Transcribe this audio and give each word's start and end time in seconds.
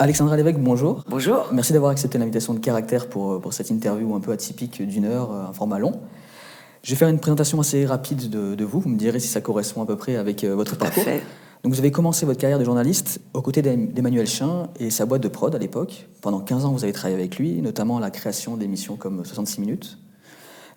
Alexandra 0.00 0.36
Lévesque, 0.36 0.58
bonjour. 0.60 1.02
Bonjour. 1.08 1.48
Merci 1.52 1.72
d'avoir 1.72 1.90
accepté 1.90 2.18
l'invitation 2.18 2.54
de 2.54 2.60
Caractère 2.60 3.08
pour, 3.08 3.40
pour 3.40 3.52
cette 3.52 3.68
interview 3.70 4.14
un 4.14 4.20
peu 4.20 4.30
atypique 4.30 4.80
d'une 4.80 5.04
heure, 5.04 5.32
un 5.32 5.52
format 5.52 5.80
long. 5.80 6.00
Je 6.84 6.90
vais 6.90 6.96
faire 6.96 7.08
une 7.08 7.18
présentation 7.18 7.58
assez 7.58 7.84
rapide 7.84 8.30
de, 8.30 8.64
vous. 8.64 8.78
Vous 8.78 8.88
me 8.88 8.96
direz 8.96 9.18
si 9.18 9.26
ça 9.26 9.40
correspond 9.40 9.82
à 9.82 9.86
peu 9.86 9.96
près 9.96 10.14
avec 10.14 10.44
euh, 10.44 10.54
votre 10.54 10.76
parcours. 10.76 11.02
Donc 11.64 11.72
vous 11.72 11.80
avez 11.80 11.90
commencé 11.90 12.24
votre 12.26 12.38
carrière 12.38 12.60
de 12.60 12.64
journaliste 12.64 13.20
aux 13.34 13.42
côtés 13.42 13.60
d'Emmanuel 13.60 14.28
Chin 14.28 14.68
et 14.78 14.90
sa 14.90 15.04
boîte 15.04 15.20
de 15.20 15.26
prod 15.26 15.52
à 15.52 15.58
l'époque. 15.58 16.06
Pendant 16.20 16.38
15 16.38 16.64
ans, 16.64 16.70
vous 16.70 16.84
avez 16.84 16.92
travaillé 16.92 17.18
avec 17.18 17.36
lui, 17.36 17.60
notamment 17.60 17.96
à 17.96 18.00
la 18.00 18.12
création 18.12 18.56
d'émissions 18.56 18.94
comme 18.94 19.24
66 19.24 19.60
minutes. 19.60 19.98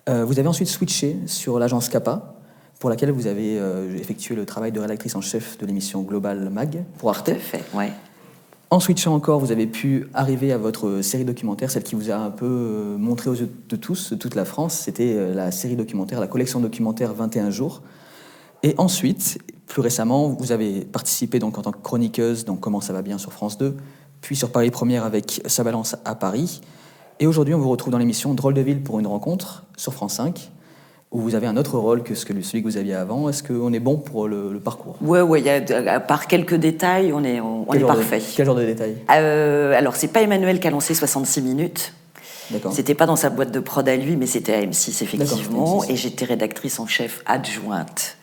Euh, 0.08 0.24
vous 0.24 0.40
avez 0.40 0.48
ensuite 0.48 0.66
switché 0.66 1.16
sur 1.26 1.60
l'agence 1.60 1.88
Kappa, 1.88 2.34
pour 2.80 2.90
laquelle 2.90 3.12
vous 3.12 3.28
avez 3.28 3.60
euh, 3.60 3.96
effectué 3.96 4.34
le 4.34 4.46
travail 4.46 4.72
de 4.72 4.80
rédactrice 4.80 5.14
en 5.14 5.20
chef 5.20 5.58
de 5.58 5.66
l'émission 5.66 6.02
Global 6.02 6.50
Mag 6.50 6.82
pour 6.98 7.10
Arte. 7.10 7.32
Fait, 7.34 7.62
ouais. 7.72 7.92
En 8.72 8.80
switchant 8.80 9.14
encore, 9.14 9.38
vous 9.38 9.52
avez 9.52 9.66
pu 9.66 10.08
arriver 10.14 10.50
à 10.50 10.56
votre 10.56 11.02
série 11.02 11.26
documentaire, 11.26 11.70
celle 11.70 11.82
qui 11.82 11.94
vous 11.94 12.10
a 12.10 12.16
un 12.16 12.30
peu 12.30 12.46
euh, 12.46 12.96
montré 12.96 13.28
aux 13.28 13.34
yeux 13.34 13.50
de 13.68 13.76
tous, 13.76 14.14
toute 14.18 14.34
la 14.34 14.46
France. 14.46 14.72
C'était 14.72 15.12
euh, 15.14 15.34
la 15.34 15.50
série 15.50 15.76
documentaire, 15.76 16.20
la 16.20 16.26
collection 16.26 16.58
documentaire 16.58 17.12
21 17.12 17.50
jours. 17.50 17.82
Et 18.62 18.74
ensuite, 18.78 19.38
plus 19.66 19.82
récemment, 19.82 20.28
vous 20.28 20.52
avez 20.52 20.86
participé 20.86 21.38
donc 21.38 21.58
en 21.58 21.60
tant 21.60 21.72
que 21.72 21.82
chroniqueuse 21.82 22.46
dans 22.46 22.56
Comment 22.56 22.80
ça 22.80 22.94
va 22.94 23.02
bien 23.02 23.18
sur 23.18 23.34
France 23.34 23.58
2, 23.58 23.76
puis 24.22 24.36
sur 24.36 24.50
Paris 24.50 24.70
Première 24.70 25.04
avec 25.04 25.42
Sa 25.44 25.64
balance 25.64 25.96
à 26.06 26.14
Paris. 26.14 26.62
Et 27.20 27.26
aujourd'hui, 27.26 27.52
on 27.52 27.58
vous 27.58 27.68
retrouve 27.68 27.92
dans 27.92 27.98
l'émission 27.98 28.32
Drôle 28.32 28.54
de 28.54 28.62
ville 28.62 28.82
pour 28.82 28.98
une 28.98 29.06
rencontre 29.06 29.64
sur 29.76 29.92
France 29.92 30.14
5 30.14 30.50
où 31.12 31.20
vous 31.20 31.34
avez 31.34 31.46
un 31.46 31.56
autre 31.56 31.78
rôle 31.78 32.02
que 32.02 32.14
celui 32.14 32.62
que 32.62 32.66
vous 32.66 32.78
aviez 32.78 32.94
avant? 32.94 33.28
Est-ce 33.28 33.42
qu'on 33.42 33.72
est 33.72 33.80
bon 33.80 33.98
pour 33.98 34.28
le, 34.28 34.58
parcours? 34.58 34.96
Oui, 35.02 35.20
ouais, 35.20 35.88
à 35.88 36.00
part 36.00 36.26
quelques 36.26 36.54
détails, 36.54 37.12
on 37.12 37.22
est, 37.22 37.40
on, 37.40 37.70
est 37.72 37.80
parfait. 37.80 38.22
quel 38.34 38.46
genre 38.46 38.54
de 38.54 38.64
détails? 38.64 38.96
Euh, 39.10 39.76
Alors, 39.76 39.94
c'est 39.96 40.08
pas 40.08 40.22
Emmanuel 40.22 40.58
qui 40.58 40.68
a 40.68 40.70
lancé 40.70 40.94
66 40.94 41.42
minutes. 41.42 41.92
C'était 42.72 42.94
pas 42.94 43.06
dans 43.06 43.16
sa 43.16 43.30
boîte 43.30 43.50
de 43.50 43.60
prod 43.60 43.88
à 43.88 43.96
lui, 43.96 44.16
mais 44.16 44.26
c'était 44.26 44.54
à 44.54 44.60
M6 44.62 45.02
effectivement. 45.02 45.84
Et 45.84 45.96
j'étais 45.96 46.24
rédactrice 46.24 46.80
en 46.80 46.86
chef 46.86 47.22
adjointe 47.26 48.16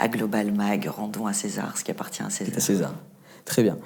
à 0.00 0.08
Global 0.08 0.52
Mag. 0.52 0.90
Rendons 0.94 1.26
à 1.26 1.32
César 1.32 1.76
ce 1.78 1.84
qui 1.84 1.90
appartient 1.90 2.22
à 2.22 2.30
César. 2.30 2.54
à 2.56 2.60
César. 2.60 2.94
Très 3.44 3.62
bien. 3.62 3.78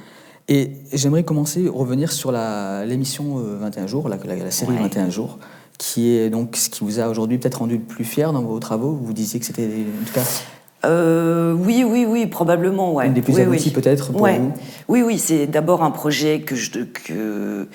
Et 0.49 0.73
j'aimerais 0.93 1.25
commencer, 1.25 1.69
revenir 1.69 2.11
sur 2.11 2.33
l'émission 2.33 3.37
21 3.37 3.83
euh, 3.83 3.87
jours, 3.87 4.09
la, 4.09 4.17
la, 4.17 4.51
série 4.51 4.77
21 4.77 5.11
jours 5.11 5.39
qui 5.79 6.11
est 6.11 6.29
donc 6.29 6.57
ce 6.57 6.69
qui 6.69 6.85
vous 6.85 7.01
a 7.01 7.09
aujourd'hui 7.09 7.39
peut-être 7.39 7.61
rendu 7.61 7.77
le 7.77 7.83
plus 7.83 8.05
fier 8.05 8.33
dans 8.33 8.43
vos 8.43 8.59
travaux? 8.59 8.99
Vous 9.01 9.13
disiez 9.13 9.41
que 9.41 9.47
c'était 9.47 9.65
en 9.65 10.07
tout 10.07 10.13
cas. 10.13 10.25
Euh, 10.85 11.55
oui, 11.55 11.85
oui, 11.85 12.05
oui, 12.07 12.27
probablement, 12.27 12.93
ouais. 12.93 13.07
Une 13.07 13.15
des 13.15 13.23
plus 13.23 13.35
oui, 13.35 13.43
abouties 13.43 13.71
peut-être 13.71 14.13
pour 14.13 14.27
vous? 14.27 14.53
Oui, 14.89 15.03
oui, 15.03 15.19
c'est 15.19 15.47
d'abord 15.47 15.83
un 15.83 15.91
projet 15.91 16.41
que 16.41 16.55
je, 16.55 16.71
que, 16.85 17.69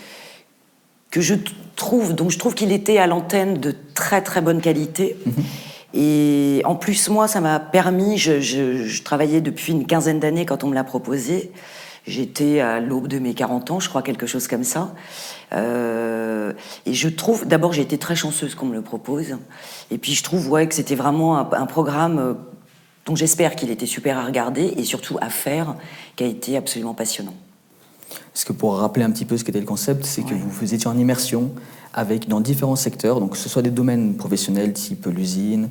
que 1.11 1.21
je 1.21 1.35
trouve, 1.75 2.13
donc 2.13 2.31
je 2.31 2.39
trouve 2.39 2.55
qu'il 2.55 2.71
était 2.71 2.97
à 2.97 3.07
l'antenne 3.07 3.57
de 3.57 3.73
très 3.93 4.21
très 4.21 4.41
bonne 4.41 4.61
qualité. 4.61 5.17
Mhm. 5.25 5.33
Et 5.95 6.61
en 6.65 6.75
plus, 6.75 7.09
moi, 7.09 7.27
ça 7.27 7.39
m'a 7.39 7.59
permis, 7.59 8.17
je, 8.17 8.39
je, 8.39 8.85
je, 8.85 9.03
travaillais 9.03 9.41
depuis 9.41 9.73
une 9.73 9.85
quinzaine 9.85 10.19
d'années 10.19 10.45
quand 10.45 10.63
on 10.63 10.67
me 10.67 10.73
l'a 10.73 10.83
proposé. 10.83 11.51
J'étais 12.05 12.59
à 12.59 12.81
l'aube 12.81 13.07
de 13.07 13.17
mes 13.19 13.33
40 13.33 13.71
ans, 13.71 13.79
je 13.79 13.87
crois, 13.87 14.01
quelque 14.01 14.27
chose 14.27 14.47
comme 14.47 14.65
ça. 14.65 14.93
Euh, 15.53 16.51
et 16.85 16.93
je 16.93 17.07
trouve, 17.07 17.47
d'abord, 17.47 17.71
j'ai 17.71 17.81
été 17.81 17.97
très 17.97 18.15
chanceuse 18.15 18.55
qu'on 18.55 18.65
me 18.65 18.73
le 18.73 18.81
propose. 18.81 19.37
Et 19.89 19.97
puis, 19.97 20.13
je 20.13 20.23
trouve 20.23 20.49
ouais, 20.49 20.67
que 20.67 20.75
c'était 20.75 20.95
vraiment 20.95 21.37
un, 21.37 21.65
programme 21.65 22.19
euh, 22.19 22.33
dont 23.05 23.15
j'espère 23.15 23.55
qu'il 23.55 23.71
était 23.71 23.85
super 23.85 24.17
à 24.17 24.25
regarder 24.25 24.73
et 24.75 24.83
surtout 24.83 25.17
à 25.21 25.29
faire, 25.29 25.75
qui 26.17 26.25
a 26.25 26.27
été 26.27 26.57
absolument 26.57 26.93
passionnant. 26.93 27.35
Parce 28.33 28.43
que 28.43 28.53
pour 28.53 28.77
rappeler 28.77 29.05
un 29.05 29.11
petit 29.11 29.25
peu 29.25 29.37
ce 29.37 29.45
qu'était 29.45 29.59
le 29.59 29.65
concept, 29.65 30.05
c'est 30.05 30.23
que 30.23 30.33
vous 30.33 30.73
étiez 30.73 30.87
en 30.87 30.97
immersion 30.97 31.51
avec, 31.93 32.27
dans 32.27 32.41
différents 32.41 32.75
secteurs, 32.75 33.21
donc 33.21 33.31
que 33.31 33.37
ce 33.37 33.47
soit 33.47 33.61
des 33.61 33.71
domaines 33.71 34.17
professionnels 34.17 34.73
type 34.73 35.05
l'usine, 35.05 35.69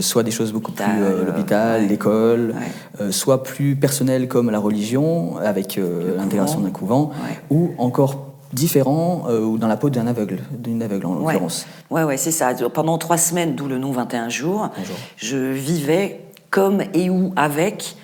soit 0.00 0.22
des 0.22 0.30
choses 0.30 0.52
beaucoup 0.52 0.72
plus 0.72 0.84
euh, 0.84 1.24
l'hôpital, 1.24 1.86
l'école, 1.86 2.54
euh, 3.00 3.10
soit 3.12 3.42
plus 3.42 3.76
personnelles 3.76 4.28
comme 4.28 4.50
la 4.50 4.58
religion, 4.58 5.36
avec 5.38 5.78
l'intégration 6.16 6.60
d'un 6.60 6.70
couvent, 6.70 7.10
ou 7.50 7.70
encore 7.78 8.26
différents 8.52 9.26
ou 9.28 9.58
dans 9.58 9.66
la 9.66 9.76
peau 9.76 9.90
d'un 9.90 10.06
aveugle, 10.06 10.38
d'une 10.52 10.82
aveugle 10.82 11.06
en 11.06 11.14
l'occurrence. 11.14 11.66
Ouais, 11.90 12.04
ouais, 12.04 12.16
c'est 12.16 12.30
ça. 12.30 12.54
Pendant 12.72 12.96
trois 12.96 13.18
semaines, 13.18 13.54
d'où 13.54 13.66
le 13.66 13.78
nom 13.78 13.90
21 13.90 14.28
jours, 14.28 14.70
je 15.16 15.36
vivais 15.36 16.20
comme 16.50 16.82
et 16.94 17.10
ou 17.10 17.32
avec 17.36 17.96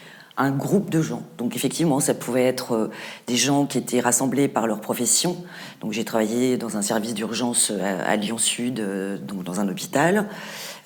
un 0.42 0.50
groupe 0.50 0.91
de 0.91 1.00
gens. 1.00 1.22
Donc 1.38 1.56
effectivement, 1.56 2.00
ça 2.00 2.14
pouvait 2.14 2.44
être 2.44 2.91
des 3.26 3.36
gens 3.36 3.66
qui 3.66 3.78
étaient 3.78 4.00
rassemblés 4.00 4.48
par 4.48 4.66
leur 4.66 4.80
profession. 4.80 5.36
Donc 5.80 5.92
j'ai 5.92 6.04
travaillé 6.04 6.56
dans 6.56 6.76
un 6.76 6.82
service 6.82 7.14
d'urgence 7.14 7.72
à, 8.06 8.16
Lyon 8.16 8.38
Sud, 8.38 8.82
donc 9.26 9.44
dans 9.44 9.60
un 9.60 9.69
hôpital. 9.69 10.28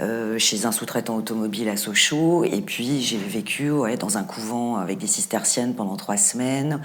Euh, 0.03 0.39
chez 0.39 0.67
un 0.67 0.73
sous-traitant 0.73 1.17
automobile 1.17 1.71
à 1.71 1.79
Sochaux. 1.79 2.45
Et 2.45 2.61
puis 2.61 3.01
j'ai 3.01 3.17
vécu 3.17 3.71
dans 3.99 4.19
un 4.19 4.25
couvent 4.25 4.77
avec 4.77 4.99
des 4.99 5.07
cisterciennes 5.07 5.75
pendant 5.75 5.97
trois 5.97 6.19
semaines. 6.19 6.81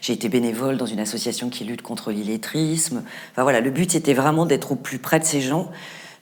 J'ai 0.00 0.12
été 0.12 0.28
bénévole 0.28 0.76
dans 0.76 0.86
une 0.86 1.00
association 1.00 1.50
qui 1.50 1.64
lutte 1.64 1.82
contre 1.82 2.12
l'illettrisme. 2.12 3.02
Enfin 3.32 3.42
voilà, 3.42 3.60
le 3.60 3.70
but 3.70 3.90
c'était 3.90 4.14
vraiment 4.14 4.46
d'être 4.46 4.72
au 4.72 4.76
plus 4.76 5.00
près 5.00 5.18
de 5.18 5.24
ces 5.24 5.40
gens, 5.40 5.72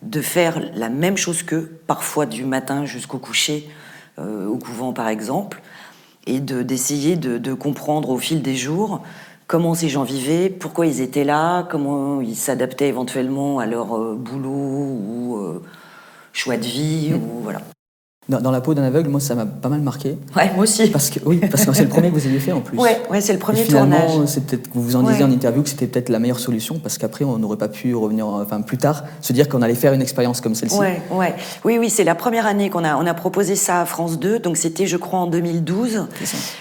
de 0.01 0.23
faire 0.23 0.63
la 0.75 0.89
même 0.89 1.19
chose 1.19 1.43
qu'eux, 1.43 1.79
parfois 1.87 2.25
du 2.25 2.47
matin 2.47 2.87
jusqu'au 2.87 3.19
coucher, 3.19 3.69
euh, 4.19 4.47
au 4.47 4.57
couvent 4.57 4.95
par 4.95 5.09
exemple, 5.09 5.61
et 6.35 6.41
d'essayer 6.41 7.17
de, 7.17 7.39
de, 7.39 7.55
comprendre 7.55 8.11
au 8.11 8.19
fil 8.19 8.43
des 8.43 8.57
jours 8.57 9.03
comment 9.47 9.75
ces 9.75 9.89
gens 9.89 10.05
vivaient, 10.05 10.49
pourquoi 10.49 10.87
ils 10.87 11.01
étaient 11.01 11.25
là, 11.25 11.65
comment 11.65 12.21
ils 12.21 12.37
s'adaptaient 12.37 12.89
éventuellement 12.89 13.59
à 13.59 13.67
leur 13.67 13.97
euh, 13.97 14.15
boulot 14.15 14.51
ou 14.51 15.61
choix 16.33 16.57
de 16.57 16.65
vie, 16.65 17.13
ou 17.15 17.43
voilà. 17.43 17.61
Dans, 18.31 18.51
la 18.51 18.61
peau 18.61 18.75
d'un 18.75 18.85
aveugle, 18.85 19.11
moi, 19.11 19.19
ça 19.19 19.35
m'a 19.35 19.45
pas 19.45 19.69
mal 19.69 19.81
marqué. 19.81 20.17
Ouais, 20.37 20.53
moi 20.55 20.63
aussi. 20.63 20.89
Parce 20.89 21.11
que, 21.11 21.19
oui, 21.27 21.41
parce 21.51 21.67
que 21.67 21.73
c'est 21.73 21.83
le 21.83 21.89
premier 21.89 22.11
que 22.11 22.15
vous 22.15 22.27
aviez 22.27 22.39
fait 22.39 22.53
en 22.53 22.61
plus. 22.61 22.79
Ouais, 22.79 23.03
ouais 23.11 23.21
c'est 23.21 23.33
le 23.33 23.41
premier 23.41 23.61
Et 23.61 23.65
finalement, 23.65 24.07
tournage. 24.07 24.29
c'est 24.29 24.47
peut-être, 24.47 24.71
vous 24.73 24.83
vous 24.83 24.97
en 24.97 25.03
disiez 25.03 25.25
en 25.25 25.31
interview 25.31 25.63
que 25.63 25.69
c'était 25.69 25.89
peut-être 25.89 26.09
la 26.11 26.21
meilleure 26.21 26.39
solution 26.39 26.79
parce 26.79 26.97
qu'après, 26.97 27.25
on 27.25 27.39
n'aurait 27.39 27.57
pas 27.57 27.69
pu 27.69 27.95
revenir, 27.95 28.27
enfin, 28.27 28.61
plus 28.61 28.79
tard, 28.79 29.05
se 29.21 29.33
dire 29.33 29.49
qu'on 29.49 29.63
allait 29.63 29.75
faire 29.75 29.93
une 29.93 30.03
expérience 30.03 30.41
comme 30.41 30.55
celle-ci. 30.55 30.79
Ouais, 30.79 31.03
ouais. 31.11 31.35
Oui, 31.65 31.79
oui, 31.79 31.91
c'est 31.91 32.05
la 32.05 32.15
première 32.15 32.47
année 32.47 32.71
qu'on 32.71 32.85
a, 32.85 32.97
on 32.97 33.07
a 33.07 33.15
proposé 33.15 33.57
ça 33.57 33.81
à 33.81 33.85
France 33.85 34.21
2. 34.21 34.39
Donc, 34.39 34.57
c'était, 34.57 34.87
je 34.87 34.97
crois, 34.97 35.19
en 35.19 35.27
2012. 35.27 36.07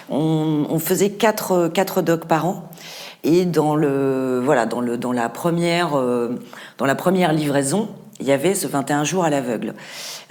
On, 0.09 0.65
on, 0.69 0.79
faisait 0.79 1.11
quatre, 1.11 1.67
quatre 1.67 2.01
docs 2.01 2.25
par 2.25 2.47
an. 2.47 2.69
Et 3.23 3.45
dans 3.45 3.75
le, 3.75 4.41
voilà, 4.43 4.65
dans 4.65 4.81
le, 4.81 4.97
dans 4.97 5.11
la 5.11 5.29
première, 5.29 5.97
euh, 5.97 6.39
dans 6.77 6.85
la 6.85 6.95
première 6.95 7.33
livraison, 7.33 7.89
il 8.19 8.27
y 8.27 8.31
avait 8.31 8.55
ce 8.55 8.67
21 8.67 9.03
jours 9.03 9.23
à 9.23 9.29
l'aveugle. 9.29 9.73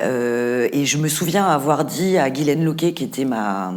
Euh, 0.01 0.69
et 0.73 0.85
je 0.85 0.99
me 0.99 1.09
souviens 1.09 1.47
avoir 1.47 1.85
dit 1.85 2.19
à 2.19 2.31
Guylaine 2.31 2.65
Loquet, 2.65 2.93
qui 2.93 3.05
était 3.05 3.25
ma, 3.25 3.73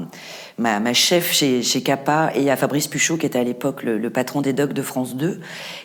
ma, 0.58 0.94
chef 0.94 1.32
chez, 1.32 1.64
chez 1.64 1.82
Kappa, 1.82 2.32
et 2.36 2.52
à 2.52 2.56
Fabrice 2.56 2.88
Puchot, 2.88 3.18
qui 3.18 3.26
était 3.26 3.40
à 3.40 3.44
l'époque 3.44 3.84
le, 3.84 4.10
patron 4.10 4.42
des 4.42 4.54
docs 4.54 4.74
de 4.74 4.82
France 4.82 5.16
2, 5.16 5.40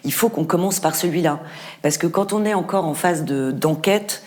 il 0.04 0.12
faut 0.12 0.28
qu'on 0.28 0.44
commence 0.44 0.80
par 0.80 0.96
celui-là. 0.96 1.40
Parce 1.82 1.98
que 1.98 2.06
quand 2.06 2.32
on 2.32 2.44
est 2.44 2.54
encore 2.54 2.84
en 2.84 2.94
phase 2.94 3.24
d'enquête, 3.24 4.22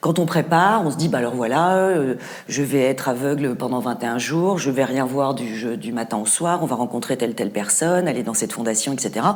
quand 0.00 0.20
on 0.20 0.26
prépare, 0.26 0.86
on 0.86 0.92
se 0.92 0.96
dit, 0.96 1.08
bah 1.08 1.18
alors 1.18 1.34
voilà, 1.34 1.76
euh, 1.76 2.14
je 2.48 2.62
vais 2.62 2.82
être 2.82 3.08
aveugle 3.08 3.56
pendant 3.56 3.80
21 3.80 4.18
jours, 4.18 4.58
je 4.58 4.70
vais 4.70 4.84
rien 4.84 5.04
voir 5.04 5.34
du, 5.34 5.76
du 5.76 5.92
matin 5.92 6.18
au 6.18 6.26
soir, 6.26 6.60
on 6.62 6.66
va 6.66 6.76
rencontrer 6.76 7.16
telle 7.16 7.34
telle 7.34 7.50
personne, 7.50 8.06
aller 8.06 8.22
dans 8.22 8.34
cette 8.34 8.52
fondation, 8.52 8.92
etc. 8.92 9.26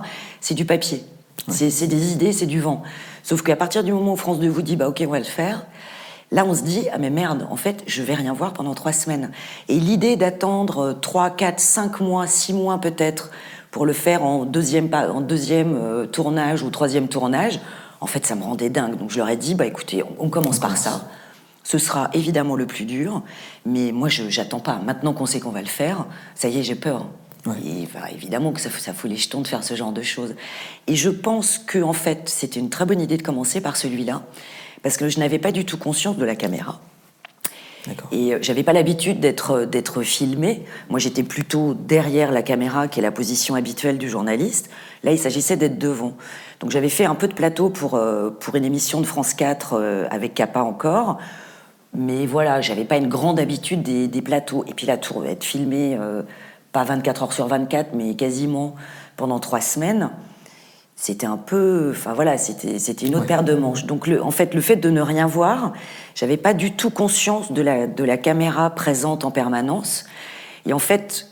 C'est 0.40 0.54
du 0.54 0.64
papier. 0.64 1.04
C'est 1.48 1.86
des 1.86 2.12
idées, 2.12 2.32
c'est 2.32 2.46
du 2.46 2.60
vent. 2.60 2.82
Sauf 3.22 3.42
qu'à 3.42 3.56
partir 3.56 3.84
du 3.84 3.92
moment 3.92 4.12
où 4.12 4.16
France 4.16 4.38
2 4.38 4.48
vous 4.48 4.62
dit, 4.62 4.76
bah 4.76 4.88
ok, 4.88 5.02
on 5.06 5.10
va 5.10 5.18
le 5.18 5.24
faire, 5.24 5.66
là 6.30 6.44
on 6.44 6.54
se 6.54 6.62
dit, 6.62 6.86
ah 6.92 6.98
mais 6.98 7.10
merde, 7.10 7.46
en 7.50 7.56
fait, 7.56 7.82
je 7.86 8.02
vais 8.02 8.14
rien 8.14 8.32
voir 8.32 8.52
pendant 8.52 8.74
trois 8.74 8.92
semaines. 8.92 9.30
Et 9.68 9.78
l'idée 9.78 10.16
d'attendre 10.16 10.96
trois, 11.00 11.30
quatre, 11.30 11.60
cinq 11.60 12.00
mois, 12.00 12.26
six 12.26 12.52
mois 12.52 12.78
peut-être, 12.78 13.30
pour 13.70 13.86
le 13.86 13.92
faire 13.92 14.22
en 14.22 14.44
deuxième, 14.44 14.88
en 14.92 15.20
deuxième 15.20 15.74
euh, 15.74 16.06
tournage 16.06 16.62
ou 16.62 16.70
troisième 16.70 17.08
tournage, 17.08 17.58
en 18.00 18.06
fait, 18.06 18.26
ça 18.26 18.34
me 18.34 18.42
rendait 18.42 18.68
dingue. 18.68 18.96
Donc 18.96 19.10
je 19.10 19.18
leur 19.18 19.28
ai 19.28 19.36
dit, 19.36 19.54
bah 19.54 19.64
écoutez, 19.64 20.02
on, 20.18 20.28
commence 20.28 20.58
par 20.58 20.76
ça. 20.76 21.08
Ce 21.62 21.78
sera 21.78 22.10
évidemment 22.12 22.56
le 22.56 22.66
plus 22.66 22.84
dur, 22.84 23.22
mais 23.64 23.92
moi, 23.92 24.08
je 24.08 24.28
j'attends 24.28 24.60
pas. 24.60 24.80
Maintenant 24.84 25.12
qu'on 25.12 25.26
sait 25.26 25.40
qu'on 25.40 25.50
va 25.50 25.60
le 25.62 25.68
faire, 25.68 26.06
ça 26.34 26.48
y 26.48 26.58
est, 26.58 26.62
j'ai 26.64 26.74
peur. 26.74 27.06
Et, 27.60 27.88
évidemment 28.14 28.52
que 28.52 28.60
ça, 28.60 28.70
ça 28.70 28.92
fout 28.92 29.10
les 29.10 29.16
jetons 29.16 29.40
de 29.40 29.48
faire 29.48 29.64
ce 29.64 29.74
genre 29.74 29.92
de 29.92 30.02
choses. 30.02 30.34
Et 30.86 30.94
je 30.94 31.10
pense 31.10 31.58
que 31.58 31.82
en 31.82 31.92
fait, 31.92 32.28
c'était 32.28 32.60
une 32.60 32.70
très 32.70 32.86
bonne 32.86 33.00
idée 33.00 33.16
de 33.16 33.22
commencer 33.22 33.60
par 33.60 33.76
celui-là, 33.76 34.22
parce 34.82 34.96
que 34.96 35.08
je 35.08 35.18
n'avais 35.18 35.38
pas 35.38 35.52
du 35.52 35.64
tout 35.64 35.78
conscience 35.78 36.16
de 36.16 36.24
la 36.24 36.36
caméra. 36.36 36.80
Et 38.12 38.32
euh, 38.32 38.38
j'avais 38.40 38.62
pas 38.62 38.72
l'habitude 38.72 39.18
d'être 39.18 39.50
euh, 39.52 39.66
d'être 39.66 40.02
filmé. 40.02 40.64
Moi, 40.88 41.00
j'étais 41.00 41.24
plutôt 41.24 41.74
derrière 41.74 42.30
la 42.30 42.42
caméra, 42.42 42.86
qui 42.86 43.00
est 43.00 43.02
la 43.02 43.10
position 43.10 43.54
habituelle 43.54 43.98
du 43.98 44.08
journaliste. 44.08 44.70
Là, 45.02 45.10
il 45.10 45.18
s'agissait 45.18 45.56
d'être 45.56 45.78
devant. 45.78 46.16
Donc, 46.60 46.70
j'avais 46.70 46.88
fait 46.88 47.06
un 47.06 47.16
peu 47.16 47.26
de 47.26 47.34
plateau 47.34 47.70
pour 47.70 47.94
euh, 47.94 48.30
pour 48.30 48.54
une 48.54 48.64
émission 48.64 49.00
de 49.00 49.06
France 49.06 49.34
4 49.34 50.06
avec 50.10 50.34
Kappa 50.34 50.60
encore. 50.60 51.18
Mais 51.94 52.24
voilà, 52.24 52.60
j'avais 52.60 52.84
pas 52.84 52.96
une 52.96 53.08
grande 53.08 53.38
habitude 53.38 53.82
des, 53.82 54.06
des 54.06 54.22
plateaux. 54.22 54.64
Et 54.68 54.74
puis 54.74 54.86
la 54.86 54.96
tour 54.96 55.26
être 55.26 55.44
filmé 55.44 55.98
pas 56.72 56.84
24 56.84 57.22
heures 57.22 57.32
sur 57.32 57.46
24, 57.46 57.90
mais 57.94 58.14
quasiment 58.14 58.74
pendant 59.16 59.38
trois 59.38 59.60
semaines, 59.60 60.10
c'était 60.96 61.26
un 61.26 61.36
peu, 61.36 61.90
enfin 61.90 62.12
voilà, 62.12 62.38
c'était 62.38 63.06
une 63.06 63.16
autre 63.16 63.26
paire 63.26 63.44
de 63.44 63.54
manches. 63.54 63.84
Donc 63.84 64.06
le, 64.06 64.22
en 64.22 64.30
fait, 64.30 64.54
le 64.54 64.60
fait 64.60 64.76
de 64.76 64.88
ne 64.88 65.00
rien 65.00 65.26
voir, 65.26 65.72
j'avais 66.14 66.36
pas 66.36 66.54
du 66.54 66.72
tout 66.72 66.90
conscience 66.90 67.52
de 67.52 67.60
la 67.60 67.86
de 67.86 68.04
la 68.04 68.16
caméra 68.16 68.70
présente 68.70 69.24
en 69.24 69.30
permanence. 69.30 70.04
Et 70.64 70.72
en 70.72 70.78
fait, 70.78 71.28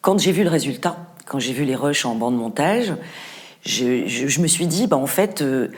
quand 0.00 0.18
j'ai 0.18 0.32
vu 0.32 0.44
le 0.44 0.50
résultat, 0.50 0.96
quand 1.26 1.38
j'ai 1.38 1.52
vu 1.52 1.64
les 1.64 1.74
rushs 1.74 2.06
en 2.06 2.14
bande 2.14 2.36
montage, 2.36 2.94
je, 3.64 4.06
je, 4.06 4.40
me 4.40 4.46
suis 4.46 4.66
dit, 4.66 4.86
bah 4.86 4.96
en 4.96 5.06
fait, 5.06 5.42
euh, 5.42 5.68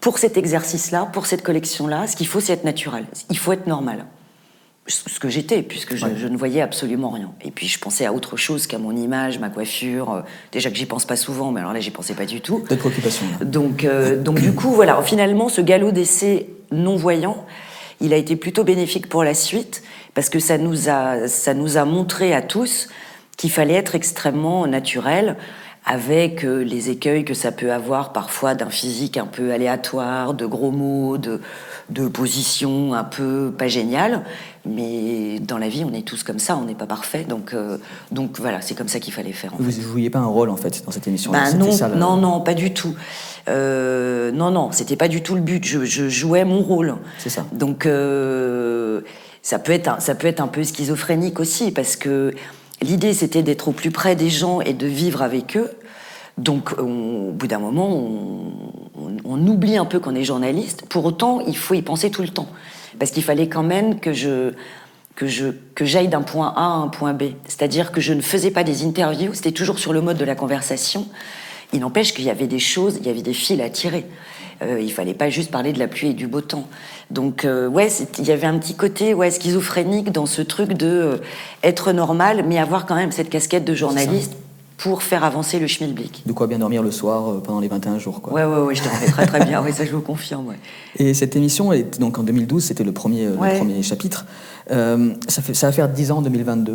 pour 0.00 0.18
cet 0.18 0.36
exercice-là, 0.36 1.08
pour 1.12 1.26
cette 1.26 1.42
collection-là, 1.42 2.06
ce 2.06 2.16
qu'il 2.16 2.26
faut, 2.26 2.40
c'est 2.40 2.52
être 2.52 2.64
naturel. 2.64 3.06
Il 3.30 3.38
faut 3.38 3.52
être 3.52 3.66
normal 3.66 4.04
ce 4.90 5.20
que 5.20 5.28
j'étais, 5.28 5.62
puisque 5.62 5.94
je, 5.94 6.26
ne 6.26 6.36
voyais 6.36 6.60
absolument 6.60 7.10
rien. 7.10 7.32
Et 7.42 7.50
puis 7.50 7.66
je 7.68 7.78
pensais 7.78 8.04
à 8.06 8.12
autre 8.12 8.36
chose 8.36 8.66
qu'à 8.66 8.78
mon 8.78 8.94
image, 8.94 9.38
ma 9.38 9.48
coiffure. 9.48 10.12
Euh, 10.12 10.20
déjà 10.52 10.70
que 10.70 10.76
j'y 10.76 10.86
pense 10.86 11.04
pas 11.04 11.16
souvent, 11.16 11.52
mais 11.52 11.60
alors 11.60 11.72
là, 11.72 11.80
j'y 11.80 11.90
pensais 11.90 12.14
pas 12.14 12.26
du 12.26 12.40
tout. 12.40 12.60
D'autres 12.68 12.76
préoccupations. 12.76 13.26
Donc, 13.42 13.84
euh, 13.84 14.20
donc 14.20 14.40
du 14.40 14.52
coup, 14.52 14.70
voilà. 14.70 15.00
Finalement, 15.02 15.48
ce 15.48 15.60
galop 15.60 15.92
d'essai 15.92 16.48
non-voyant, 16.72 17.46
il 18.00 18.12
a 18.12 18.16
été 18.16 18.36
plutôt 18.36 18.64
bénéfique 18.64 19.08
pour 19.08 19.24
la 19.24 19.34
suite, 19.34 19.82
parce 20.14 20.28
que 20.28 20.38
ça 20.38 20.58
nous 20.58 20.88
a, 20.88 21.28
ça 21.28 21.54
nous 21.54 21.76
a 21.76 21.84
montré 21.84 22.34
à 22.34 22.42
tous 22.42 22.88
qu'il 23.36 23.50
fallait 23.50 23.74
être 23.74 23.94
extrêmement 23.94 24.66
naturel 24.66 25.36
avec 25.86 26.44
euh, 26.44 26.62
les 26.62 26.90
écueils 26.90 27.24
que 27.24 27.34
ça 27.34 27.52
peut 27.52 27.72
avoir 27.72 28.12
parfois 28.12 28.54
d'un 28.54 28.70
physique 28.70 29.16
un 29.16 29.26
peu 29.26 29.52
aléatoire, 29.52 30.34
de 30.34 30.46
gros 30.46 30.70
mots, 30.70 31.16
de, 31.16 31.40
de 31.90 32.08
positions 32.08 32.94
un 32.94 33.04
peu 33.04 33.52
pas 33.56 33.68
géniales. 33.68 34.22
Mais 34.66 35.38
dans 35.40 35.58
la 35.58 35.68
vie, 35.68 35.84
on 35.84 35.94
est 35.94 36.02
tous 36.02 36.22
comme 36.22 36.38
ça, 36.38 36.56
on 36.56 36.64
n'est 36.64 36.74
pas 36.74 36.86
parfait. 36.86 37.24
Donc, 37.24 37.54
euh, 37.54 37.78
donc 38.12 38.38
voilà, 38.38 38.60
c'est 38.60 38.74
comme 38.74 38.88
ça 38.88 39.00
qu'il 39.00 39.12
fallait 39.12 39.32
faire. 39.32 39.52
Vous 39.58 39.70
ne 39.70 39.82
jouiez 39.82 40.10
pas 40.10 40.18
un 40.18 40.26
rôle 40.26 40.50
en 40.50 40.56
fait 40.56 40.84
dans 40.84 40.90
cette 40.90 41.08
émission 41.08 41.32
bah, 41.32 41.52
non, 41.52 41.70
non, 41.96 42.16
non, 42.16 42.40
pas 42.40 42.54
du 42.54 42.72
tout. 42.74 42.94
Euh, 43.48 44.30
non, 44.32 44.50
non, 44.50 44.70
c'était 44.72 44.96
pas 44.96 45.08
du 45.08 45.22
tout 45.22 45.34
le 45.34 45.40
but. 45.40 45.64
Je, 45.64 46.08
jouais 46.08 46.44
mon 46.44 46.62
rôle. 46.62 46.96
C'est 47.18 47.30
ça. 47.30 47.46
Donc 47.52 47.84
ça 49.42 49.58
peut 49.58 49.72
être 49.72 50.02
ça 50.02 50.14
peut 50.14 50.26
être 50.26 50.40
un 50.40 50.48
peu 50.48 50.62
schizophrénique 50.62 51.40
aussi 51.40 51.72
parce 51.72 51.96
que 51.96 52.34
L'idée, 52.82 53.12
c'était 53.12 53.42
d'être 53.42 53.68
au 53.68 53.72
plus 53.72 53.90
près 53.90 54.16
des 54.16 54.30
gens 54.30 54.60
et 54.60 54.72
de 54.72 54.86
vivre 54.86 55.22
avec 55.22 55.56
eux. 55.56 55.70
Donc, 56.38 56.78
au 56.78 57.30
bout 57.32 57.46
d'un 57.46 57.58
moment, 57.58 57.88
on, 57.90 58.69
oublie 59.24 59.76
un 59.76 59.84
peu 59.84 60.00
qu'on 60.00 60.14
est 60.14 60.24
journaliste. 60.24 60.84
Pour 60.88 61.04
autant, 61.04 61.40
il 61.40 61.56
faut 61.56 61.74
y 61.74 61.82
penser 61.82 62.10
tout 62.10 62.22
le 62.22 62.28
temps. 62.28 62.48
Parce 62.98 63.10
qu'il 63.10 63.22
fallait 63.22 63.48
quand 63.48 63.62
même 63.62 64.00
que 64.00 64.12
je 64.12 64.52
que 65.16 65.26
je 65.26 65.48
que 65.74 65.84
j'aille 65.84 66.08
d'un 66.08 66.22
point 66.22 66.52
A 66.56 66.62
à 66.62 66.68
un 66.68 66.88
point 66.88 67.12
B. 67.12 67.24
C'est-à-dire 67.46 67.92
que 67.92 68.00
je 68.00 68.12
ne 68.12 68.20
faisais 68.20 68.50
pas 68.50 68.64
des 68.64 68.84
interviews, 68.84 69.34
c'était 69.34 69.52
toujours 69.52 69.78
sur 69.78 69.92
le 69.92 70.00
mode 70.00 70.16
de 70.16 70.24
la 70.24 70.34
conversation. 70.34 71.06
Il 71.72 71.80
n'empêche 71.80 72.14
qu'il 72.14 72.24
y 72.24 72.30
avait 72.30 72.48
des 72.48 72.58
choses, 72.58 72.96
il 73.00 73.06
y 73.06 73.10
avait 73.10 73.22
des 73.22 73.34
fils 73.34 73.60
à 73.60 73.70
tirer. 73.70 74.06
Euh, 74.62 74.80
il 74.80 74.92
fallait 74.92 75.14
pas 75.14 75.30
juste 75.30 75.50
parler 75.50 75.72
de 75.72 75.78
la 75.78 75.88
pluie 75.88 76.08
et 76.08 76.14
du 76.14 76.26
beau 76.26 76.40
temps. 76.40 76.66
Donc 77.10 77.44
euh, 77.44 77.68
ouais, 77.68 77.88
il 78.18 78.24
y 78.26 78.32
avait 78.32 78.46
un 78.46 78.58
petit 78.58 78.74
côté 78.74 79.14
ouais 79.14 79.30
schizophrénique 79.30 80.12
dans 80.12 80.26
ce 80.26 80.42
truc 80.42 80.74
de 80.74 80.86
euh, 80.86 81.16
être 81.62 81.92
normal, 81.92 82.44
mais 82.46 82.58
avoir 82.58 82.86
quand 82.86 82.96
même 82.96 83.12
cette 83.12 83.30
casquette 83.30 83.64
de 83.64 83.74
journaliste 83.74 84.34
pour 84.80 85.02
faire 85.02 85.24
avancer 85.24 85.58
le 85.58 85.66
schmilblick. 85.66 86.22
De 86.24 86.32
quoi 86.32 86.46
bien 86.46 86.58
dormir 86.58 86.82
le 86.82 86.90
soir 86.90 87.28
euh, 87.28 87.40
pendant 87.40 87.60
les 87.60 87.68
21 87.68 87.98
jours. 87.98 88.22
Quoi. 88.22 88.32
Ouais, 88.32 88.44
ouais, 88.44 88.62
ouais, 88.62 88.74
je 88.74 88.82
dormais 88.82 89.06
très 89.06 89.26
très 89.26 89.44
bien, 89.44 89.62
oui, 89.62 89.72
ça 89.74 89.84
je 89.84 89.90
vous 89.90 90.00
confirme. 90.00 90.48
Ouais. 90.48 90.56
Et 90.98 91.12
cette 91.12 91.36
émission, 91.36 91.70
elle 91.70 91.90
donc 91.90 92.18
en 92.18 92.22
2012, 92.22 92.64
c'était 92.64 92.84
le 92.84 92.92
premier, 92.92 93.26
le 93.26 93.34
premier 93.34 93.82
chapitre. 93.82 94.24
Euh, 94.70 95.12
ça, 95.28 95.42
fait, 95.42 95.52
ça 95.52 95.66
va 95.66 95.72
faire 95.72 95.88
10 95.88 96.12
ans 96.12 96.18
en 96.18 96.22
2022. 96.22 96.72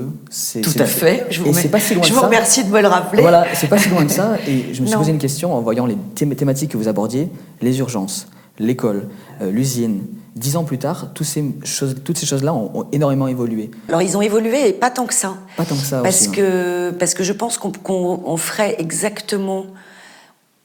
Tout 0.62 0.70
à 0.78 0.86
fait, 0.86 1.26
je 1.32 1.42
vous, 1.42 1.52
pas 1.70 1.80
si 1.80 1.96
loin 1.96 2.04
je 2.04 2.14
vous 2.14 2.22
remercie 2.22 2.64
de 2.64 2.70
me 2.70 2.82
le 2.82 2.88
rappeler. 2.88 3.22
Voilà, 3.22 3.46
c'est 3.56 3.68
pas 3.68 3.80
si 3.80 3.90
loin 3.90 4.04
de 4.04 4.12
ça. 4.12 4.38
Et 4.48 4.74
je 4.74 4.82
me 4.82 4.88
suis 4.88 4.98
posé 4.98 5.12
une 5.12 5.18
question 5.18 5.56
en 5.56 5.62
voyant 5.62 5.88
les 5.88 5.98
thématiques 6.14 6.72
que 6.72 6.78
vous 6.78 6.88
abordiez 6.88 7.30
les 7.62 7.80
urgences, 7.80 8.28
l'école, 8.60 9.08
euh, 9.42 9.50
l'usine, 9.50 10.02
dix 10.36 10.58
ans 10.58 10.64
plus 10.64 10.78
tard, 10.78 11.08
toutes 11.14 11.28
ces 11.28 11.44
choses, 11.64 11.96
toutes 12.04 12.18
ces 12.18 12.26
choses-là 12.26 12.54
ont, 12.54 12.88
énormément 12.92 13.28
évolué. 13.28 13.72
Alors 13.88 14.02
ils 14.02 14.18
ont 14.18 14.22
évolué 14.22 14.70
et 14.70 14.74
pas 14.74 14.90
tant 14.90 15.06
que 15.06 15.14
ça. 15.14 15.36
Pas 15.58 15.66
tant 15.66 15.76
que 15.76 15.82
ça 15.82 16.02
parce 16.02 16.22
aussi, 16.22 16.32
que 16.32 16.92
parce 16.92 17.14
que 17.14 17.24
je 17.24 17.34
pense 17.34 17.58
qu'on 17.58 18.38
ferait 18.38 18.76
exactement. 18.80 19.68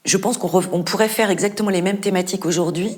Je 0.03 0.17
pense 0.17 0.37
qu'on 0.37 0.83
pourrait 0.83 1.07
faire 1.07 1.29
exactement 1.29 1.69
les 1.69 1.81
mêmes 1.81 1.99
thématiques 1.99 2.45
aujourd'hui. 2.45 2.97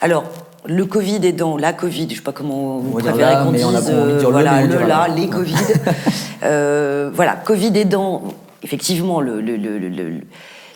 Alors 0.00 0.24
le 0.66 0.84
Covid 0.84 1.20
aidant, 1.26 1.56
la 1.56 1.72
Covid, 1.72 2.08
je 2.10 2.16
sais 2.16 2.20
pas 2.20 2.32
comment 2.32 2.78
vous 2.78 2.98
préférez 2.98 3.44
qu'on 3.44 3.52
dise, 3.52 3.66
euh, 3.88 4.22
voilà, 4.28 4.62
le, 4.66 4.86
là, 4.86 5.08
les 5.08 5.28
Covid. 5.28 5.54
euh, 6.42 7.10
voilà, 7.14 7.34
Covid 7.34 7.72
aidant, 7.78 8.24
effectivement, 8.62 9.20
le, 9.20 9.40
le, 9.40 9.56
le, 9.56 10.20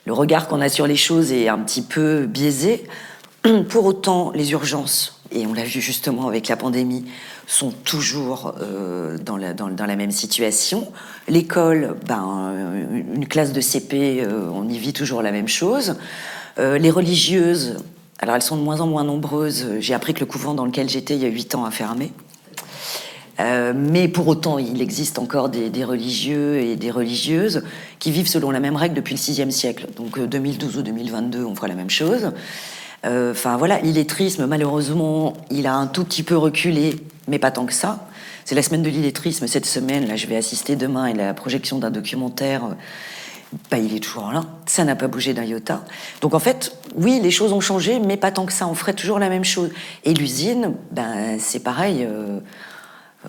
le 0.06 0.12
regard 0.12 0.48
qu'on 0.48 0.60
a 0.60 0.68
sur 0.68 0.86
les 0.86 0.96
choses 0.96 1.32
est 1.32 1.48
un 1.48 1.58
petit 1.58 1.82
peu 1.82 2.26
biaisé. 2.26 2.84
Pour 3.68 3.84
autant, 3.84 4.32
les 4.34 4.52
urgences, 4.52 5.13
et 5.34 5.46
on 5.46 5.52
l'a 5.52 5.64
vu 5.64 5.80
justement 5.80 6.28
avec 6.28 6.48
la 6.48 6.56
pandémie, 6.56 7.04
sont 7.46 7.70
toujours 7.70 8.54
euh, 8.60 9.18
dans, 9.18 9.36
la, 9.36 9.96
même 9.96 10.10
situation. 10.10 10.90
L'école, 11.28 11.96
ben, 12.06 12.52
une 13.14 13.26
classe 13.26 13.52
de 13.52 13.60
CP, 13.60 14.22
euh, 14.22 14.48
on 14.52 14.68
y 14.68 14.78
vit 14.78 14.92
toujours 14.92 15.22
la 15.22 15.32
même 15.32 15.48
chose. 15.48 15.96
Euh, 16.58 16.78
les 16.78 16.90
religieuses, 16.90 17.76
alors 18.20 18.36
elles 18.36 18.42
sont 18.42 18.56
de 18.56 18.62
moins 18.62 18.80
en 18.80 18.86
moins 18.86 19.04
nombreuses. 19.04 19.66
J'ai 19.80 19.94
appris 19.94 20.14
que 20.14 20.20
le 20.20 20.26
couvent 20.26 20.54
dans 20.54 20.64
lequel 20.64 20.88
j'étais 20.88 21.16
il 21.16 21.22
y 21.22 21.26
a 21.26 21.28
huit 21.28 21.54
ans 21.54 21.64
a 21.64 21.70
fermé. 21.70 22.12
mais 23.38 24.06
pour 24.06 24.28
autant, 24.28 24.58
il 24.58 24.80
existe 24.80 25.18
encore 25.18 25.48
des, 25.48 25.68
des, 25.68 25.84
religieux 25.84 26.58
et 26.60 26.76
des 26.76 26.92
religieuses 26.92 27.64
qui 27.98 28.12
vivent 28.12 28.28
selon 28.28 28.52
la 28.52 28.60
même 28.60 28.76
règle 28.76 28.94
depuis 28.94 29.16
le 29.16 29.20
VIe 29.20 29.52
siècle. 29.52 29.88
Donc 29.96 30.20
2012 30.20 30.78
ou 30.78 30.82
2022, 30.82 31.44
on 31.44 31.54
fera 31.56 31.66
la 31.66 31.74
même 31.74 31.90
chose. 31.90 32.30
Euh, 33.04 33.32
enfin 33.32 33.56
voilà, 33.56 33.80
l'illettrisme, 33.80 34.46
malheureusement, 34.46 35.34
il 35.50 35.66
a 35.66 35.74
un 35.74 35.86
tout 35.86 36.04
petit 36.04 36.22
peu 36.22 36.36
reculé, 36.36 36.96
mais 37.28 37.38
pas 37.38 37.50
tant 37.50 37.66
que 37.66 37.72
ça. 37.72 38.08
C'est 38.44 38.54
la 38.54 38.62
semaine 38.62 38.82
de 38.82 38.90
l'illettrisme 38.90 39.46
cette 39.46 39.66
semaine. 39.66 40.06
Là, 40.06 40.16
je 40.16 40.26
vais 40.26 40.36
assister 40.36 40.76
demain 40.76 41.04
à 41.04 41.12
la 41.12 41.34
projection 41.34 41.78
d'un 41.78 41.90
documentaire. 41.90 42.62
Bah, 43.70 43.78
il 43.78 43.94
est 43.94 44.00
toujours 44.00 44.32
là. 44.32 44.44
Ça 44.66 44.84
n'a 44.84 44.96
pas 44.96 45.08
bougé 45.08 45.32
d'un 45.32 45.44
iota. 45.44 45.84
Donc 46.20 46.34
en 46.34 46.38
fait, 46.38 46.76
oui, 46.96 47.20
les 47.22 47.30
choses 47.30 47.52
ont 47.52 47.60
changé, 47.60 48.00
mais 48.00 48.16
pas 48.16 48.32
tant 48.32 48.46
que 48.46 48.52
ça. 48.52 48.66
On 48.66 48.74
ferait 48.74 48.94
toujours 48.94 49.18
la 49.18 49.28
même 49.28 49.44
chose. 49.44 49.70
Et 50.04 50.14
l'usine, 50.14 50.74
ben, 50.90 51.38
c'est 51.38 51.60
pareil. 51.60 52.04
Euh, 52.04 52.40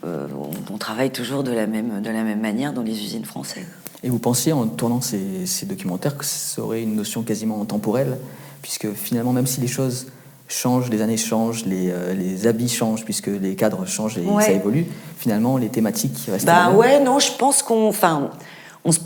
euh, 0.03 0.27
on, 0.71 0.77
travaille 0.77 1.11
toujours 1.11 1.43
de 1.43 1.51
la, 1.51 1.67
même, 1.67 2.01
de 2.01 2.09
la 2.09 2.23
même 2.23 2.41
manière 2.41 2.73
dans 2.73 2.81
les 2.81 2.91
usines 2.91 3.23
françaises. 3.23 3.67
Et 4.05 4.09
vous 4.09 4.19
pensiez, 4.19 4.53
en 4.53 4.67
tournant 4.67 5.01
ces, 5.01 5.45
ces 5.45 5.65
documentaires, 5.65 6.17
que 6.17 6.23
ça 6.23 6.61
aurait 6.61 6.83
une 6.83 6.95
notion 6.95 7.23
quasiment 7.23 7.65
temporelle 7.65 8.17
puisque 8.65 8.91
finalement, 8.93 9.31
même 9.31 9.45
si 9.45 9.61
les 9.61 9.67
choses 9.67 10.07
changent, 10.47 10.89
les 10.89 11.03
années 11.03 11.17
changent, 11.17 11.65
les, 11.65 11.91
euh, 11.91 12.13
les 12.13 12.47
habits 12.47 12.67
changent, 12.67 13.05
puisque 13.05 13.27
les 13.27 13.55
cadres 13.55 13.85
changent 13.85 14.17
et 14.17 14.25
ça 14.41 14.53
évolue, 14.53 14.87
finalement, 15.19 15.57
les 15.57 15.69
thématiques 15.69 16.17
restent 16.27 16.47
bah, 16.47 16.71
Ouais, 16.71 16.99
non, 16.99 17.19
je 17.19 17.31
pense 17.33 17.61
qu'on... 17.61 17.87
Enfin, 17.87 18.31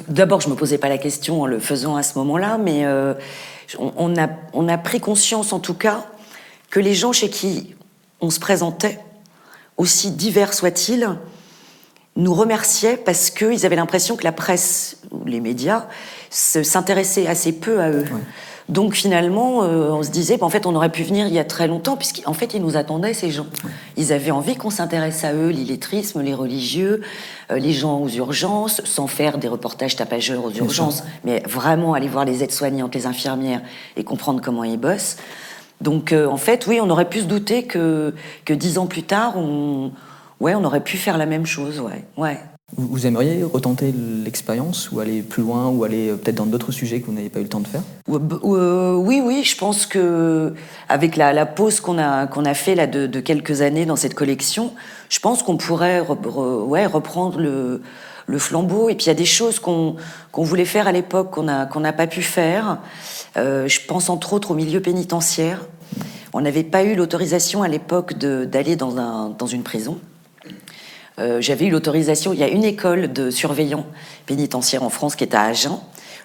D'abord, 0.08 0.40
je 0.40 0.50
me 0.50 0.56
posais 0.56 0.78
pas 0.78 0.88
la 0.88 0.98
question 0.98 1.42
en 1.42 1.46
le 1.46 1.60
faisant 1.60 1.98
à 1.98 2.04
ce 2.04 2.18
moment-là, 2.20 2.58
mais 2.58 2.86
euh, 2.86 3.14
on, 3.78 4.16
a, 4.18 4.30
on 4.54 4.70
a 4.70 4.78
pris 4.78 5.02
conscience, 5.02 5.52
en 5.52 5.60
tout 5.60 5.74
cas, 5.74 6.06
que 6.70 6.80
les 6.80 6.94
gens 6.94 7.12
chez 7.12 7.30
qui 7.30 7.76
on 8.22 8.30
se 8.30 8.40
présentait, 8.40 9.00
aussi 9.76 10.12
divers 10.12 10.54
soient-ils, 10.54 11.18
nous 12.20 12.34
remerciaient 12.34 12.98
parce 12.98 13.30
qu'ils 13.30 13.66
avaient 13.66 13.76
l'impression 13.76 14.16
que 14.16 14.24
la 14.24 14.32
presse 14.32 14.98
ou 15.12 15.26
les 15.26 15.40
médias 15.40 15.88
s'intéressaient 16.30 17.28
assez 17.28 17.54
peu 17.54 17.80
à 17.80 17.90
eux. 17.90 18.06
Donc 18.70 18.94
finalement, 18.94 19.64
euh, 19.64 19.90
on 19.90 20.04
se 20.04 20.12
disait, 20.12 20.38
bah, 20.38 20.46
en 20.46 20.50
fait, 20.50 20.68
on 20.68 20.76
aurait 20.76 20.92
pu 20.92 21.02
venir 21.02 21.26
il 21.26 21.34
y 21.34 21.40
a 21.40 21.44
très 21.44 21.68
longtemps, 21.68 21.98
puisqu'en 21.98 22.34
fait, 22.34 22.54
ils 22.54 22.62
nous 22.62 22.78
attendaient, 22.78 23.16
ces 23.16 23.32
gens. 23.32 23.48
Ils 23.98 24.14
avaient 24.14 24.30
envie 24.30 24.56
qu'on 24.56 24.70
s'intéresse 24.70 25.24
à 25.24 25.34
eux, 25.34 25.50
l'illettrisme, 25.50 26.22
les 26.22 26.36
religieux, 26.36 27.02
euh, 27.52 27.58
les 27.58 27.74
gens 27.74 28.00
aux 28.00 28.10
urgences, 28.10 28.82
sans 28.86 29.08
faire 29.08 29.40
des 29.40 29.48
reportages 29.48 29.96
tapageurs 29.96 30.46
aux 30.46 30.52
urgences, 30.52 31.04
mais 31.24 31.42
vraiment 31.48 31.96
aller 31.96 32.08
voir 32.08 32.26
les 32.26 32.44
aides-soignantes, 32.44 32.94
les 32.94 33.08
infirmières, 33.08 33.62
et 33.98 34.04
comprendre 34.04 34.40
comment 34.40 34.64
ils 34.64 34.78
bossent. 34.78 35.18
Donc 35.82 36.12
euh, 36.12 36.28
en 36.28 36.38
fait, 36.38 36.68
oui, 36.68 36.80
on 36.80 36.92
aurait 36.92 37.10
pu 37.10 37.22
se 37.22 37.26
douter 37.26 37.64
que, 37.64 38.14
que 38.46 38.54
dix 38.54 38.78
ans 38.78 38.86
plus 38.86 39.04
tard, 39.04 39.36
on, 39.36 39.92
ouais, 40.40 40.56
on 40.56 40.64
aurait 40.64 40.84
pu 40.84 40.98
faire 40.98 41.18
la 41.18 41.26
même 41.26 41.46
chose, 41.46 41.80
ouais. 41.80 42.04
ouais. 42.18 42.40
Vous 42.78 43.08
aimeriez 43.08 43.44
retenter 43.44 43.92
l'expérience 44.24 44.92
ou 44.92 45.00
aller 45.00 45.24
plus 45.24 45.42
loin 45.42 45.70
ou 45.70 45.84
aller 45.84 46.10
euh, 46.10 46.16
peut-être 46.16 46.36
dans 46.36 46.46
d'autres 46.46 46.72
sujets 46.72 47.02
que 47.02 47.08
vous 47.08 47.14
n'avez 47.14 47.30
pas 47.30 47.40
eu 47.40 47.44
le 47.44 47.50
temps 47.50 47.62
de 47.62 47.68
faire? 47.68 47.82
Euh, 48.10 48.94
Oui, 48.94 49.22
oui, 49.24 49.44
je 49.44 49.58
pense 49.58 49.88
que 49.88 50.54
avec 50.88 51.16
la, 51.16 51.46
pause 51.48 51.80
qu'on 51.80 51.98
a 51.98 52.28
qu'on 52.28 52.46
a 52.46 52.54
fait 52.54 52.76
là 52.76 52.86
de, 52.86 53.20
quelques 53.22 53.62
années 53.62 53.86
dans 53.86 53.96
cette 53.96 54.14
collection, 54.14 54.74
je 55.10 55.20
pense 55.20 55.42
qu'on 55.42 55.58
pourrait 55.58 56.02
ouais, 56.02 56.86
reprendre 56.86 57.40
le, 57.40 57.82
le 58.28 58.38
flambeau. 58.38 58.90
Et 58.90 58.96
puis 58.96 59.06
il 59.06 59.10
y 59.10 59.12
a 59.12 59.16
des 59.16 59.26
choses 59.26 59.60
qu'on 59.60 59.96
qu'on 60.32 60.44
voulait 60.44 60.66
faire 60.66 60.88
à 60.88 60.92
l'époque 60.92 61.32
qu'on 61.32 61.48
a 61.48 61.66
qu'on 61.66 61.80
n'a 61.80 61.94
pas 61.94 62.08
pu 62.08 62.22
faire. 62.22 62.78
Euh, 63.36 63.68
je 63.68 63.80
pense 63.88 64.10
entre 64.10 64.34
autres 64.34 64.52
au 64.52 64.56
milieu 64.56 64.80
pénitentiaire. 64.80 65.66
On 66.34 66.42
n'avait 66.42 66.64
pas 66.64 66.84
eu 66.84 66.94
l'autorisation 66.94 67.64
à 67.64 67.68
l'époque 67.68 68.14
d'aller 68.14 68.76
dans 68.76 69.00
un 69.00 69.30
dans 69.30 69.48
une 69.48 69.64
prison. 69.64 69.98
Euh, 71.20 71.42
j'avais 71.42 71.66
eu 71.66 71.70
l'autorisation, 71.70 72.32
il 72.34 72.40
y 72.40 72.44
a 72.44 72.48
une 72.48 72.64
école 72.64 73.12
de 73.12 73.30
surveillants 73.30 73.86
pénitentiaires 74.26 74.84
en 74.84 74.90
France 74.90 75.16
qui 75.16 75.24
est 75.24 75.36
à 75.36 75.44
Agen. 75.44 75.80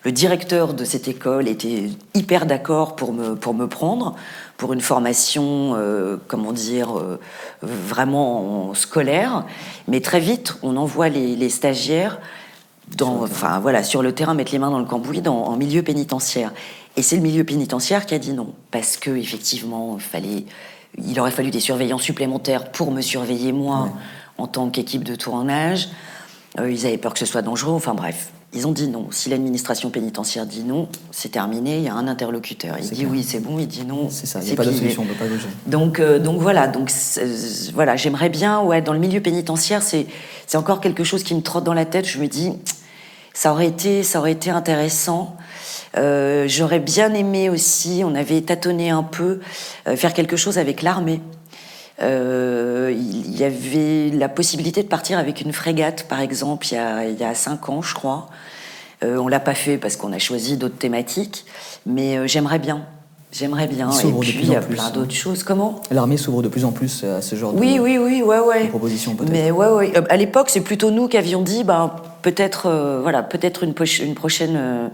le 0.04 0.12
directeur 0.12 0.74
de 0.74 0.84
cette 0.84 1.08
école 1.08 1.48
était 1.48 1.90
hyper 2.14 2.46
d'accord 2.46 2.94
pour 2.94 3.12
me, 3.12 3.34
pour 3.34 3.54
me 3.54 3.66
prendre 3.66 4.14
pour 4.56 4.72
une 4.72 4.80
formation, 4.80 5.74
euh, 5.74 6.16
comment 6.28 6.52
dire, 6.52 6.96
euh, 6.96 7.18
vraiment 7.62 8.72
scolaire. 8.74 9.44
Mais 9.88 10.00
très 10.00 10.20
vite, 10.20 10.56
on 10.62 10.76
envoie 10.76 11.08
les, 11.08 11.48
stagiaires 11.48 12.20
dans, 12.96 13.22
enfin, 13.22 13.58
voilà, 13.58 13.82
sur 13.82 14.02
le 14.02 14.12
terrain, 14.12 14.34
mettre 14.34 14.52
les 14.52 14.58
mains 14.58 14.70
dans 14.70 14.78
le 14.78 14.84
cambouis, 14.84 15.22
dans, 15.22 15.44
en 15.44 15.56
milieu 15.56 15.82
pénitentiaire. 15.82 16.52
Et 16.96 17.02
c'est 17.02 17.16
le 17.16 17.22
milieu 17.22 17.42
pénitentiaire 17.42 18.06
qui 18.06 18.14
a 18.14 18.18
dit 18.18 18.32
non, 18.32 18.54
parce 18.70 18.96
que 18.96 19.10
effectivement, 19.10 19.96
il 19.96 20.02
fallait, 20.02 20.44
il 21.04 21.18
aurait 21.18 21.32
fallu 21.32 21.50
des 21.50 21.60
surveillants 21.60 21.98
supplémentaires 21.98 22.70
pour 22.70 22.92
me 22.92 23.00
surveiller 23.00 23.52
moi 23.52 23.90
en 24.38 24.46
tant 24.46 24.70
qu'équipe 24.70 25.04
de 25.04 25.14
tournage. 25.14 25.88
Euh, 26.58 26.70
ils 26.70 26.86
avaient 26.86 26.98
peur 26.98 27.12
que 27.12 27.18
ce 27.18 27.26
soit 27.26 27.42
dangereux. 27.42 27.74
Enfin 27.74 27.94
bref, 27.94 28.30
ils 28.52 28.66
ont 28.68 28.72
dit 28.72 28.86
non. 28.86 29.08
Si 29.10 29.28
l'administration 29.28 29.90
pénitentiaire 29.90 30.46
dit 30.46 30.62
non, 30.62 30.88
c'est 31.10 31.30
terminé. 31.30 31.78
Il 31.78 31.84
y 31.84 31.88
a 31.88 31.94
un 31.94 32.06
interlocuteur. 32.06 32.76
Il 32.80 32.88
dit 32.88 33.06
oui, 33.06 33.24
c'est 33.24 33.40
bon. 33.40 33.58
Il 33.58 33.66
dit 33.66 33.84
non. 33.84 34.08
C'est 34.10 34.26
ça. 34.26 34.38
Il 34.40 34.46
n'y 34.46 34.52
a 34.52 34.56
pas 34.56 34.64
de 34.64 34.72
solution. 34.72 35.02
On 35.02 35.06
peut 35.06 35.14
pas 35.14 35.26
bouger. 35.26 35.48
Donc, 35.66 35.98
euh, 35.98 36.20
donc 36.20 36.40
voilà. 36.40 36.68
Donc 36.68 36.90
voilà. 37.74 37.96
J'aimerais 37.96 38.28
bien. 38.28 38.60
Ouais, 38.60 38.80
dans 38.80 38.92
le 38.92 39.00
milieu 39.00 39.20
pénitentiaire, 39.20 39.82
c'est 39.82 40.06
c'est 40.46 40.56
encore 40.56 40.80
quelque 40.80 41.02
chose 41.02 41.24
qui 41.24 41.34
me 41.34 41.42
trotte 41.42 41.64
dans 41.64 41.74
la 41.74 41.84
tête. 41.84 42.06
Je 42.06 42.20
me 42.20 42.28
dis, 42.28 42.52
ça 43.32 43.52
aurait 43.52 43.66
été 43.66 44.04
ça 44.04 44.20
aurait 44.20 44.32
été 44.32 44.50
intéressant. 44.50 45.36
Euh, 45.96 46.44
j'aurais 46.46 46.80
bien 46.80 47.12
aimé 47.14 47.50
aussi. 47.50 48.02
On 48.04 48.14
avait 48.14 48.40
tâtonné 48.40 48.90
un 48.90 49.02
peu 49.02 49.40
euh, 49.88 49.96
faire 49.96 50.14
quelque 50.14 50.36
chose 50.36 50.58
avec 50.58 50.82
l'armée. 50.82 51.20
Euh, 52.02 52.92
il 52.94 53.36
y 53.36 53.44
avait 53.44 54.10
la 54.16 54.28
possibilité 54.28 54.82
de 54.82 54.88
partir 54.88 55.18
avec 55.18 55.40
une 55.40 55.52
frégate, 55.52 56.06
par 56.08 56.20
exemple, 56.20 56.66
il 56.70 56.74
y 56.74 56.78
a, 56.78 57.06
il 57.06 57.18
y 57.18 57.24
a 57.24 57.34
cinq 57.34 57.68
ans, 57.68 57.82
je 57.82 57.94
crois. 57.94 58.28
Euh, 59.02 59.18
on 59.18 59.28
l'a 59.28 59.40
pas 59.40 59.54
fait 59.54 59.76
parce 59.76 59.96
qu'on 59.96 60.12
a 60.12 60.18
choisi 60.18 60.56
d'autres 60.56 60.76
thématiques, 60.76 61.44
mais 61.86 62.16
euh, 62.16 62.26
j'aimerais 62.26 62.58
bien. 62.58 62.82
J'aimerais 63.32 63.66
bien. 63.66 63.90
Et 63.90 64.12
puis, 64.20 64.38
il 64.42 64.48
y 64.48 64.54
a 64.54 64.60
plein 64.60 64.90
d'autres 64.90 65.14
choses. 65.14 65.42
Comment? 65.42 65.80
L'armée 65.90 66.16
s'ouvre 66.16 66.40
de 66.42 66.48
plus 66.48 66.64
en 66.64 66.70
plus 66.70 67.02
à 67.02 67.20
ce 67.20 67.34
genre 67.34 67.52
oui, 67.54 67.76
de, 67.76 67.80
oui, 67.80 67.98
oui, 67.98 68.22
ouais, 68.22 68.38
ouais. 68.38 68.68
propositions, 68.68 69.16
peut-être. 69.16 69.32
Mais 69.32 69.50
ouais, 69.50 69.66
ouais. 69.66 69.92
À 70.08 70.16
l'époque, 70.16 70.50
c'est 70.50 70.60
plutôt 70.60 70.92
nous 70.92 71.08
qui 71.08 71.16
avions 71.16 71.42
dit, 71.42 71.64
ben, 71.64 71.90
peut-être, 72.22 72.70
voilà, 73.02 73.24
peut-être 73.24 73.64
une, 73.64 73.74
une, 74.02 74.14
prochaine, 74.14 74.90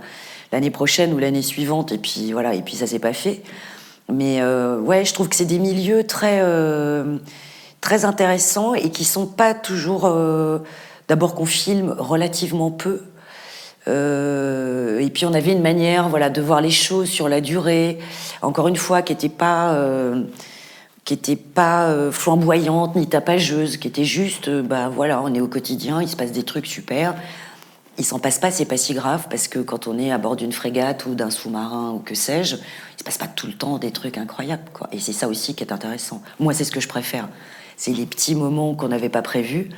l'année 0.53 0.71
prochaine 0.71 1.13
ou 1.13 1.19
l'année 1.19 1.43
suivante, 1.43 1.93
et 1.93 1.99
puis 1.99 2.33
voilà, 2.33 2.55
et 2.55 2.63
puis 2.63 2.77
ça 2.77 2.87
s'est 2.87 2.99
pas 2.99 3.13
fait. 3.13 3.43
Mais 4.13 4.41
euh, 4.41 4.79
ouais, 4.79 5.05
je 5.05 5.15
trouve 5.15 5.29
que 5.29 5.37
c'est 5.37 5.45
des 5.45 5.59
milieux 5.59 6.05
très, 6.05 6.41
euh, 6.43 7.17
très 7.81 8.05
intéressants 8.05 8.75
et 8.75 8.91
qui 8.91 9.05
sont 9.05 9.27
pas 9.27 9.55
toujours. 9.55 10.07
Euh, 10.07 10.59
d'abord 11.09 11.35
qu'on 11.35 11.47
filme 11.47 11.97
relativement 11.99 12.71
peu. 12.71 13.01
et 13.89 15.11
puis 15.13 15.27
on 15.27 15.35
avait 15.35 15.51
une 15.51 15.63
manière 15.63 16.09
voilà, 16.09 16.31
de 16.31 16.41
voir 16.41 16.61
les 16.61 16.71
choses 16.71 17.09
sur 17.09 17.29
la 17.29 17.41
durée, 17.41 17.99
encore 18.43 18.69
une 18.69 18.77
fois, 18.77 19.03
qui 19.03 19.13
n'était 19.13 19.29
pas, 19.29 19.77
qui 21.05 21.15
était 21.15 21.35
pas 21.35 21.93
flamboyante 22.13 22.95
ni 22.95 23.09
tapageuse, 23.09 23.77
qui 23.77 23.89
était 23.89 24.05
juste, 24.05 24.49
bah 24.49 24.89
voilà, 24.89 25.21
on 25.21 25.35
est 25.35 25.41
au 25.41 25.49
quotidien, 25.49 26.01
il 26.01 26.09
se 26.09 26.15
passe 26.15 26.31
des 26.31 26.45
trucs 26.45 26.67
super 26.67 27.17
il 28.01 28.05
s'en 28.05 28.19
passe 28.19 28.39
pas, 28.39 28.51
c'est 28.51 28.65
pas 28.65 28.79
si 28.79 28.95
grave, 28.95 29.27
parce 29.29 29.47
que 29.47 29.59
quand 29.59 29.87
on 29.87 29.99
est 29.99 30.11
à 30.11 30.17
bord 30.17 30.35
d'une 30.35 30.53
frégate 30.53 31.05
ou 31.05 31.15
d'un 31.15 31.29
sous-marin 31.29 31.93
ou 31.93 31.99
que 31.99 32.15
sais-je, 32.15 32.57
il 32.57 32.99
se 32.99 33.05
passe 33.05 33.19
pas 33.19 33.27
tout 33.27 33.47
le 33.47 33.53
temps 33.53 33.77
des 33.79 33.91
trucs 33.91 34.17
incroyables, 34.17 34.65
quoi. 34.73 34.89
Et 34.91 34.99
c'est 34.99 35.13
ça 35.13 35.29
aussi 35.29 35.55
qui 35.55 35.63
est 35.63 35.73
intéressant. 35.73 36.23
Moi, 36.39 36.55
c'est 36.55 36.65
ce 36.65 36.73
que 36.73 36.81
je 36.81 36.89
préfère. 36.89 37.29
C'est 37.77 37.93
les 37.93 38.07
petits 38.07 38.35
moments 38.35 38.75
qu'on 38.75 38.89
n'avait 38.89 39.11
pas 39.11 39.21
prévus, 39.21 39.69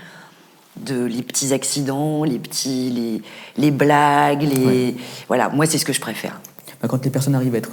de 0.76 1.04
les 1.04 1.22
petits 1.22 1.52
accidents, 1.52 2.22
les 2.22 2.38
petits, 2.38 2.90
les, 2.90 3.22
les 3.60 3.70
blagues, 3.72 4.42
les 4.42 4.96
voilà. 5.26 5.48
Moi, 5.48 5.66
c'est 5.66 5.78
ce 5.78 5.84
que 5.84 5.92
je 5.92 6.00
préfère. 6.00 6.40
Bah, 6.80 6.88
quand 6.88 7.04
les 7.04 7.10
personnes 7.10 7.34
arrivent 7.34 7.56
à 7.56 7.58
être 7.58 7.70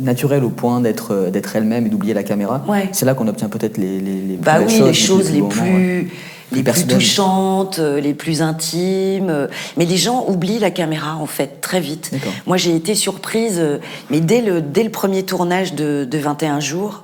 naturelles 0.00 0.44
au 0.44 0.50
point 0.50 0.80
d'être 0.80 1.12
euh, 1.12 1.30
d'être 1.30 1.56
elles-mêmes 1.56 1.86
et 1.86 1.88
d'oublier 1.88 2.14
la 2.14 2.22
caméra, 2.22 2.64
c'est 2.92 3.04
là 3.04 3.14
qu'on 3.14 3.26
obtient 3.26 3.48
peut-être 3.48 3.76
les, 3.76 4.00
les, 4.00 4.20
les, 4.20 4.36
bah 4.36 4.58
oui, 4.60 4.70
choses, 4.70 4.86
les 4.86 4.94
choses 4.94 5.30
les 5.32 5.42
plus 5.42 6.12
les 6.54 6.62
plus 6.62 6.86
touchantes, 6.86 7.78
euh, 7.78 8.00
les 8.00 8.14
plus 8.14 8.42
intimes. 8.42 9.28
Euh, 9.28 9.46
mais 9.76 9.84
les 9.84 9.96
gens 9.96 10.24
oublient 10.28 10.58
la 10.58 10.70
caméra, 10.70 11.16
en 11.16 11.26
fait, 11.26 11.60
très 11.60 11.80
vite. 11.80 12.12
Moi, 12.46 12.56
j'ai 12.56 12.74
été 12.74 12.94
surprise, 12.94 13.58
euh, 13.58 13.78
mais 14.10 14.20
dès 14.20 14.40
le, 14.40 14.62
dès 14.62 14.82
le 14.82 14.90
premier 14.90 15.24
tournage 15.24 15.74
de, 15.74 16.06
de 16.08 16.18
21 16.18 16.60
jours, 16.60 17.02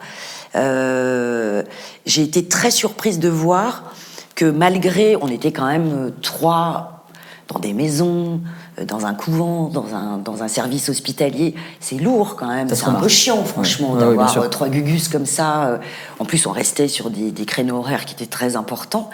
euh, 0.56 1.62
j'ai 2.06 2.22
été 2.22 2.44
très 2.46 2.70
surprise 2.70 3.18
de 3.18 3.28
voir 3.28 3.94
que 4.34 4.44
malgré, 4.44 5.16
on 5.20 5.28
était 5.28 5.52
quand 5.52 5.66
même 5.66 6.12
trois 6.22 7.04
dans 7.48 7.58
des 7.58 7.72
maisons, 7.72 8.40
dans 8.86 9.06
un 9.06 9.14
couvent, 9.14 9.68
dans 9.68 9.94
un, 9.94 10.18
dans 10.18 10.42
un 10.42 10.48
service 10.48 10.88
hospitalier, 10.88 11.54
c'est 11.80 11.96
lourd 11.96 12.36
quand 12.36 12.48
même. 12.48 12.68
C'est 12.68 12.84
un 12.84 12.94
peu 12.94 13.08
chiant, 13.08 13.44
franchement, 13.44 13.96
d'avoir 13.96 14.50
trois 14.50 14.68
gugus 14.68 15.08
comme 15.08 15.26
ça. 15.26 15.80
En 16.18 16.24
plus, 16.24 16.46
on 16.46 16.52
restait 16.52 16.88
sur 16.88 17.10
des, 17.10 17.30
des, 17.30 17.44
créneaux 17.44 17.76
horaires 17.76 18.04
qui 18.04 18.14
étaient 18.14 18.26
très 18.26 18.56
importants. 18.56 19.10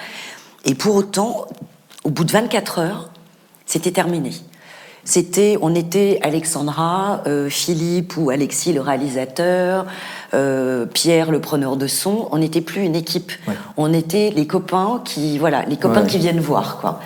Et 0.65 0.75
pour 0.75 0.97
autant, 0.97 1.47
au 2.05 2.11
bout 2.11 2.25
de 2.25 2.33
24 2.33 2.79
heures, 2.79 3.11
c'était 3.67 3.93
terminé. 3.93 4.33
C'était, 5.07 5.57
on 5.63 5.77
était 5.77 6.19
Alexandra, 6.23 7.23
euh, 7.29 7.49
Philippe 7.49 8.17
ou 8.17 8.31
Alexis 8.31 8.73
le 8.73 8.81
réalisateur, 8.81 9.87
euh, 10.35 10.85
Pierre 10.85 11.31
le 11.31 11.41
preneur 11.41 11.77
de 11.77 11.87
son. 11.87 12.29
On 12.33 12.39
n'était 12.39 12.61
plus 12.61 12.83
une 12.83 12.97
équipe. 12.97 13.31
On 13.77 13.93
était 13.93 14.33
les 14.35 14.49
copains 14.49 15.01
qui, 15.05 15.39
voilà, 15.39 15.63
les 15.63 15.77
copains 15.77 16.05
qui 16.05 16.19
viennent 16.19 16.41
voir, 16.41 16.79
quoi. 16.81 16.99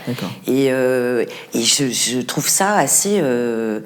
Et, 0.47 0.73
euh, 0.73 1.27
et 1.53 1.61
je, 1.61 1.91
je, 1.91 2.21
trouve 2.21 2.49
ça 2.49 2.75
assez, 2.75 3.19
je 3.19 3.83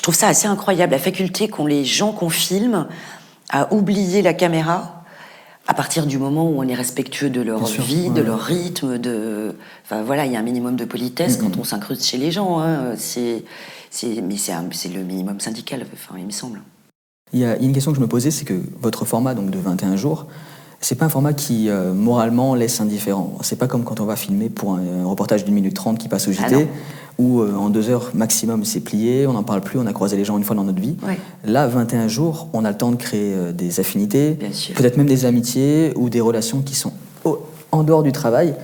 trouve 0.00 0.14
ça 0.14 0.28
assez 0.28 0.48
incroyable 0.48 0.92
la 0.92 0.98
faculté 0.98 1.48
qu'ont 1.48 1.66
les 1.66 1.84
gens 1.84 2.12
qu'on 2.12 2.30
filme 2.30 2.86
à 3.50 3.70
oublier 3.74 4.22
la 4.22 4.32
caméra 4.32 4.97
à 5.68 5.74
partir 5.74 6.06
du 6.06 6.18
moment 6.18 6.48
où 6.48 6.54
on 6.58 6.66
est 6.66 6.74
respectueux 6.74 7.28
de 7.28 7.42
leur 7.42 7.62
vie, 7.66 8.08
de 8.08 8.22
leur 8.22 8.40
rythme, 8.40 8.96
de, 8.96 9.54
enfin 9.84 10.02
voilà, 10.02 10.24
il 10.24 10.32
y 10.32 10.36
a 10.36 10.38
un 10.38 10.42
minimum 10.42 10.76
de 10.76 10.86
politesse 10.86 11.36
quand 11.36 11.58
on 11.58 11.64
s'incruste 11.64 12.06
chez 12.06 12.16
les 12.16 12.30
gens. 12.32 12.58
Hein. 12.58 12.94
C'est, 12.96 13.44
mais 14.02 14.36
c'est, 14.38 14.88
le 14.88 15.02
minimum 15.02 15.40
syndical, 15.40 15.84
enfin, 15.92 16.14
il 16.18 16.24
me 16.24 16.30
semble. 16.30 16.62
Il 17.34 17.40
y, 17.40 17.44
a, 17.44 17.58
une 17.58 17.74
question 17.74 17.92
que 17.92 17.96
je 17.96 18.02
me 18.02 18.08
posais, 18.08 18.30
c'est 18.30 18.46
que 18.46 18.58
votre 18.80 19.04
format 19.04 19.34
donc 19.34 19.50
de 19.50 19.58
21 19.58 19.96
jours, 19.96 20.26
c'est 20.80 20.94
pas 20.94 21.04
un 21.04 21.10
format 21.10 21.34
qui 21.34 21.68
euh, 21.68 21.92
moralement 21.92 22.54
laisse 22.54 22.80
indifférent. 22.80 23.36
C'est 23.42 23.58
pas 23.58 23.66
comme 23.66 23.84
quand 23.84 24.00
on 24.00 24.06
va 24.06 24.16
filmer 24.16 24.48
pour 24.48 24.74
un, 24.74 25.04
reportage 25.04 25.44
d'une 25.44 25.54
minute 25.54 25.74
trente 25.74 25.98
qui 25.98 26.08
passe 26.08 26.28
au 26.28 26.32
JT, 26.32 26.44
ah 26.54 26.58
où 27.18 27.40
euh, 27.40 27.54
en 27.54 27.68
deux 27.68 27.90
heures 27.90 28.10
maximum 28.14 28.64
c'est 28.64 28.80
plié, 28.80 29.26
on 29.26 29.32
n'en 29.32 29.42
parle 29.42 29.60
plus, 29.60 29.78
on 29.78 29.86
a 29.86 29.92
croisé 29.92 30.16
les 30.16 30.24
gens 30.24 30.38
une 30.38 30.44
fois 30.44 30.56
dans 30.56 30.64
notre 30.64 30.80
vie. 30.80 30.96
Là, 31.44 31.66
21 31.66 32.08
jours, 32.08 32.48
on 32.52 32.64
a 32.64 32.70
le 32.70 32.76
temps 32.76 32.90
de 32.90 32.96
créer 32.96 33.34
euh, 33.34 33.52
des 33.52 33.80
affinités, 33.80 34.38
peut-être 34.74 34.96
même 34.96 35.06
des 35.06 35.24
amitiés 35.24 35.92
ou 35.96 36.08
des 36.08 36.20
relations 36.20 36.60
qui 36.62 36.74
sont 36.74 36.92
en 37.72 37.82
dehors 37.82 38.02
du 38.02 38.12
travail. 38.12 38.54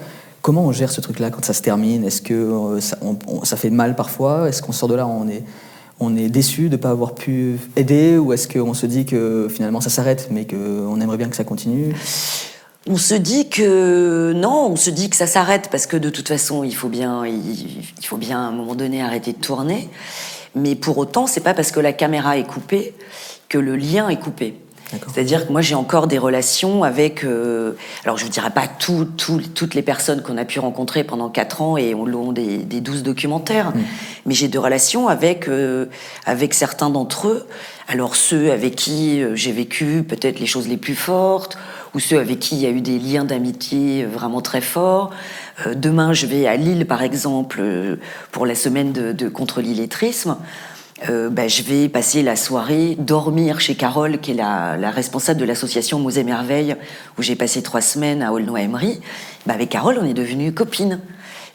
Comment 0.40 0.64
on 0.64 0.72
gère 0.72 0.90
ce 0.90 1.00
truc-là 1.00 1.30
quand 1.30 1.44
ça 1.44 1.52
se 1.52 1.62
termine? 1.62 2.04
Est-ce 2.04 2.22
que 2.22 2.78
ça, 2.80 2.98
ça, 3.44 3.56
fait 3.56 3.70
mal 3.70 3.96
parfois? 3.96 4.48
Est-ce 4.48 4.62
qu'on 4.62 4.72
sort 4.72 4.88
de 4.88 4.94
là, 4.94 5.06
on 5.06 5.28
est 5.28 5.42
on 6.00 6.16
est 6.16 6.28
déçu 6.28 6.68
de 6.68 6.76
ne 6.76 6.76
pas 6.76 6.90
avoir 6.90 7.14
pu 7.14 7.58
aider? 7.76 8.18
Ou 8.18 8.32
est-ce 8.32 8.48
qu'on 8.48 8.74
se 8.74 8.86
dit 8.86 9.04
que 9.04 9.48
finalement 9.50 9.80
ça 9.80 9.90
s'arrête 9.90 10.28
mais 10.30 10.46
qu'on 10.46 11.00
aimerait 11.00 11.16
bien 11.16 11.28
que 11.28 11.36
ça 11.36 11.44
continue? 11.44 11.94
On 12.86 12.96
se 12.96 13.14
dit 13.14 13.48
que 13.48 14.32
non, 14.34 14.68
on 14.72 14.76
se 14.76 14.90
dit 14.90 15.08
que 15.08 15.16
ça 15.16 15.26
s'arrête 15.26 15.68
parce 15.70 15.86
que 15.86 15.96
de 15.96 16.10
toute 16.10 16.28
façon, 16.28 16.64
il 16.64 16.74
faut 16.74 16.88
bien, 16.88 17.24
il 17.26 18.06
faut 18.06 18.16
bien 18.16 18.38
à 18.38 18.48
un 18.48 18.52
moment 18.52 18.74
donné 18.74 19.02
arrêter 19.02 19.32
de 19.32 19.38
tourner. 19.38 19.88
Mais 20.54 20.74
pour 20.74 20.98
autant, 20.98 21.26
c'est 21.26 21.40
pas 21.40 21.54
parce 21.54 21.72
que 21.72 21.80
la 21.80 21.92
caméra 21.92 22.38
est 22.38 22.46
coupée 22.46 22.94
que 23.48 23.58
le 23.58 23.76
lien 23.76 24.08
est 24.08 24.20
coupé. 24.20 24.54
C'est-à-dire 25.12 25.46
que 25.46 25.52
moi 25.52 25.60
j'ai 25.60 25.74
encore 25.74 26.06
des 26.06 26.18
relations 26.18 26.84
avec, 26.84 27.24
euh, 27.24 27.72
alors 28.04 28.16
je 28.16 28.26
ne 28.26 28.30
dirais 28.30 28.50
pas 28.50 28.68
tout, 28.68 29.06
toutes 29.16 29.74
les 29.74 29.82
personnes 29.82 30.22
qu'on 30.22 30.36
a 30.36 30.44
pu 30.44 30.60
rencontrer 30.60 31.04
pendant 31.04 31.30
quatre 31.30 31.62
ans 31.62 31.76
et 31.76 31.94
on 31.94 32.04
long 32.04 32.32
des, 32.32 32.58
des 32.58 32.80
12 32.80 33.02
documentaires, 33.02 33.70
mm. 33.70 33.80
mais 34.26 34.34
j'ai 34.34 34.48
des 34.48 34.58
relations 34.58 35.08
avec, 35.08 35.48
euh, 35.48 35.86
avec 36.26 36.54
certains 36.54 36.90
d'entre 36.90 37.28
eux. 37.28 37.46
Alors 37.88 38.14
ceux 38.14 38.52
avec 38.52 38.76
qui 38.76 39.22
euh, 39.22 39.34
j'ai 39.34 39.52
vécu 39.52 40.04
peut-être 40.06 40.38
les 40.38 40.46
choses 40.46 40.68
les 40.68 40.76
plus 40.76 40.94
fortes, 40.94 41.56
ou 41.94 42.00
ceux 42.00 42.18
avec 42.18 42.38
qui 42.40 42.56
il 42.56 42.62
y 42.62 42.66
a 42.66 42.70
eu 42.70 42.80
des 42.80 42.98
liens 42.98 43.24
d'amitié 43.24 44.04
vraiment 44.04 44.40
très 44.40 44.60
forts. 44.60 45.10
demain 45.74 46.12
je 46.12 46.26
vais 46.26 46.46
à 46.46 46.56
Lille 46.56 46.86
par 46.86 47.02
exemple 47.02 47.62
pour 48.32 48.46
la 48.46 48.54
semaine 48.54 48.92
de, 48.92 49.12
de 49.12 49.28
contre 49.28 49.60
l'illettrisme. 49.60 50.36
Euh, 51.08 51.28
bah, 51.28 51.48
je 51.48 51.62
vais 51.62 51.88
passer 51.88 52.22
la 52.22 52.36
soirée, 52.36 52.96
dormir 52.98 53.60
chez 53.60 53.74
Carole, 53.74 54.18
qui 54.18 54.30
est 54.30 54.34
la, 54.34 54.90
responsable 54.90 55.40
de 55.40 55.44
l'association 55.44 55.98
Mosée 55.98 56.24
Merveille, 56.24 56.76
où 57.18 57.22
j'ai 57.22 57.34
passé 57.34 57.62
trois 57.62 57.80
semaines 57.80 58.22
à 58.22 58.32
Aulnoy-Emery. 58.32 59.00
Bah, 59.46 59.54
avec 59.54 59.70
Carole, 59.70 59.98
on 60.00 60.06
est 60.06 60.14
devenues 60.14 60.54
copines. 60.54 61.00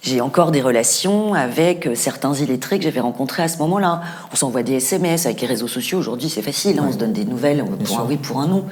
J'ai 0.02 0.22
encore 0.22 0.52
des 0.52 0.62
relations 0.62 1.34
avec 1.34 1.88
euh, 1.88 1.96
certains 1.96 2.34
illettrés 2.34 2.78
que 2.78 2.84
j'avais 2.84 3.00
rencontrés 3.00 3.44
à 3.44 3.48
ce 3.48 3.58
moment-là. 3.60 4.02
On 4.32 4.36
s'envoie 4.36 4.64
des 4.64 4.74
SMS 4.74 5.26
avec 5.26 5.42
les 5.42 5.48
réseaux 5.48 5.68
sociaux. 5.68 6.00
Aujourd'hui, 6.00 6.30
c'est 6.30 6.42
facile, 6.42 6.80
hein, 6.80 6.86
on 6.88 6.92
se 6.92 6.98
donne 6.98 7.14
des 7.14 7.26
nouvelles 7.26 7.64
pour 7.86 8.00
un 8.00 8.06
oui, 8.06 8.18
pour 8.18 8.40
un 8.40 8.48
non. 8.48 8.66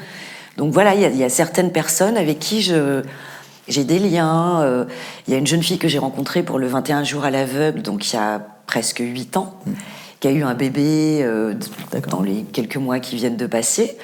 Donc 0.57 0.73
voilà, 0.73 0.95
il 0.95 1.15
y, 1.15 1.23
a 1.23 1.29
certaines 1.29 1.71
personnes 1.71 2.17
avec 2.17 2.39
qui 2.39 2.61
je 2.61 3.03
j'ai 3.67 3.83
des 3.83 3.99
liens. 3.99 4.61
Euh, 4.61 4.85
il 5.27 5.33
y 5.33 5.35
a 5.35 5.39
une 5.39 5.47
jeune 5.47 5.61
fille 5.61 5.77
que 5.77 5.87
j'ai 5.87 5.99
rencontrée 5.99 6.41
pour 6.41 6.57
le 6.57 6.67
21 6.67 7.03
jours 7.03 7.25
à 7.25 7.31
l'aveugle, 7.31 7.81
donc 7.81 8.11
il 8.11 8.15
y 8.15 8.19
a 8.19 8.41
presque 8.65 8.99
8 8.99 9.37
ans, 9.37 9.53
mm. 9.65 9.71
qui 10.19 10.27
a 10.27 10.31
eu 10.31 10.43
un 10.43 10.55
bébé 10.55 11.19
euh, 11.21 11.53
dans 12.09 12.23
les 12.23 12.43
quelques 12.43 12.77
mois 12.77 12.99
qui 12.99 13.17
viennent 13.17 13.37
de 13.37 13.45
passer. 13.45 13.97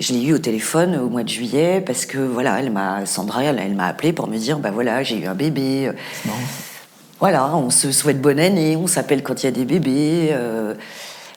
Je 0.00 0.12
l'ai 0.14 0.22
eu 0.22 0.32
au 0.32 0.38
téléphone 0.38 0.96
au 0.96 1.08
mois 1.08 1.24
de 1.24 1.28
juillet 1.28 1.82
parce 1.84 2.06
que 2.06 2.18
voilà, 2.18 2.58
elle 2.58 2.70
m'a 2.70 3.04
Sandra, 3.04 3.44
elle, 3.44 3.74
m'a 3.74 3.86
appelé 3.86 4.12
pour 4.14 4.28
me 4.28 4.38
dire 4.38 4.60
bah 4.60 4.70
voilà, 4.72 5.02
j'ai 5.02 5.18
eu 5.18 5.26
un 5.26 5.34
bébé. 5.34 5.90
Voilà, 7.20 7.56
on 7.56 7.70
se 7.70 7.90
souhaite 7.90 8.20
bonne 8.20 8.38
année, 8.38 8.76
on 8.76 8.86
s'appelle 8.86 9.24
quand 9.24 9.42
il 9.42 9.46
y 9.46 9.48
a 9.48 9.52
des 9.52 9.64
bébés. 9.64 10.28
Euh, 10.30 10.74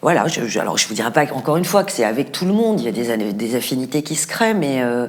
voilà, 0.01 0.27
je, 0.27 0.59
alors 0.59 0.77
je 0.77 0.87
vous 0.87 0.95
dirai 0.95 1.11
pas 1.11 1.25
encore 1.33 1.57
une 1.57 1.65
fois 1.65 1.83
que 1.83 1.91
c'est 1.91 2.03
avec 2.03 2.31
tout 2.31 2.45
le 2.45 2.53
monde, 2.53 2.79
il 2.81 2.85
y 2.85 2.87
a 2.87 3.17
des, 3.17 3.33
des 3.33 3.55
affinités 3.55 4.01
qui 4.01 4.15
se 4.15 4.25
créent, 4.25 4.55
mais, 4.55 4.81
euh, 4.81 5.07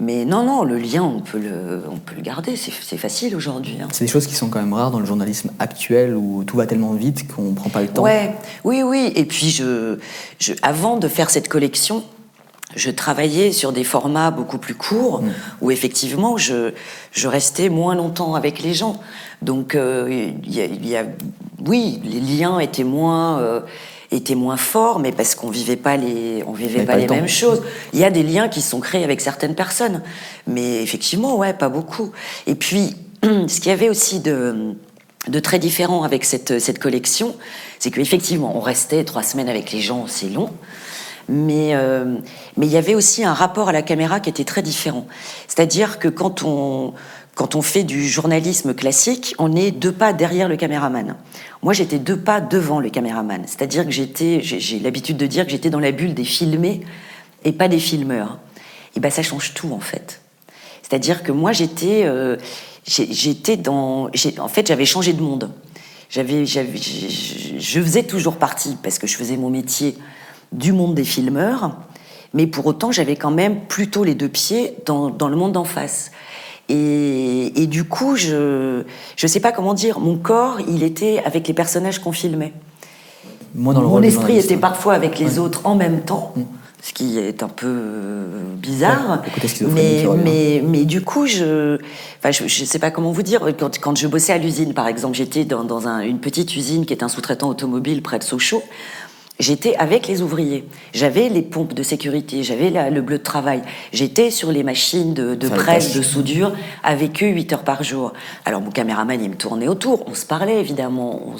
mais 0.00 0.24
non, 0.24 0.42
non, 0.42 0.64
le 0.64 0.78
lien, 0.78 1.02
on 1.02 1.20
peut 1.20 1.38
le, 1.38 1.84
on 1.90 1.96
peut 1.96 2.16
le 2.16 2.22
garder, 2.22 2.56
c'est 2.56 2.96
facile 2.96 3.36
aujourd'hui. 3.36 3.78
Hein. 3.80 3.88
C'est 3.92 4.04
des 4.04 4.10
choses 4.10 4.26
qui 4.26 4.34
sont 4.34 4.48
quand 4.48 4.58
même 4.58 4.72
rares 4.72 4.90
dans 4.90 4.98
le 4.98 5.06
journalisme 5.06 5.50
actuel 5.60 6.16
où 6.16 6.42
tout 6.44 6.56
va 6.56 6.66
tellement 6.66 6.92
vite 6.92 7.32
qu'on 7.32 7.50
ne 7.50 7.54
prend 7.54 7.70
pas 7.70 7.82
le 7.82 7.88
temps. 7.88 8.02
Ouais, 8.02 8.34
oui, 8.64 8.82
oui, 8.82 9.12
et 9.14 9.24
puis 9.26 9.50
je, 9.50 9.98
je, 10.40 10.54
avant 10.62 10.96
de 10.96 11.06
faire 11.06 11.30
cette 11.30 11.48
collection, 11.48 12.02
je 12.74 12.90
travaillais 12.90 13.52
sur 13.52 13.72
des 13.72 13.84
formats 13.84 14.30
beaucoup 14.30 14.58
plus 14.58 14.74
courts, 14.74 15.22
mm. 15.22 15.32
où 15.60 15.70
effectivement, 15.70 16.36
je, 16.36 16.72
je 17.12 17.28
restais 17.28 17.68
moins 17.68 17.94
longtemps 17.94 18.34
avec 18.34 18.62
les 18.62 18.74
gens. 18.74 19.00
Donc, 19.40 19.74
euh, 19.74 20.32
il 20.44 20.88
y, 20.88 20.96
a, 20.96 21.04
oui, 21.66 22.00
les 22.04 22.20
liens 22.20 22.58
étaient 22.58 22.84
moins, 22.84 23.40
euh, 23.40 23.60
étaient 24.12 24.34
moins 24.34 24.56
forts, 24.56 24.98
mais 24.98 25.12
parce 25.12 25.34
qu'on 25.34 25.50
vivait 25.50 25.76
pas 25.76 25.96
les, 25.96 26.44
on 26.46 26.52
vivait 26.52 26.84
pas, 26.84 26.96
les 26.96 27.06
mêmes 27.06 27.28
choses. 27.28 27.62
Il 27.92 27.98
y 27.98 28.04
a 28.04 28.10
des 28.10 28.22
liens 28.22 28.48
qui 28.48 28.62
sont 28.62 28.80
créés 28.80 29.04
avec 29.04 29.20
certaines 29.20 29.54
personnes, 29.54 30.02
mais 30.46 30.82
effectivement, 30.82 31.36
ouais, 31.36 31.54
pas 31.54 31.68
beaucoup. 31.68 32.12
Et 32.46 32.54
puis, 32.54 32.94
ce 33.22 33.60
qu'il 33.60 33.66
y 33.66 33.70
avait 33.70 33.88
aussi 33.88 34.20
de, 34.20 34.74
de 35.28 35.38
très 35.40 35.58
différent 35.58 36.02
avec 36.02 36.24
cette, 36.24 36.58
cette 36.58 36.78
collection, 36.78 37.36
c'est 37.78 37.90
qu'effectivement, 37.90 38.56
on 38.56 38.60
restait 38.60 39.04
trois 39.04 39.22
semaines 39.22 39.48
avec 39.48 39.72
les 39.72 39.80
gens, 39.80 40.06
c'est 40.06 40.28
long. 40.28 40.50
Mais 41.28 41.74
euh, 41.74 42.16
mais 42.56 42.66
il 42.66 42.72
y 42.72 42.76
avait 42.76 42.96
aussi 42.96 43.24
un 43.24 43.32
rapport 43.32 43.68
à 43.68 43.72
la 43.72 43.82
caméra 43.82 44.18
qui 44.18 44.28
était 44.28 44.44
très 44.44 44.60
différent. 44.60 45.06
C'est-à-dire 45.46 46.00
que 46.00 46.08
quand 46.08 46.42
on 46.42 46.94
quand 47.34 47.54
on 47.54 47.62
fait 47.62 47.84
du 47.84 48.06
journalisme 48.06 48.74
classique, 48.74 49.34
on 49.38 49.56
est 49.56 49.70
deux 49.70 49.92
pas 49.92 50.12
derrière 50.12 50.48
le 50.48 50.56
caméraman. 50.56 51.16
Moi, 51.62 51.72
j'étais 51.72 51.98
deux 51.98 52.18
pas 52.18 52.40
devant 52.40 52.78
le 52.78 52.90
caméraman. 52.90 53.42
C'est-à-dire 53.46 53.84
que 53.84 53.90
j'étais, 53.90 54.40
j'ai 54.42 54.78
l'habitude 54.78 55.16
de 55.16 55.26
dire 55.26 55.46
que 55.46 55.50
j'étais 55.50 55.70
dans 55.70 55.80
la 55.80 55.92
bulle 55.92 56.14
des 56.14 56.24
filmés 56.24 56.82
et 57.44 57.52
pas 57.52 57.68
des 57.68 57.78
filmeurs. 57.78 58.38
Et 58.94 59.00
ben, 59.00 59.10
ça 59.10 59.22
change 59.22 59.54
tout 59.54 59.72
en 59.72 59.80
fait. 59.80 60.20
C'est-à-dire 60.82 61.22
que 61.22 61.32
moi, 61.32 61.52
j'étais, 61.52 62.04
euh, 62.04 62.36
j'étais 62.84 63.56
dans, 63.56 64.10
en 64.38 64.48
fait, 64.48 64.66
j'avais 64.66 64.84
changé 64.84 65.14
de 65.14 65.22
monde. 65.22 65.50
J'avais, 66.10 66.44
je 66.44 67.80
faisais 67.80 68.02
toujours 68.02 68.36
partie 68.36 68.76
parce 68.82 68.98
que 68.98 69.06
je 69.06 69.16
faisais 69.16 69.38
mon 69.38 69.48
métier 69.48 69.96
du 70.52 70.72
monde 70.72 70.94
des 70.94 71.04
filmeurs, 71.04 71.74
mais 72.34 72.46
pour 72.46 72.66
autant, 72.66 72.92
j'avais 72.92 73.16
quand 73.16 73.30
même 73.30 73.60
plutôt 73.64 74.04
les 74.04 74.14
deux 74.14 74.28
pieds 74.28 74.76
dans, 74.84 75.08
dans 75.08 75.30
le 75.30 75.36
monde 75.36 75.52
d'en 75.52 75.64
face. 75.64 76.11
Et, 76.68 77.66
du 77.66 77.84
coup, 77.84 78.16
je 78.16 78.82
ne 79.22 79.28
sais 79.28 79.40
pas 79.40 79.52
comment 79.52 79.74
dire, 79.74 80.00
mon 80.00 80.16
corps, 80.16 80.58
il 80.68 80.82
était 80.82 81.22
avec 81.24 81.48
les 81.48 81.54
personnages 81.54 81.98
qu'on 81.98 82.12
filmait. 82.12 82.52
Moi, 83.54 83.74
dans 83.74 83.82
le 83.82 83.88
mon 83.88 84.02
esprit 84.02 84.38
était 84.38 84.56
parfois 84.56 84.94
avec 84.94 85.18
les 85.18 85.38
autres 85.38 85.60
en 85.64 85.74
même 85.74 86.00
temps. 86.00 86.32
Mm. 86.36 86.42
Ce 86.84 86.92
qui 86.92 87.16
est 87.16 87.44
un 87.44 87.48
peu 87.48 87.68
euh, 87.68 88.42
bizarre, 88.56 89.22
mais, 89.60 90.04
mais, 90.24 90.64
mais, 90.66 90.84
du 90.84 91.00
coup, 91.00 91.26
je 91.26 91.76
ne 92.24 92.32
je, 92.32 92.64
sais 92.64 92.80
pas 92.80 92.90
comment 92.90 93.12
vous 93.12 93.22
dire. 93.22 93.40
Quand, 93.56 93.78
quand 93.78 93.96
je 93.96 94.08
bossais 94.08 94.32
à 94.32 94.38
l'usine, 94.38 94.74
par 94.74 94.88
exemple, 94.88 95.14
j'étais 95.14 95.44
dans, 95.44 95.62
dans 95.62 95.86
un, 95.86 96.00
une 96.00 96.18
petite 96.18 96.56
usine 96.56 96.84
qui 96.84 96.92
est 96.92 97.04
un 97.04 97.08
sous-traitant 97.08 97.48
automobile 97.48 98.02
près 98.02 98.18
de 98.18 98.24
Sochaux 98.24 98.64
j'étais 99.42 99.74
avec 99.76 100.06
les 100.06 100.22
ouvriers. 100.22 100.64
J'avais 100.94 101.28
les 101.28 101.42
pompes 101.42 101.74
de 101.74 101.82
sécurité, 101.82 102.42
j'avais 102.42 102.70
le 102.90 103.02
bleu 103.02 103.18
de 103.18 103.22
travail. 103.22 103.62
J'étais 103.92 104.30
sur 104.30 104.52
les 104.52 104.62
machines 104.62 105.12
de, 105.12 105.48
presse, 105.48 105.94
de 105.94 106.02
soudure, 106.02 106.52
avec 106.82 107.22
eux 107.22 107.26
8 107.26 107.52
heures 107.52 107.64
par 107.64 107.82
jour. 107.82 108.12
Alors 108.44 108.60
mon 108.60 108.70
caméraman, 108.70 109.22
il 109.22 109.30
me 109.30 109.36
tournait 109.36 109.68
autour. 109.68 110.04
On 110.06 110.14
se 110.14 110.24
parlait 110.24 110.60
évidemment. 110.60 111.34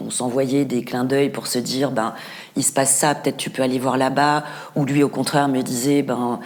On, 0.00 0.10
s'envoyait 0.10 0.66
des 0.66 0.84
clins 0.84 1.04
d'œil 1.04 1.30
pour 1.30 1.46
se 1.46 1.58
dire, 1.58 1.90
ben, 1.90 2.12
il 2.54 2.62
se 2.62 2.70
passe 2.70 2.96
ça, 2.96 3.14
peut-être 3.14 3.38
tu 3.38 3.48
peux 3.48 3.62
aller 3.62 3.78
voir 3.78 3.96
là-bas. 3.96 4.44
Ou 4.74 4.84
lui, 4.84 5.02
au 5.02 5.08
contraire, 5.08 5.48
me 5.48 5.62
disait, 5.62 6.02
ben, 6.02 6.38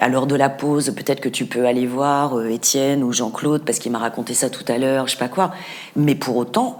à 0.00 0.08
l'heure 0.08 0.26
de 0.26 0.34
la 0.34 0.48
pause, 0.48 0.92
peut-être 0.96 1.20
que 1.20 1.28
tu 1.28 1.46
peux 1.46 1.66
aller 1.66 1.86
voir 1.86 2.36
euh, 2.36 2.48
Étienne 2.48 3.02
ou 3.02 3.12
Jean-Claude 3.12 3.64
parce 3.64 3.78
qu'il 3.78 3.92
m'a 3.92 3.98
raconté 3.98 4.34
ça 4.34 4.50
tout 4.50 4.64
à 4.68 4.78
l'heure, 4.78 5.06
je 5.06 5.12
sais 5.12 5.18
pas 5.18 5.28
quoi. 5.28 5.52
Mais 5.96 6.14
pour 6.14 6.36
autant, 6.36 6.78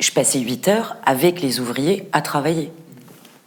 je 0.00 0.10
passais 0.10 0.40
8 0.40 0.68
heures 0.68 0.96
avec 1.04 1.40
les 1.42 1.60
ouvriers 1.60 2.08
à 2.12 2.20
travailler, 2.20 2.70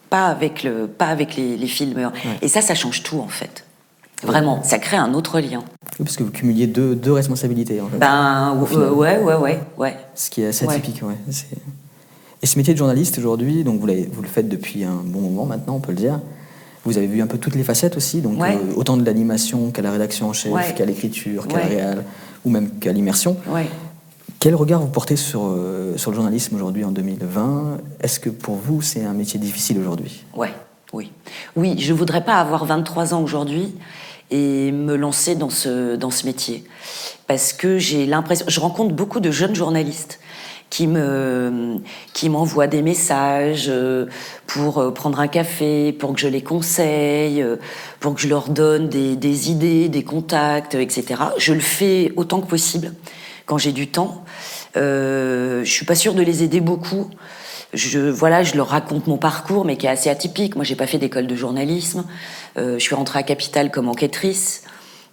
pas 0.10 0.28
avec, 0.28 0.64
le, 0.64 0.88
pas 0.88 1.08
avec 1.08 1.36
les, 1.36 1.68
filmeurs. 1.68 2.12
Et 2.42 2.48
ça, 2.48 2.62
ça 2.62 2.76
change 2.76 3.04
tout 3.04 3.20
en 3.20 3.28
fait. 3.28 3.66
Vraiment, 4.24 4.62
ça 4.64 4.80
crée 4.80 4.98
un 4.98 5.14
autre 5.14 5.40
lien. 5.40 5.64
Oui, 5.98 6.06
parce 6.06 6.18
que 6.18 6.24
vous 6.24 6.32
cumuliez 6.32 6.68
deux, 6.68 6.96
deux 6.96 7.14
responsabilités 7.14 7.80
en 7.80 7.88
fait. 7.88 7.98
Ben 7.98 8.54
ouais, 8.56 9.18
ouais, 9.18 9.36
ouais, 9.36 9.60
ouais. 9.78 9.98
Ce 10.16 10.30
qui 10.30 10.42
est 10.42 10.48
assez 10.48 10.68
atypique, 10.68 11.02
ouais. 11.04 11.16
Et 12.42 12.46
ce 12.46 12.58
métier 12.58 12.74
de 12.74 12.78
journaliste 12.78 13.18
aujourd'hui, 13.18 13.64
donc 13.64 13.80
vous, 13.80 13.88
vous 13.88 14.22
le 14.22 14.28
faites 14.28 14.48
depuis 14.48 14.84
un 14.84 15.02
bon 15.04 15.22
moment 15.22 15.46
maintenant, 15.46 15.76
on 15.76 15.80
peut 15.80 15.92
le 15.92 15.98
dire. 15.98 16.20
Vous 16.86 16.98
avez 16.98 17.08
vu 17.08 17.22
un 17.22 17.28
peu 17.28 17.38
toutes 17.38 17.56
les 17.56 17.64
facettes 17.64 17.98
aussi, 17.98 18.22
donc 18.22 18.42
euh, 18.42 18.56
autant 18.76 18.96
de 18.96 19.06
l'animation 19.06 19.72
qu'à 19.72 19.82
la 19.82 19.92
rédaction 19.92 20.30
en 20.30 20.34
chef, 20.34 20.76
qu'à 20.76 20.86
l'écriture, 20.86 21.48
qu'à 21.48 21.60
la 21.60 21.66
réal, 21.66 22.06
ou 22.46 22.50
même 22.50 22.70
qu'à 22.80 22.94
l'immersion. 22.94 23.38
Quel 24.40 24.56
regard 24.56 24.80
vous 24.80 24.88
portez 24.88 25.18
sur, 25.18 25.42
euh, 25.44 25.98
sur 25.98 26.12
le 26.12 26.16
journalisme 26.16 26.56
aujourd'hui 26.56 26.86
en 26.86 26.92
2020 26.92 27.80
Est-ce 28.00 28.22
que 28.22 28.30
pour 28.30 28.56
vous, 28.56 28.82
c'est 28.82 29.04
un 29.04 29.12
métier 29.12 29.38
difficile 29.38 29.78
aujourd'hui? 29.78 30.24
Ouais, 30.34 30.54
oui. 30.94 31.12
Oui, 31.58 31.76
je 31.78 31.92
voudrais 31.92 32.24
pas 32.24 32.36
avoir 32.36 32.64
23 32.64 33.14
ans 33.14 33.22
aujourd'hui 33.22 33.76
et 34.32 34.72
me 34.72 34.96
lancer 34.96 35.36
dans 35.36 35.50
ce, 35.50 35.98
dans 35.98 36.10
ce 36.10 36.26
métier. 36.26 36.64
Parce 37.28 37.52
que 37.52 37.80
j'ai 37.80 38.06
l'impression... 38.06 38.46
Je 38.48 38.62
rencontre 38.62 38.96
beaucoup 38.96 39.20
de 39.20 39.30
jeunes 39.30 39.56
journalistes 39.56 40.22
qui 40.70 40.88
me 40.88 41.78
qui 42.14 42.30
m'envoient 42.30 42.68
des 42.68 42.84
messages 42.84 43.66
euh, 43.68 44.06
pour 44.48 44.78
euh, 44.78 44.92
prendre 44.92 45.20
un 45.20 45.28
café, 45.28 45.92
pour 45.92 46.14
que 46.14 46.20
je 46.22 46.28
les 46.30 46.44
conseille, 46.44 47.44
pour 48.00 48.16
que 48.16 48.22
je 48.22 48.30
leur 48.30 48.48
donne 48.48 48.88
des, 48.88 49.18
des 49.18 49.52
idées, 49.52 49.90
des 49.90 50.04
contacts, 50.04 50.76
etc. 50.76 51.16
Je 51.38 51.54
le 51.54 51.60
fais 51.60 52.14
autant 52.16 52.40
que 52.40 52.48
possible 52.48 52.94
quand 53.50 53.58
j'ai 53.58 53.72
du 53.72 53.88
temps. 53.88 54.24
Euh, 54.78 55.64
je 55.66 55.72
suis 55.72 55.86
pas 55.86 55.96
sûre 55.96 56.14
de 56.14 56.22
les 56.22 56.44
aider 56.44 56.62
beaucoup. 56.62 57.10
Je, 57.74 58.00
voilà, 58.00 58.44
je 58.44 58.56
leur 58.56 58.68
raconte 58.68 59.08
mon 59.08 59.18
parcours, 59.18 59.66
mais 59.66 59.76
qui 59.76 59.88
est 59.88 59.90
assez 59.90 60.10
atypique. 60.10 60.56
Moi, 60.56 60.64
j'ai 60.64 60.76
pas 60.76 60.86
fait 60.86 61.00
d'école 61.00 61.26
de 61.26 61.36
journalisme. 61.36 62.06
Euh, 62.58 62.76
je 62.76 62.84
suis 62.84 62.94
rentrée 62.94 63.18
à 63.18 63.24
Capital 63.24 63.72
comme 63.72 63.90
enquêtrice, 63.90 64.64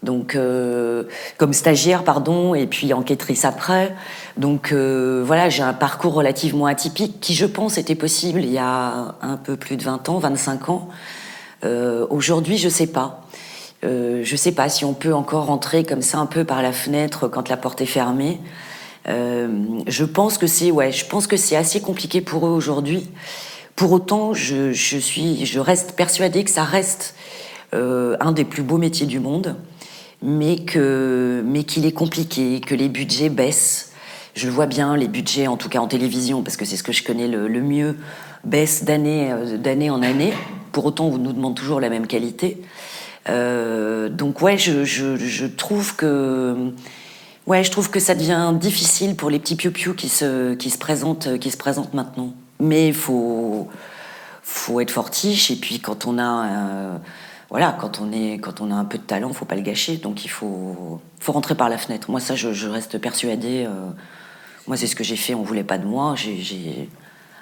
donc 0.03 0.35
euh, 0.35 1.05
comme 1.39 1.55
stagiaire, 1.55 2.05
pardon, 2.05 2.55
et 2.55 2.67
puis 2.67 2.93
enquêtrice 2.93 3.47
après. 3.47 3.95
Donc 4.37 4.71
euh, 4.73 5.23
voilà, 5.25 5.49
j'ai 5.49 5.63
un 5.63 5.73
parcours 5.73 6.13
relativement 6.13 6.67
atypique 6.67 7.21
qui, 7.21 7.35
je 7.35 7.47
pense, 7.47 7.79
était 7.79 7.95
possible 7.95 8.41
il 8.41 8.53
y 8.53 8.59
a 8.59 9.15
un 9.23 9.39
peu 9.43 9.57
plus 9.57 9.79
de 9.79 9.83
20 9.83 10.11
ans, 10.11 10.19
25 10.19 10.69
ans. 10.69 10.89
Aujourd'hui, 12.11 12.59
je 12.59 12.69
sais 12.69 12.87
pas. 12.87 13.26
Euh, 13.87 14.21
je 14.25 14.33
ne 14.33 14.37
sais 14.37 14.53
pas 14.53 14.69
si 14.69 14.85
on 14.85 14.95
peut 14.95 15.15
encore 15.15 15.47
rentrer 15.47 15.85
comme 15.85 16.03
ça 16.03 16.19
un 16.19 16.27
peu 16.27 16.45
par 16.45 16.63
la 16.63 16.73
fenêtre 16.73 17.29
quand 17.29 17.49
la 17.49 17.57
porte 17.57 17.81
est 17.81 17.87
fermée. 17.87 18.41
Euh, 19.09 19.49
je 19.87 20.05
pense 20.05 20.39
que 20.39 20.49
c'est 20.49 20.73
ouais, 20.73 20.91
je 20.91 21.07
pense 21.07 21.27
que 21.27 21.37
c'est 21.37 21.57
assez 21.57 21.81
compliqué 21.81 22.21
pour 22.21 22.47
eux 22.47 22.51
aujourd'hui. 22.51 23.09
Pour 23.77 23.93
autant, 23.93 24.35
je, 24.35 24.73
suis, 24.73 25.47
je 25.47 25.61
reste 25.61 25.93
persuadée 25.93 26.43
que 26.43 26.51
ça 26.51 26.65
reste 26.65 27.15
euh, 27.75 28.17
un 28.21 28.33
des 28.33 28.45
plus 28.45 28.63
beaux 28.63 28.79
métiers 28.79 29.07
du 29.07 29.21
monde, 29.21 29.57
mais 30.23 30.65
que 30.65 31.43
mais 31.47 31.63
qu'il 31.63 31.87
est 31.87 31.93
compliqué, 31.93 32.61
que 32.61 32.75
les 32.75 32.89
budgets 32.89 33.29
baissent. 33.29 33.93
Je 34.35 34.49
vois 34.49 34.67
bien, 34.67 34.97
les 34.97 35.09
budgets, 35.09 35.47
en 35.47 35.57
tout 35.57 35.69
cas 35.69 35.79
en 35.79 35.87
télévision, 35.87 36.43
parce 36.43 36.57
que 36.57 36.65
c'est 36.65 36.77
ce 36.77 36.83
que 36.83 36.93
je 36.93 37.03
connais 37.03 37.29
le, 37.29 37.49
le 37.49 37.61
mieux, 37.63 37.97
baissent 38.45 38.85
d'année 38.85 39.33
d'année 39.63 39.91
en 39.91 40.03
année. 40.03 40.33
Pour 40.73 40.87
autant, 40.87 41.07
on 41.07 41.19
nous 41.19 41.33
demande 41.33 41.55
toujours 41.55 41.81
la 41.81 41.89
même 41.89 42.07
qualité. 42.07 42.61
Euh, 43.29 44.09
donc 44.09 44.41
ouais, 44.43 44.59
je, 44.59 45.47
trouve 45.47 45.97
que 45.97 46.73
ouais, 47.47 47.65
je 47.65 47.71
trouve 47.71 47.91
que 47.91 48.01
ça 48.01 48.15
devient 48.15 48.53
difficile 48.55 49.17
pour 49.17 49.31
les 49.31 49.39
petits 49.39 49.57
piou 49.57 49.95
qui 49.95 50.09
se 50.09 50.55
qui 50.55 50.71
se 50.71 50.79
présentent 50.79 51.39
qui 51.39 51.51
se 51.51 51.57
présentent 51.57 51.95
maintenant. 51.95 52.33
Mais 52.61 52.93
faut 52.93 53.69
faut 54.43 54.81
être 54.81 54.91
fortiche 54.91 55.51
et 55.51 55.57
puis 55.57 55.81
quand 55.81 56.07
on 56.07 56.19
a 56.19 56.47
euh, 56.47 56.99
voilà, 57.51 57.77
quand 57.81 58.01
on 58.01 58.13
est 58.13 58.39
quand 58.39 58.61
on 58.61 58.71
a 58.71 58.75
un 58.75 58.85
peu 58.85 58.99
de 58.99 59.03
talent, 59.03 59.33
faut 59.33 59.45
pas 59.45 59.57
le 59.57 59.63
gâcher. 59.63 59.97
Donc 59.97 60.25
il 60.25 60.29
faut 60.29 61.01
faut 61.21 61.33
rentrer 61.33 61.55
par 61.55 61.69
la 61.69 61.79
fenêtre. 61.79 62.11
Moi 62.11 62.21
ça, 62.21 62.35
je, 62.37 62.69
reste 62.69 62.99
persuadée. 62.99 63.65
Euh, 63.67 63.91
moi 64.67 64.77
c'est 64.77 64.87
ce 64.87 64.97
que 64.97 65.05
j'ai 65.05 65.17
fait. 65.17 65.35
On 65.35 65.43
voulait 65.43 65.65
pas 65.65 65.79
de 65.79 65.87
moi. 65.87 66.15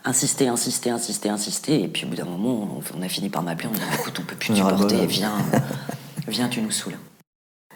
Insister, 0.04 0.48
insister, 0.48 0.90
insister, 0.90 1.28
insister. 1.28 1.82
Et 1.82 1.88
puis 1.88 2.04
au 2.04 2.08
bout 2.08 2.16
d'un 2.16 2.24
moment, 2.24 2.80
on, 2.96 3.02
a 3.02 3.08
fini 3.08 3.28
par 3.30 3.42
m'appeler, 3.42 3.68
on 3.70 3.74
dit 3.74 3.80
écoute, 3.94 4.18
on 4.20 4.24
peut 4.24 4.36
plus 4.36 4.54
supporter, 4.54 5.06
viens, 5.06 5.32
viens, 6.28 6.48
tu 6.48 6.60
nous 6.60 6.70
saoules. 6.70 6.98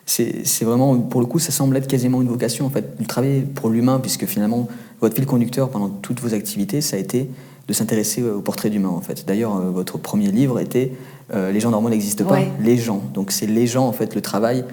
C'est 0.06 0.64
vraiment, 0.64 0.98
pour 0.98 1.20
le 1.20 1.26
coup, 1.26 1.38
ça 1.38 1.52
semble 1.52 1.76
être 1.76 1.86
quasiment 1.86 2.22
une 2.22 2.28
vocation, 2.28 2.64
en 2.64 2.70
fait, 2.70 2.98
du 2.98 3.06
travail 3.06 3.42
pour 3.42 3.68
l'humain, 3.68 4.00
puisque 4.00 4.24
finalement, 4.24 4.66
votre 5.00 5.14
fil 5.14 5.26
conducteur 5.26 5.68
pendant 5.68 5.90
toutes 5.90 6.20
vos 6.20 6.32
activités, 6.32 6.80
ça 6.80 6.96
a 6.96 6.98
été 6.98 7.28
de 7.68 7.72
s'intéresser 7.74 8.22
au 8.22 8.40
portrait 8.40 8.70
d'humain 8.70 8.88
en 8.88 9.02
fait. 9.02 9.26
D'ailleurs, 9.26 9.60
votre 9.70 9.98
premier 9.98 10.30
livre 10.32 10.58
était 10.58 10.92
Les 11.34 11.60
gens 11.60 11.70
normaux 11.70 11.90
n'existent 11.90 12.24
pas, 12.24 12.38
les 12.60 12.78
gens. 12.78 13.02
Donc 13.12 13.30
c'est 13.30 13.46
les 13.46 13.66
gens 13.66 13.86
en 13.86 13.92
fait, 13.92 14.14
le 14.14 14.22
travail. 14.22 14.64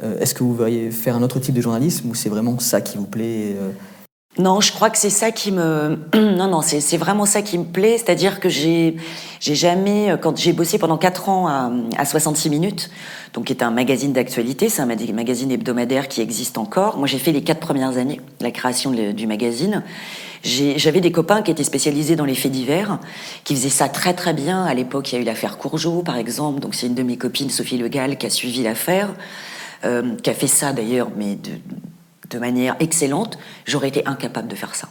Est-ce 0.00 0.32
que 0.32 0.44
vous 0.44 0.54
voudriez 0.54 0.92
faire 0.92 1.16
un 1.16 1.22
autre 1.22 1.40
type 1.40 1.54
de 1.54 1.60
journalisme 1.60 2.08
ou 2.10 2.14
c'est 2.14 2.28
vraiment 2.28 2.60
ça 2.60 2.80
qui 2.80 2.96
vous 2.96 3.06
plaît 3.06 3.56
non, 4.36 4.60
je 4.60 4.72
crois 4.72 4.90
que 4.90 4.98
c'est 4.98 5.10
ça 5.10 5.30
qui 5.30 5.52
me. 5.52 5.98
Non, 6.34 6.48
non, 6.48 6.62
c'est 6.62 6.96
vraiment 6.96 7.26
ça 7.26 7.42
qui 7.42 7.56
me 7.58 7.64
plaît. 7.64 7.96
C'est-à-dire 7.96 8.40
que 8.40 8.48
j'ai 8.48 8.96
jamais, 9.40 10.16
quand 10.20 10.36
j'ai 10.36 10.52
bossé 10.52 10.78
pendant 10.78 10.98
quatre 10.98 11.28
ans 11.28 11.46
à, 11.46 11.70
à 11.96 12.04
66 12.04 12.50
minutes, 12.50 12.90
donc 13.34 13.44
qui 13.44 13.52
est 13.52 13.62
un 13.62 13.70
magazine 13.70 14.12
d'actualité, 14.12 14.68
c'est 14.68 14.82
un 14.82 14.86
magazine 14.86 15.52
hebdomadaire 15.52 16.08
qui 16.08 16.20
existe 16.20 16.58
encore. 16.58 16.98
Moi, 16.98 17.06
j'ai 17.06 17.18
fait 17.18 17.30
les 17.30 17.42
quatre 17.42 17.60
premières 17.60 17.98
années 17.98 18.20
la 18.40 18.50
création 18.50 18.90
du 18.90 19.26
magazine. 19.28 19.84
J'avais 20.42 21.00
des 21.00 21.12
copains 21.12 21.42
qui 21.42 21.50
étaient 21.50 21.64
spécialisés 21.64 22.16
dans 22.16 22.26
les 22.26 22.34
faits 22.34 22.52
divers, 22.52 22.98
qui 23.44 23.54
faisaient 23.54 23.68
ça 23.68 23.88
très 23.88 24.12
très 24.12 24.34
bien. 24.34 24.64
À 24.64 24.74
l'époque, 24.74 25.12
il 25.12 25.14
y 25.14 25.18
a 25.18 25.22
eu 25.22 25.24
l'affaire 25.24 25.56
Courgeot, 25.56 26.02
par 26.02 26.16
exemple. 26.16 26.60
Donc 26.60 26.74
c'est 26.74 26.86
une 26.86 26.94
de 26.94 27.02
mes 27.02 27.16
copines, 27.16 27.50
Sophie 27.50 27.78
Le 27.78 27.88
Gall, 27.88 28.18
qui 28.18 28.26
a 28.26 28.30
suivi 28.30 28.62
l'affaire, 28.62 29.14
euh, 29.84 30.16
qui 30.22 30.30
a 30.30 30.34
fait 30.34 30.48
ça 30.48 30.72
d'ailleurs, 30.72 31.08
mais 31.16 31.36
de 31.36 31.52
de 32.34 32.38
manière 32.40 32.74
excellente, 32.80 33.38
j'aurais 33.64 33.88
été 33.88 34.02
incapable 34.06 34.48
de 34.48 34.56
faire 34.56 34.74
ça. 34.74 34.88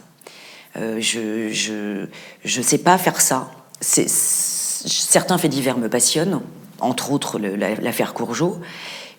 Euh, 0.76 0.96
je 0.98 1.50
je 1.52 2.06
je 2.44 2.62
sais 2.62 2.78
pas 2.78 2.96
faire 2.98 3.20
ça. 3.20 3.50
certains 3.80 5.38
faits 5.38 5.50
divers 5.50 5.78
me 5.78 5.88
passionnent, 5.88 6.40
entre 6.80 7.12
autres 7.12 7.38
l'affaire 7.38 8.14
Courgeot, 8.14 8.60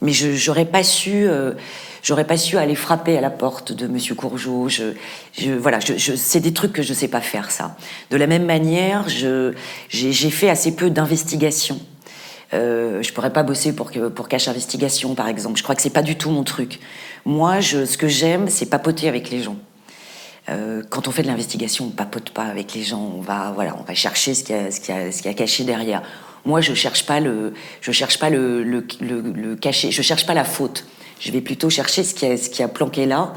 mais 0.01 0.11
je 0.11 0.33
j'aurais 0.33 0.65
pas 0.65 0.83
su 0.83 1.27
euh, 1.27 1.53
j'aurais 2.01 2.25
pas 2.25 2.35
su 2.35 2.57
aller 2.57 2.75
frapper 2.75 3.15
à 3.15 3.21
la 3.21 3.29
porte 3.29 3.71
de 3.71 3.85
Monsieur 3.85 4.15
Courgeot. 4.15 4.69
Je, 4.69 4.95
je 5.37 5.51
voilà, 5.51 5.79
je, 5.79 6.15
c'est 6.15 6.39
des 6.39 6.53
trucs 6.53 6.73
que 6.73 6.81
je 6.81 6.93
sais 6.93 7.07
pas 7.07 7.21
faire 7.21 7.51
ça. 7.51 7.77
De 8.09 8.17
la 8.17 8.27
même 8.27 8.45
manière, 8.45 9.07
je 9.07 9.53
j'ai 9.89 10.31
fait 10.31 10.49
assez 10.49 10.75
peu 10.75 10.89
d'investigation. 10.89 11.79
Euh, 12.53 13.01
je 13.01 13.11
pourrais 13.13 13.33
pas 13.33 13.43
bosser 13.43 13.73
pour, 13.73 13.91
pour 14.13 14.27
Cache 14.27 14.47
Investigation, 14.47 15.15
par 15.15 15.27
exemple. 15.27 15.57
Je 15.57 15.63
crois 15.63 15.75
que 15.75 15.81
c'est 15.81 15.89
pas 15.89 16.03
du 16.03 16.15
tout 16.15 16.29
mon 16.29 16.43
truc. 16.43 16.79
Moi, 17.25 17.59
je, 17.59 17.85
ce 17.85 17.97
que 17.97 18.07
j'aime, 18.07 18.49
c'est 18.49 18.67
papoter 18.67 19.07
avec 19.07 19.29
les 19.29 19.41
gens. 19.41 19.57
Euh, 20.49 20.83
quand 20.89 21.07
on 21.07 21.11
fait 21.11 21.23
de 21.23 21.27
l'investigation, 21.27 21.85
on 21.85 21.89
papote 21.89 22.29
pas 22.29 22.43
avec 22.43 22.73
les 22.73 22.83
gens. 22.83 23.13
On 23.17 23.21
va, 23.21 23.51
voilà, 23.55 23.75
on 23.79 23.83
va 23.83 23.95
chercher 23.95 24.35
ce 24.35 24.43
qu'il 24.43 24.55
y 24.55 24.79
qui 24.79 24.91
a, 24.91 25.11
ce 25.11 25.21
qui 25.21 25.27
a 25.27 25.33
caché 25.33 25.63
derrière. 25.63 26.03
Moi, 26.45 26.61
je 26.61 26.75
cherche 26.75 27.05
pas 27.07 27.19
le, 27.19 27.53
je 27.81 27.91
cherche 27.91 28.19
pas 28.19 28.29
le, 28.29 28.63
le, 28.63 28.85
le, 29.01 29.55
caché. 29.55 29.89
Je 29.89 30.01
cherche 30.03 30.27
pas 30.27 30.35
la 30.35 30.43
faute. 30.43 30.85
Je 31.19 31.31
vais 31.31 31.41
plutôt 31.41 31.71
chercher 31.71 32.03
ce 32.03 32.13
qui 32.13 32.25
a, 32.27 32.37
ce 32.37 32.49
qui 32.49 32.61
a 32.61 32.67
planqué 32.67 33.07
là 33.07 33.33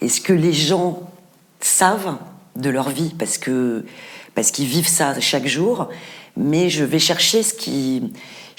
et 0.00 0.08
ce 0.08 0.20
que 0.20 0.32
les 0.32 0.52
gens 0.52 1.10
savent 1.58 2.16
de 2.54 2.70
leur 2.70 2.90
vie 2.90 3.14
parce 3.18 3.38
que 3.38 3.84
parce 4.34 4.50
qu'ils 4.50 4.66
vivent 4.66 4.88
ça 4.88 5.18
chaque 5.18 5.46
jour. 5.46 5.88
Mais 6.36 6.70
je 6.70 6.84
vais 6.84 6.98
chercher 6.98 7.42
ce 7.42 7.52
qui, 7.52 8.12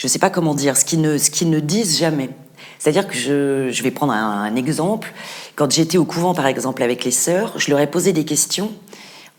je 0.03 0.09
sais 0.09 0.19
pas 0.19 0.29
comment 0.29 0.53
dire, 0.53 0.75
ce 0.75 0.83
qui 0.83 0.97
ne, 0.97 1.17
qui 1.17 1.45
ne 1.45 1.61
disent 1.61 1.97
jamais. 1.97 2.29
C'est-à-dire 2.77 3.07
que 3.07 3.15
je, 3.15 3.69
je, 3.71 3.83
vais 3.83 3.91
prendre 3.91 4.11
un, 4.11 4.53
exemple. 4.57 5.13
Quand 5.55 5.71
j'étais 5.71 5.97
au 5.97 6.03
couvent, 6.03 6.33
par 6.33 6.45
exemple, 6.45 6.83
avec 6.83 7.05
les 7.05 7.11
sœurs, 7.11 7.53
je 7.57 7.71
leur 7.71 7.79
ai 7.79 7.87
posé 7.87 8.11
des 8.11 8.25
questions. 8.25 8.69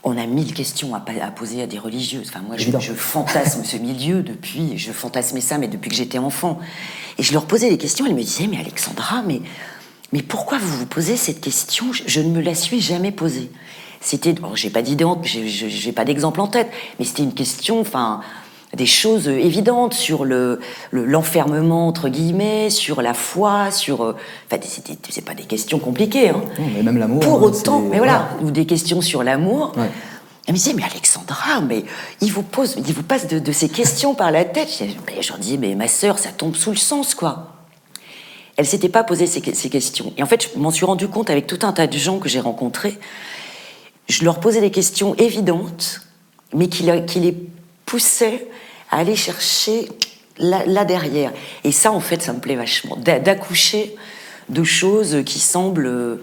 On 0.04 0.16
a 0.16 0.24
mille 0.24 0.54
questions 0.54 0.94
à, 0.94 1.04
à 1.22 1.30
poser 1.30 1.62
à 1.62 1.66
des 1.66 1.78
religieuses. 1.78 2.30
Enfin, 2.30 2.40
moi, 2.46 2.56
je, 2.56 2.70
je, 2.78 2.92
fantasme 2.94 3.62
ce 3.62 3.76
milieu 3.76 4.22
depuis, 4.22 4.78
je 4.78 4.90
fantasmais 4.90 5.42
ça, 5.42 5.58
mais 5.58 5.68
depuis 5.68 5.90
que 5.90 5.96
j'étais 5.96 6.16
enfant. 6.16 6.58
Et 7.18 7.22
je 7.22 7.34
leur 7.34 7.44
posais 7.44 7.68
des 7.68 7.76
questions. 7.76 8.06
Elles 8.06 8.14
me 8.14 8.22
disaient, 8.22 8.46
mais 8.46 8.58
Alexandra, 8.58 9.22
mais, 9.26 9.42
mais 10.14 10.22
pourquoi 10.22 10.56
vous 10.56 10.78
vous 10.78 10.86
posez 10.86 11.18
cette 11.18 11.42
question? 11.42 11.92
Je, 11.92 12.04
je 12.06 12.20
ne 12.22 12.30
me 12.30 12.40
la 12.40 12.54
suis 12.54 12.80
jamais 12.80 13.12
posée. 13.12 13.50
C'était, 14.00 14.34
j'ai 14.54 14.70
pas 14.70 14.80
d'idée, 14.80 15.04
j'ai 15.24 15.92
pas 15.92 16.06
d'exemple 16.06 16.40
en 16.40 16.46
tête, 16.46 16.70
mais 16.98 17.04
c'était 17.04 17.22
une 17.22 17.34
question, 17.34 17.80
enfin, 17.80 18.22
des 18.76 18.86
choses 18.86 19.28
évidentes 19.28 19.94
sur 19.94 20.24
le 20.24 20.60
l'enfermement 20.92 21.88
entre 21.88 22.08
guillemets, 22.08 22.70
sur 22.70 23.02
la 23.02 23.14
foi, 23.14 23.70
sur 23.70 24.02
euh, 24.02 24.16
enfin 24.50 24.60
c'est 25.08 25.24
pas 25.24 25.34
des 25.34 25.44
questions 25.44 25.78
compliquées. 25.78 26.30
Hein. 26.30 26.42
mais 26.74 26.82
même 26.82 26.98
l'amour. 26.98 27.20
Pour 27.20 27.38
hein, 27.38 27.42
autant, 27.42 27.80
mais 27.80 27.98
voilà, 27.98 28.28
ou 28.42 28.50
des 28.50 28.66
questions 28.66 29.00
sur 29.00 29.22
l'amour. 29.22 29.72
Elle 30.46 30.52
me 30.52 30.58
disait, 30.58 30.74
mais 30.74 30.82
Alexandra, 30.82 31.62
mais 31.62 31.84
il 32.20 32.30
vous 32.30 32.42
pose, 32.42 32.76
il 32.76 32.92
vous 32.92 33.02
passe 33.02 33.26
de, 33.26 33.52
ces 33.52 33.70
questions 33.70 34.14
par 34.14 34.30
la 34.30 34.44
tête. 34.44 34.68
J'en 35.20 35.38
disais, 35.38 35.56
mais 35.56 35.74
ma 35.74 35.88
sœur, 35.88 36.18
ça 36.18 36.30
tombe 36.30 36.54
sous 36.54 36.70
le 36.70 36.76
sens, 36.76 37.14
quoi. 37.14 37.54
Elle 38.56 38.66
s'était 38.66 38.90
pas 38.90 39.04
posé 39.04 39.26
ces, 39.26 39.40
ces, 39.54 39.70
questions. 39.70 40.12
Et 40.18 40.22
en 40.22 40.26
fait, 40.26 40.50
je 40.54 40.58
m'en 40.58 40.70
suis 40.70 40.84
rendu 40.84 41.08
compte 41.08 41.30
avec 41.30 41.46
tout 41.46 41.58
un 41.62 41.72
tas 41.72 41.86
de 41.86 41.96
gens 41.96 42.18
que 42.18 42.28
j'ai 42.28 42.40
rencontrés. 42.40 42.98
Je 44.06 44.22
leur 44.24 44.38
posais 44.38 44.60
des 44.60 44.70
questions 44.70 45.14
évidentes, 45.14 46.02
mais 46.54 46.68
qui, 46.68 46.88
qui 47.06 47.20
les 47.20 47.36
poussaient 47.86 48.46
à 48.94 48.98
aller 48.98 49.16
chercher 49.16 49.88
là, 50.38 50.84
derrière. 50.84 51.32
Et 51.64 51.72
ça, 51.72 51.90
en 51.90 52.00
fait, 52.00 52.22
ça 52.22 52.32
me 52.32 52.38
plaît 52.38 52.54
vachement. 52.54 52.96
D'accoucher 52.96 53.96
de 54.48 54.62
choses 54.62 55.22
qui 55.26 55.40
semblent 55.40 55.86
euh, 55.86 56.22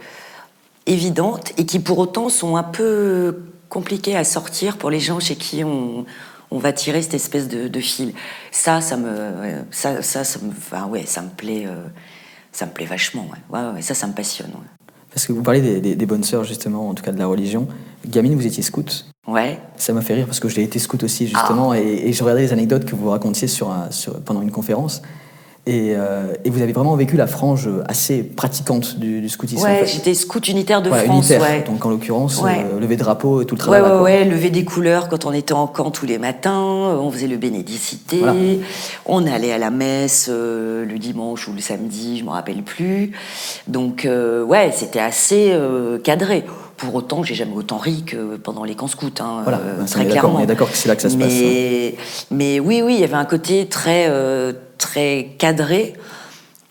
évidentes 0.86 1.52
et 1.58 1.66
qui 1.66 1.80
pour 1.80 2.00
autant 2.00 2.30
sont 2.30 2.56
un 2.56 2.64
peu 2.64 3.42
compliquées 3.68 4.16
à 4.16 4.24
sortir 4.24 4.78
pour 4.78 4.90
les 4.90 5.00
gens 5.00 5.20
chez 5.20 5.36
qui 5.36 5.64
on, 5.64 6.06
on 6.50 6.60
va 6.60 6.72
tirer 6.72 7.02
cette 7.02 7.16
espèce 7.16 7.50
de, 7.50 7.80
fil. 7.80 8.14
Ça, 8.52 8.80
ça 8.80 8.96
me, 8.96 9.64
ça, 9.72 10.02
ça, 10.02 10.24
me, 10.42 10.52
enfin, 10.52 10.86
ouais, 10.88 11.04
ça 11.06 11.22
me 11.22 11.30
plaît, 11.30 11.66
euh, 11.66 11.84
ça 12.54 12.66
me 12.66 12.72
plaît 12.72 12.86
vachement. 12.86 13.28
Ouais. 13.52 13.82
Ça, 13.82 13.96
ça 13.96 14.08
me 14.08 14.14
passionne. 14.14 14.52
Parce 15.14 15.28
que 15.28 15.34
vous 15.34 15.44
parlez 15.44 15.82
des, 15.82 16.06
bonnes 16.06 16.24
sœurs, 16.24 16.46
justement, 16.46 16.88
en 16.88 16.94
tout 16.94 17.04
cas 17.04 17.12
de 17.12 17.20
la 17.20 17.28
religion. 17.28 17.68
Gamine, 18.08 18.36
vous 18.36 18.46
étiez 18.46 18.64
scout. 18.64 19.06
Ouais. 19.28 19.60
Ça 19.78 19.94
m'a 19.94 20.02
fait 20.02 20.16
rire 20.16 20.26
parce 20.26 20.40
que 20.40 20.50
j'ai 20.50 20.64
été 20.64 20.80
scout 20.80 21.04
aussi, 21.04 21.28
justement, 21.28 21.72
ah. 21.72 21.80
et, 21.80 22.10
et, 22.10 22.14
je 22.14 22.24
regardais 22.24 22.42
les 22.42 22.54
anecdotes 22.54 22.86
que 22.86 22.96
vous 22.96 23.10
racontiez 23.10 23.48
sur, 23.48 23.74
sur 23.92 24.20
pendant 24.22 24.42
une 24.42 24.52
conférence. 24.52 25.02
Euh, 25.70 26.34
et, 26.44 26.50
vous 26.50 26.62
avez 26.62 26.74
vraiment 26.74 26.96
vécu 26.96 27.18
la 27.18 27.28
frange 27.28 27.70
assez 27.88 28.24
pratiquante 28.24 28.98
du, 28.98 29.30
scoutisme. 29.30 29.64
Ouais, 29.64 29.84
j'étais 29.86 30.16
scout 30.16 30.48
unitaire 30.48 30.82
de 30.82 30.90
France. 30.90 31.30
ouais. 31.30 31.64
Donc 31.68 31.86
en 31.86 31.90
l'occurrence, 31.90 32.42
euh, 32.44 32.80
lever 32.80 32.98
drapeau 32.98 33.42
et 33.42 33.46
tout 33.46 33.56
le 33.56 33.60
travail. 33.60 33.82
Ouais, 33.82 33.92
ouais, 33.92 34.02
ouais, 34.02 34.26
lever 34.26 34.50
des 34.50 34.66
couleurs 34.66 35.08
quand 35.08 35.26
on 35.26 35.32
était 35.32 35.54
en 35.54 35.68
camp 35.68 35.92
tous 35.92 36.08
les 36.08 36.18
matins. 36.18 36.60
On 36.60 37.12
faisait 37.12 37.28
le 37.28 37.38
bénédicité. 37.38 38.22
On 39.06 39.28
allait 39.28 39.52
à 39.52 39.60
la 39.60 39.70
messe 39.70 40.30
euh, 40.32 40.84
le 40.84 40.98
dimanche 40.98 41.48
ou 41.48 41.54
le 41.54 41.62
samedi, 41.62 42.18
je 42.18 42.24
me 42.24 42.32
rappelle 42.32 42.64
plus. 42.64 43.12
Donc 43.68 44.08
ouais, 44.08 44.72
c'était 44.76 45.00
assez 45.00 45.56
cadré. 46.04 46.44
Pour 46.78 46.96
autant, 46.96 47.24
j'ai 47.24 47.36
jamais 47.36 47.56
autant 47.56 47.78
ri 47.78 48.04
que 48.04 48.38
pendant 48.38 48.64
les 48.64 48.76
camps 48.76 48.88
scouts, 48.88 49.12
hein, 49.20 49.42
voilà, 49.44 49.60
très 49.88 50.06
clairement. 50.06 50.38
On 50.38 50.40
est 50.40 50.48
d'accord 50.48 50.72
que 50.72 50.78
c'est 50.78 50.90
là 50.90 50.96
que 50.96 51.02
ça 51.02 51.10
se 51.10 51.18
mais, 51.18 51.96
passe. 51.96 52.28
Mais 52.32 52.60
oui, 52.60 52.82
oui, 52.84 52.96
il 52.96 53.02
y 53.02 53.04
avait 53.04 53.14
un 53.14 53.26
côté 53.26 53.68
très 53.68 54.12
très 54.78 55.36
cadré 55.38 55.94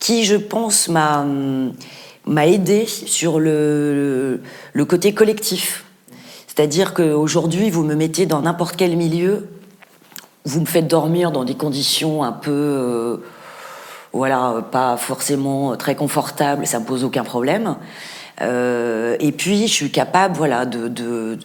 qui, 0.00 0.24
je 0.24 0.36
pense, 0.36 0.88
m'a 0.88 1.24
m'a 2.26 2.46
aidé 2.46 2.86
sur 2.86 3.40
le, 3.40 4.40
le, 4.72 4.84
côté 4.84 5.14
collectif. 5.14 5.84
C'est-à-dire 6.46 6.94
qu'aujourd'hui, 6.94 7.70
vous 7.70 7.82
me 7.82 7.94
mettez 7.94 8.26
dans 8.26 8.42
n'importe 8.42 8.76
quel 8.76 8.96
milieu, 8.96 9.48
vous 10.44 10.60
me 10.60 10.66
faites 10.66 10.86
dormir 10.86 11.32
dans 11.32 11.44
des 11.44 11.54
conditions 11.54 12.22
un 12.22 12.32
peu, 12.32 12.50
euh, 12.50 13.16
voilà, 14.12 14.64
pas 14.70 14.96
forcément 14.96 15.76
très 15.76 15.94
confortables, 15.94 16.66
ça 16.66 16.80
me 16.80 16.84
pose 16.84 17.04
aucun 17.04 17.24
problème. 17.24 17.76
Euh, 18.40 19.16
et 19.20 19.32
puis, 19.32 19.68
je 19.68 19.72
suis 19.72 19.90
capable, 19.90 20.36
voilà, 20.36 20.66
de, 20.66 20.88
de 20.88 21.38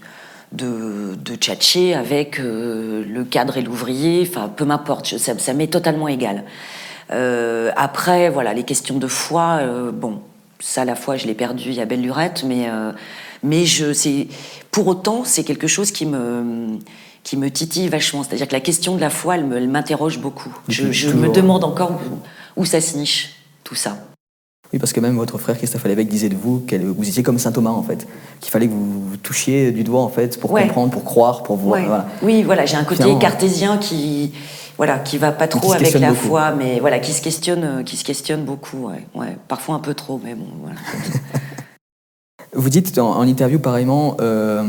de, 0.52 1.16
de 1.16 1.36
tchatcher 1.36 1.96
avec 1.96 2.40
euh, 2.40 3.04
le 3.06 3.26
cadre 3.26 3.58
et 3.58 3.62
l'ouvrier, 3.62 4.26
enfin 4.30 4.48
peu 4.48 4.64
m'importe, 4.64 5.18
ça, 5.18 5.38
ça 5.38 5.54
m'est 5.54 5.68
totalement 5.68 6.08
égal. 6.08 6.46
Euh, 7.12 7.72
après, 7.76 8.30
voilà, 8.30 8.54
les 8.54 8.64
questions 8.64 8.98
de 8.98 9.08
foi, 9.08 9.60
bon, 9.92 10.22
ça 10.60 10.86
la 10.86 10.96
foi 10.96 11.18
je 11.18 11.28
l'ai 11.28 11.34
perdu 11.34 11.70
il 11.70 11.74
y 11.74 11.82
a 11.82 11.86
belle 11.86 12.02
lurette, 12.02 12.46
mais, 12.48 12.70
mais 13.44 13.66
je, 13.66 13.92
c'est, 13.92 14.28
pour 14.72 14.88
autant, 14.88 15.26
c'est 15.26 15.44
quelque 15.44 15.68
chose 15.68 15.92
qui 15.92 16.06
me, 16.06 16.78
qui 17.24 17.36
me 17.36 17.52
titille 17.52 17.90
vachement. 17.90 18.24
C'est-à-dire 18.24 18.48
que 18.48 18.54
la 18.54 18.62
question 18.62 18.96
de 18.96 19.02
la 19.02 19.10
foi, 19.10 19.36
elle, 19.36 19.68
m'interroge 19.68 20.20
beaucoup. 20.20 20.56
Je, 20.70 20.92
je 20.94 21.10
me 21.10 21.28
demande 21.28 21.66
encore 21.66 21.92
où, 21.92 22.62
où 22.62 22.66
ça 22.66 22.80
se 22.80 22.96
niche, 22.96 23.36
tout 23.66 23.76
ça. 23.76 23.98
Oui, 24.74 24.80
parce 24.80 24.94
que 24.94 25.00
même 25.00 25.16
votre 25.16 25.38
frère 25.38 25.58
Christophe 25.58 25.86
Lévesque 25.86 26.10
disait 26.10 26.30
de 26.30 26.36
vous 26.36 26.64
que 26.68 26.76
vous 26.76 27.08
étiez 27.08 27.24
comme 27.24 27.40
saint 27.40 27.52
Thomas 27.52 27.72
en 27.72 27.84
fait, 27.84 28.08
qu'il 28.42 28.52
fallait 28.52 28.68
que 28.68 28.74
vous, 28.74 29.18
touchiez 29.22 29.72
du 29.72 29.84
doigt 29.84 30.02
en 30.02 30.10
fait 30.10 30.40
pour 30.40 30.52
comprendre, 30.52 30.92
pour 30.92 31.04
croire, 31.04 31.44
pour 31.44 31.56
voir. 31.56 31.82
Voilà. 31.86 32.06
Oui, 32.22 32.44
voilà, 32.44 32.66
j'ai 32.66 32.78
un 32.78 32.84
côté 32.84 33.06
cartésien 33.20 33.78
qui, 33.78 34.34
voilà, 34.78 35.00
qui 35.00 35.18
va 35.18 35.32
pas 35.32 35.48
trop 35.48 35.74
avec 35.74 35.94
la 35.94 36.14
foi, 36.14 36.52
mais 36.52 36.80
voilà, 36.80 37.00
qui 37.00 37.14
se 37.14 37.22
questionne, 37.22 37.84
qui 37.86 37.98
se 37.98 38.04
questionne 38.04 38.44
beaucoup, 38.44 38.90
ouais, 39.16 39.38
parfois 39.48 39.76
un 39.76 39.80
peu 39.80 39.94
trop, 39.94 40.20
mais 40.24 40.36
bon, 40.36 40.46
voilà. 40.62 40.78
vous 42.56 42.70
dites 42.70 42.98
en, 42.98 43.22
interview 43.24 43.60
pareillement 43.60 44.18
euh, 44.22 44.64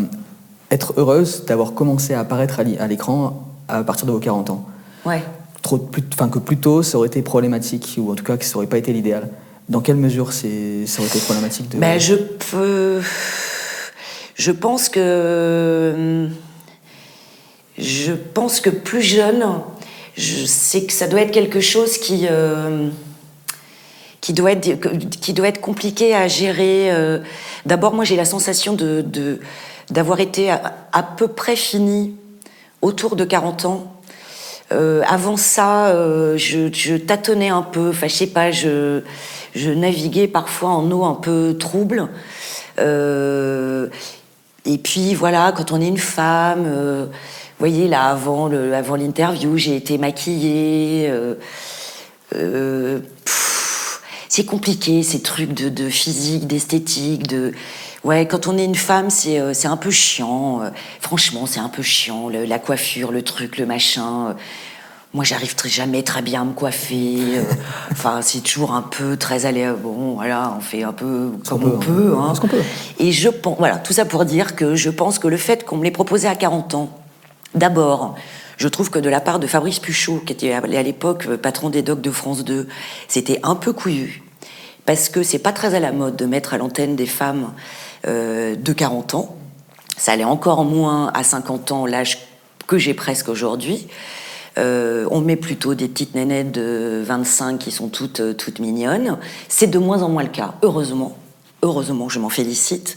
être 0.71 0.95
heureuse 0.97 1.45
d'avoir 1.47 1.73
commencé 1.73 2.15
à 2.15 2.21
apparaître 2.21 2.61
à 2.61 2.87
l'écran 2.87 3.47
à 3.69 3.83
partir 3.83 4.07
de 4.07 4.13
vos 4.13 4.19
40 4.19 4.51
ans. 4.51 4.67
Ouais. 5.05 5.23
Trop, 5.63 5.79
plus, 5.79 6.03
que 6.03 6.39
plus 6.39 6.59
tôt, 6.59 6.83
ça 6.83 6.99
aurait 6.99 7.09
été 7.09 7.23
problématique, 7.23 7.97
ou 7.99 8.13
en 8.13 8.15
tout 8.15 8.25
cas 8.25 8.37
que 8.37 8.45
ça 8.45 8.57
aurait 8.57 8.67
pas 8.67 8.79
été 8.79 8.93
l'idéal. 8.93 9.29
Dans 9.69 9.81
quelle 9.81 9.97
mesure 9.97 10.33
ça 10.33 10.47
aurait 10.99 11.09
été 11.09 11.19
problématique 11.21 11.69
de... 11.69 11.79
Ben, 11.79 11.99
je 11.99 12.15
peux... 12.15 13.01
Je 14.37 14.53
pense 14.53 14.89
que. 14.89 16.29
Je 17.79 18.13
pense 18.13 18.61
que 18.61 18.71
plus 18.71 19.03
jeune, 19.03 19.61
je 20.17 20.45
sais 20.45 20.85
que 20.85 20.93
ça 20.93 21.09
doit 21.09 21.23
être 21.23 21.33
quelque 21.33 21.61
chose 21.61 21.99
qui. 21.99 22.27
Euh, 22.31 22.89
qui 24.21 24.33
doit, 24.33 24.53
être, 24.53 24.89
qui 25.21 25.35
doit 25.35 25.47
être 25.47 25.61
compliqué 25.61 26.15
à 26.15 26.27
gérer. 26.27 26.91
Euh. 26.91 27.21
D'abord, 27.65 27.95
moi, 27.95 28.05
j'ai 28.05 28.17
la 28.17 28.25
sensation 28.25 28.75
de, 28.75 29.05
d'avoir 29.91 30.21
été 30.21 30.51
à, 30.51 31.03
peu 31.03 31.29
près 31.29 31.55
fini 31.55 32.15
autour 32.83 33.15
de 33.15 33.25
40 33.25 33.65
ans. 33.67 33.93
Euh, 34.73 35.03
avant 35.09 35.37
ça, 35.37 35.95
je, 36.37 36.73
je, 36.73 36.97
tâtonnais 36.97 37.51
un 37.51 37.63
peu. 37.63 37.91
Enfin, 37.91 38.09
je 38.09 38.15
sais 38.15 38.27
pas, 38.27 38.51
je, 38.51 39.03
je 39.57 39.71
naviguais 39.71 40.29
parfois 40.29 40.71
en 40.71 40.91
eau 40.91 41.05
un 41.05 41.15
peu 41.15 41.57
trouble. 41.59 42.09
Euh, 42.79 43.89
et 44.65 44.79
puis 44.79 45.15
voilà, 45.15 45.53
quand 45.57 45.73
on 45.73 45.81
est 45.81 45.89
une 45.89 45.99
femme, 45.99 46.65
euh, 46.67 47.07
vous 47.07 47.59
voyez 47.59 47.89
là 47.89 48.11
avant 48.11 48.49
l'interview, 48.49 49.57
j'ai 49.57 49.77
été 49.77 49.99
maquillée. 49.99 51.11
Euh, 52.35 53.01
c'est 54.29 54.45
compliqué 54.45 55.03
ces 55.03 55.23
trucs 55.23 55.55
de, 55.55 55.89
physique, 55.89 56.47
d'esthétique, 56.47 57.27
de 57.27 57.53
ouais. 58.05 58.27
Quand 58.27 58.49
on 58.49 58.59
est 58.59 58.65
une 58.65 58.75
femme, 58.75 59.09
c'est 59.09 59.39
un 59.39 59.77
peu 59.77 59.91
chiant. 59.91 60.61
franchement, 61.01 61.47
c'est 61.47 61.61
un 61.61 61.71
peu 61.71 61.83
chiant. 61.83 62.29
la 62.29 62.59
coiffure, 62.59 63.13
le 63.13 63.23
truc, 63.23 63.57
le 63.57 63.65
machin. 63.65 64.37
Moi, 65.17 65.25
j'arrive 65.25 65.55
jamais 65.65 66.03
très 66.03 66.21
bien 66.21 66.43
à 66.43 66.45
me 66.45 66.53
coiffer. 66.53 67.39
Euh, 67.39 67.43
enfin, 67.91 68.21
c'est 68.21 68.41
toujours 68.41 68.75
un 68.75 68.83
peu 68.83 69.17
très 69.17 69.47
allé. 69.47 69.73
Bon, 69.83 70.17
voilà, 70.17 70.55
on 70.59 70.61
fait 70.61 70.83
un 70.83 70.93
peu 70.93 71.33
comme 71.49 71.65
on, 71.65 71.79
peut. 71.79 72.15
Hein. 72.19 72.35
peut? 72.47 72.61
Et 72.99 73.13
je 73.13 73.31
pense, 73.31 73.57
voilà, 73.57 73.77
tout 73.77 73.95
ça 73.95 74.05
pour 74.05 74.27
dire 74.27 74.55
que 74.55 74.75
je 74.75 74.91
pense 74.91 75.19
que 75.19 75.27
le 75.27 75.39
fait 75.39 75.65
qu'on 75.65 75.79
me 75.79 75.85
l'ait 75.85 75.91
proposé 75.91 76.29
à 76.29 76.35
40 76.35 76.75
ans, 76.75 76.91
d'abord, 77.55 78.15
je 78.59 78.69
trouve 78.69 78.91
que 78.91 78.99
de 78.99 79.09
la 79.09 79.23
part 79.23 79.39
de 79.39 79.47
Fabrice 79.47 79.79
Puchot, 79.79 80.19
qui 80.19 80.35
était 80.35 80.53
à 80.53 80.61
l'époque 80.83 81.27
patron 81.37 81.71
des 81.71 81.81
docs 81.81 82.03
de 82.03 82.11
France 82.11 82.45
2, 82.45 82.69
c'était 83.09 83.41
un 83.43 83.55
peu 83.55 83.73
couillu. 83.73 84.23
Parce 84.85 85.09
que 85.09 85.23
c'est 85.23 85.39
pas 85.39 85.53
très 85.53 85.75
à 85.75 85.81
la 85.81 85.93
mode 85.93 86.17
de 86.17 86.27
mettre 86.27 86.53
à 86.53 86.59
l'antenne 86.59 86.95
des 86.95 87.07
femmes 87.07 87.55
euh, 88.07 88.55
de 88.55 88.73
40 88.75 89.15
ans. 89.15 89.35
Ça 89.97 90.13
allait 90.13 90.25
encore 90.25 90.67
moins 90.67 91.11
à 91.15 91.23
50 91.23 91.73
ans, 91.73 91.87
l'âge 91.87 92.19
que 92.67 92.77
j'ai 92.77 92.93
presque 92.93 93.31
aujourd'hui. 93.31 93.89
Euh, 94.59 95.07
on 95.11 95.21
met 95.21 95.37
plutôt 95.37 95.75
des 95.75 95.87
petites 95.89 96.15
nénettes 96.15 96.53
de 96.53 97.03
25 97.05 97.59
qui 97.59 97.71
sont 97.71 97.89
toutes, 97.89 98.21
euh, 98.21 98.33
toutes 98.33 98.59
mignonnes. 98.59 99.19
C'est 99.49 99.67
de 99.67 99.79
moins 99.79 100.03
en 100.03 100.09
moins 100.09 100.23
le 100.23 100.31
cas, 100.31 100.55
heureusement. 100.63 101.17
Heureusement, 101.63 102.09
je 102.09 102.19
m'en 102.19 102.31
félicite. 102.31 102.97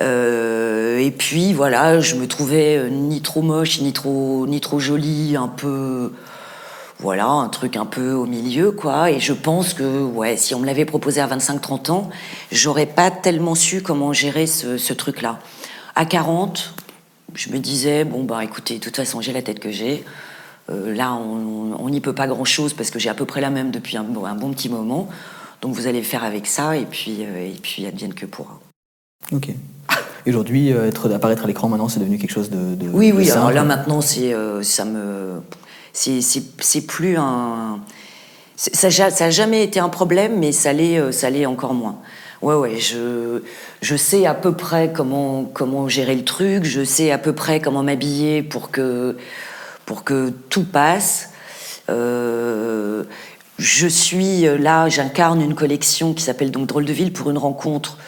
Euh, 0.00 0.98
et 0.98 1.10
puis 1.10 1.52
voilà, 1.52 2.00
je 2.00 2.14
me 2.14 2.26
trouvais 2.26 2.90
ni 2.90 3.22
trop 3.22 3.42
moche, 3.42 3.80
ni 3.80 3.92
trop, 3.92 4.46
ni 4.46 4.60
trop 4.60 4.78
jolie, 4.78 5.36
un 5.36 5.48
peu, 5.48 6.12
voilà, 7.00 7.26
un 7.26 7.48
truc 7.48 7.76
un 7.76 7.86
peu 7.86 8.12
au 8.12 8.26
milieu, 8.26 8.70
quoi. 8.70 9.10
Et 9.10 9.20
je 9.20 9.32
pense 9.32 9.74
que, 9.74 10.02
ouais, 10.02 10.36
si 10.36 10.54
on 10.54 10.60
me 10.60 10.66
l'avait 10.66 10.84
proposé 10.84 11.20
à 11.20 11.26
25-30 11.26 11.90
ans, 11.90 12.10
j'aurais 12.52 12.86
pas 12.86 13.10
tellement 13.10 13.54
su 13.54 13.82
comment 13.82 14.12
gérer 14.12 14.46
ce, 14.46 14.78
ce 14.78 14.92
truc-là. 14.92 15.38
À 15.96 16.04
40, 16.04 16.74
je 17.34 17.50
me 17.50 17.58
disais, 17.58 18.04
bon, 18.04 18.24
bah 18.24 18.44
écoutez, 18.44 18.74
de 18.74 18.80
toute 18.80 18.96
façon, 18.96 19.20
j'ai 19.20 19.32
la 19.32 19.42
tête 19.42 19.60
que 19.60 19.70
j'ai. 19.70 20.04
Euh, 20.70 20.94
là, 20.94 21.14
on 21.14 21.88
n'y 21.90 22.00
peut 22.00 22.14
pas 22.14 22.26
grand-chose 22.26 22.74
parce 22.74 22.90
que 22.90 22.98
j'ai 22.98 23.10
à 23.10 23.14
peu 23.14 23.26
près 23.26 23.40
la 23.40 23.50
même 23.50 23.70
depuis 23.70 23.96
un, 23.96 24.04
bon 24.04 24.52
petit 24.52 24.68
moment. 24.68 25.08
Donc 25.60 25.74
vous 25.74 25.86
allez 25.86 26.02
faire 26.02 26.24
avec 26.24 26.46
ça 26.46 26.76
et 26.76 26.86
puis, 26.86 27.18
euh, 27.20 27.46
et 27.46 27.56
puis 27.62 27.86
advienne 27.86 28.14
que 28.14 28.26
pourra. 28.26 28.60
Ok. 29.32 29.50
Aujourd'hui, 30.26 30.72
euh, 30.72 30.88
être, 30.88 31.12
apparaître 31.12 31.44
à 31.44 31.46
l'écran 31.46 31.68
maintenant, 31.68 31.88
c'est 31.88 32.00
devenu 32.00 32.18
quelque 32.18 32.32
chose 32.32 32.50
de. 32.50 32.76
oui, 32.92 33.12
oui. 33.14 33.30
alors 33.30 33.50
là 33.50 33.62
maintenant, 33.62 34.00
c'est 34.00 34.34
ça 34.62 34.84
me, 34.84 35.40
c'est 35.92 36.86
plus 36.86 37.16
un. 37.18 37.80
Ça 38.56 38.88
n'a 38.88 39.30
jamais 39.30 39.64
été 39.64 39.80
un 39.80 39.88
problème, 39.88 40.38
mais 40.38 40.52
ça 40.52 40.72
l'est, 40.72 41.12
ça 41.12 41.28
l'est 41.28 41.44
encore 41.44 41.74
moins. 41.74 41.98
Ouais, 42.40 42.54
ouais, 42.54 42.78
je, 42.78 43.42
je 43.80 43.96
sais 43.96 44.26
à 44.26 44.34
peu 44.34 44.52
près 44.52 44.92
comment, 44.92 45.44
comment 45.44 45.88
gérer 45.88 46.14
le 46.14 46.24
truc, 46.24 46.64
je 46.64 46.84
sais 46.84 47.10
à 47.10 47.18
peu 47.18 47.32
près 47.32 47.60
comment 47.60 47.82
m'habiller 47.82 48.42
pour 48.42 48.70
que, 48.70 49.16
pour 49.86 50.04
que 50.04 50.30
tout 50.48 50.64
passe. 50.64 51.30
Euh, 51.90 53.04
je 53.58 53.86
suis 53.86 54.46
euh, 54.46 54.56
là, 54.56 54.88
j'incarne 54.88 55.40
une 55.40 55.54
collection 55.54 56.14
qui 56.14 56.22
s'appelle 56.22 56.50
donc 56.50 56.66
Drôle 56.66 56.84
de 56.84 56.92
ville 56.92 57.12
pour 57.12 57.30
une 57.30 57.38
rencontre 57.38 57.98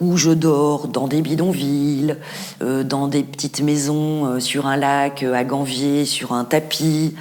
où 0.00 0.16
je 0.16 0.30
dors 0.30 0.88
dans 0.88 1.06
des 1.06 1.22
bidonvilles, 1.22 2.16
euh, 2.62 2.82
dans 2.82 3.06
des 3.06 3.22
petites 3.22 3.62
maisons 3.62 4.40
sur 4.40 4.66
un 4.66 4.76
lac 4.76 5.22
à 5.22 5.44
Ganvier, 5.44 6.04
sur 6.04 6.32
un 6.32 6.44
tapis, 6.44 7.14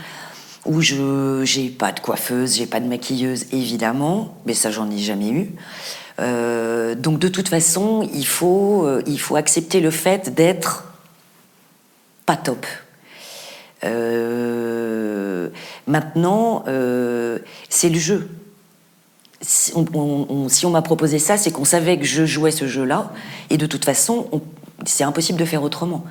où 0.65 0.81
je 0.81 1.43
j'ai 1.43 1.69
pas 1.69 1.91
de 1.91 1.99
coiffeuse, 1.99 2.55
j'ai 2.55 2.65
pas 2.65 2.79
de 2.79 2.87
maquilleuse 2.87 3.45
évidemment, 3.51 4.35
mais 4.45 4.53
ça 4.53 4.71
j'en 4.71 4.89
ai 4.89 4.97
jamais 4.97 5.29
eu. 5.29 5.51
donc 6.97 7.19
de 7.19 7.27
toute 7.27 7.49
façon, 7.49 8.09
il 8.13 8.25
faut 8.25 8.87
il 9.05 9.19
faut 9.19 9.35
accepter 9.35 9.79
le 9.79 9.91
fait 9.91 10.33
d'être 10.33 10.85
pas 12.25 12.37
top. 12.37 12.65
Euh, 13.83 15.49
maintenant, 15.87 16.63
euh, 16.67 17.39
c'est 17.69 17.89
le 17.89 17.99
jeu. 17.99 18.29
Si 19.41 19.73
on, 19.75 20.69
m'a 20.69 20.81
proposé 20.81 21.19
ça, 21.19 21.37
c'est 21.37 21.51
qu'on 21.51 21.65
savait 21.65 21.97
que 21.97 22.05
je 22.05 22.25
jouais 22.25 22.51
ce 22.51 22.65
jeu-là, 22.65 23.11
et 23.49 23.57
de 23.57 23.65
toute 23.65 23.83
façon, 23.83 24.29
c'est 24.85 25.03
impossible 25.03 25.37
de 25.37 25.45
faire 25.45 25.63
autrement. 25.63 26.05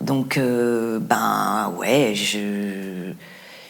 Donc, 0.00 0.36
euh, 0.36 0.98
ben 0.98 1.72
ouais, 1.78 2.12
je 2.14 3.12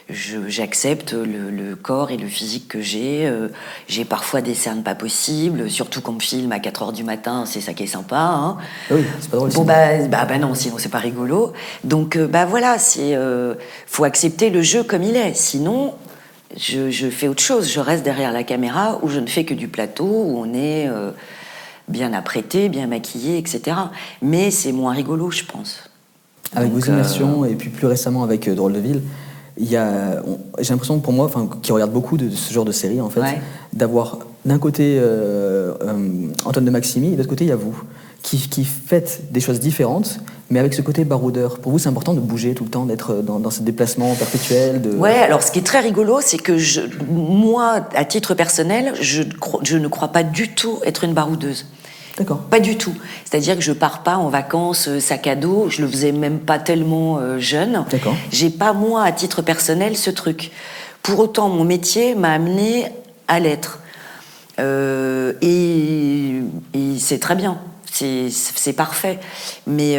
j'accepte 0.09 1.13
le, 1.13 1.75
corps 1.75 2.11
et 2.11 2.17
le 2.17 2.27
physique 2.27 2.67
que 2.67 2.81
j'ai. 2.81 3.25
Euh, 3.25 3.49
j'ai 3.87 4.05
parfois 4.05 4.41
des 4.41 4.53
cernes 4.53 4.83
pas 4.83 4.95
possibles, 4.95 5.69
surtout 5.69 6.01
qu'on 6.01 6.13
me 6.13 6.19
filme 6.19 6.51
à 6.51 6.59
4 6.59 6.83
h 6.83 6.93
du 6.93 7.03
matin, 7.03 7.45
c'est 7.45 7.61
ça 7.61 7.73
qui 7.73 7.83
est 7.83 7.87
sympa. 7.87 8.17
Hein. 8.17 8.57
Ah 8.89 8.95
oui, 8.95 9.03
c'est 9.19 9.29
pas 9.29 9.37
drôle. 9.37 9.51
Bon, 9.51 9.63
bah, 9.63 10.07
bah, 10.07 10.25
bah, 10.25 10.37
non, 10.37 10.53
sinon 10.55 10.75
c'est 10.77 10.89
pas 10.89 10.99
rigolo. 10.99 11.53
Donc, 11.83 12.15
euh, 12.15 12.27
bah 12.27 12.45
voilà, 12.45 12.77
c'est. 12.77 13.15
Euh, 13.15 13.55
faut 13.87 14.03
accepter 14.03 14.49
le 14.49 14.61
jeu 14.61 14.83
comme 14.83 15.03
il 15.03 15.15
est. 15.15 15.33
Sinon, 15.35 15.93
je, 16.57 16.89
je, 16.89 17.07
fais 17.07 17.27
autre 17.27 17.43
chose. 17.43 17.71
Je 17.71 17.79
reste 17.79 18.03
derrière 18.03 18.31
la 18.31 18.43
caméra 18.43 18.99
où 19.01 19.09
je 19.09 19.19
ne 19.19 19.27
fais 19.27 19.45
que 19.45 19.53
du 19.53 19.67
plateau, 19.67 20.05
où 20.05 20.37
on 20.37 20.53
est 20.53 20.87
bien 21.87 22.13
apprêté, 22.13 22.69
bien 22.69 22.87
maquillé, 22.87 23.37
etc. 23.37 23.77
Mais 24.21 24.51
c'est 24.51 24.71
moins 24.71 24.93
rigolo, 24.93 25.31
je 25.31 25.43
pense. 25.43 25.89
Avec 26.55 26.71
vos 26.71 26.79
immersions 26.79 27.45
et 27.45 27.55
puis 27.55 27.69
plus 27.69 27.87
récemment 27.87 28.23
avec 28.23 28.47
Drôle 28.49 28.73
de 28.73 28.79
Ville, 28.79 29.01
j'ai 29.57 30.69
l'impression 30.69 30.99
pour 30.99 31.13
moi, 31.13 31.29
qui 31.61 31.71
regarde 31.71 31.91
beaucoup 31.91 32.17
de, 32.17 32.29
ce 32.29 32.53
genre 32.53 32.65
de 32.65 32.71
série 32.71 33.01
en 33.01 33.09
fait, 33.09 33.21
d'avoir 33.73 34.19
d'un 34.45 34.59
côté 34.59 34.97
euh, 34.99 35.73
euh, 35.81 36.27
Antoine 36.45 36.65
de 36.65 36.71
Maximi 36.71 37.07
et 37.07 37.11
de 37.11 37.17
l'autre 37.17 37.29
côté 37.29 37.45
il 37.45 37.49
y 37.49 37.51
a 37.51 37.55
vous, 37.55 37.81
qui, 38.21 38.37
qui 38.49 38.65
faites 38.65 39.31
des 39.31 39.39
choses 39.39 39.59
différentes, 39.59 40.19
mais 40.49 40.59
avec 40.59 40.73
ce 40.73 40.81
côté 40.81 41.05
baroudeur. 41.05 41.59
Pour 41.59 41.71
vous, 41.71 41.79
c'est 41.79 41.89
important 41.89 42.13
de 42.13 42.19
bouger 42.19 42.53
tout 42.53 42.63
le 42.63 42.69
temps, 42.69 42.85
d'être 42.85 43.21
dans, 43.21 43.39
dans, 43.39 43.51
ce 43.51 43.61
déplacement 43.61 44.13
perpétuel. 44.15 44.81
De... 44.81 44.91
Ouais, 44.91 45.15
alors 45.15 45.43
ce 45.43 45.51
qui 45.51 45.59
est 45.59 45.63
très 45.63 45.79
rigolo, 45.79 46.19
c'est 46.21 46.37
que 46.37 46.57
je, 46.57 46.81
moi, 47.09 47.87
à 47.95 48.05
titre 48.05 48.33
personnel, 48.33 48.93
je, 48.99 49.23
je 49.63 49.77
ne 49.77 49.87
crois 49.87 50.09
pas 50.09 50.23
du 50.23 50.49
tout 50.49 50.79
être 50.85 51.03
une 51.03 51.13
baroudeuse. 51.13 51.65
D'accord. 52.17 52.37
Pas 52.49 52.59
du 52.59 52.77
tout. 52.77 52.93
C'est-à-dire 53.25 53.55
que 53.55 53.63
je 53.63 53.71
pars 53.71 54.03
pas 54.03 54.17
en 54.17 54.29
vacances 54.29 54.87
euh, 54.87 54.99
sac 54.99 55.25
à 55.25 55.35
dos. 55.35 55.67
Je 55.69 55.81
le 55.81 55.87
faisais 55.87 56.11
même 56.11 56.39
pas 56.39 56.59
tellement 56.59 57.17
euh, 57.17 57.39
jeune. 57.39 57.85
D'accord. 57.89 58.15
J'ai 58.31 58.51
pas 58.51 58.73
moi 58.73 59.03
à 59.03 59.11
titre 59.11 59.41
personnel 59.41 59.97
ce 59.97 60.11
truc. 60.11 60.51
Pour 61.01 61.19
autant, 61.19 61.49
mon 61.49 61.63
métier 61.63 62.13
m'a 62.13 62.33
amené 62.33 62.85
à 63.27 63.39
l'être. 63.39 63.79
Euh, 64.59 65.33
et, 65.41 66.41
c'est 66.99 67.19
très 67.19 67.35
bien. 67.35 67.57
C'est 67.91 68.73
parfait. 68.75 69.19
Mais, 69.67 69.97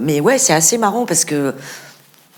mais 0.00 0.20
ouais, 0.20 0.38
c'est 0.38 0.52
assez 0.52 0.78
marrant 0.78 1.06
parce 1.06 1.24
que 1.24 1.54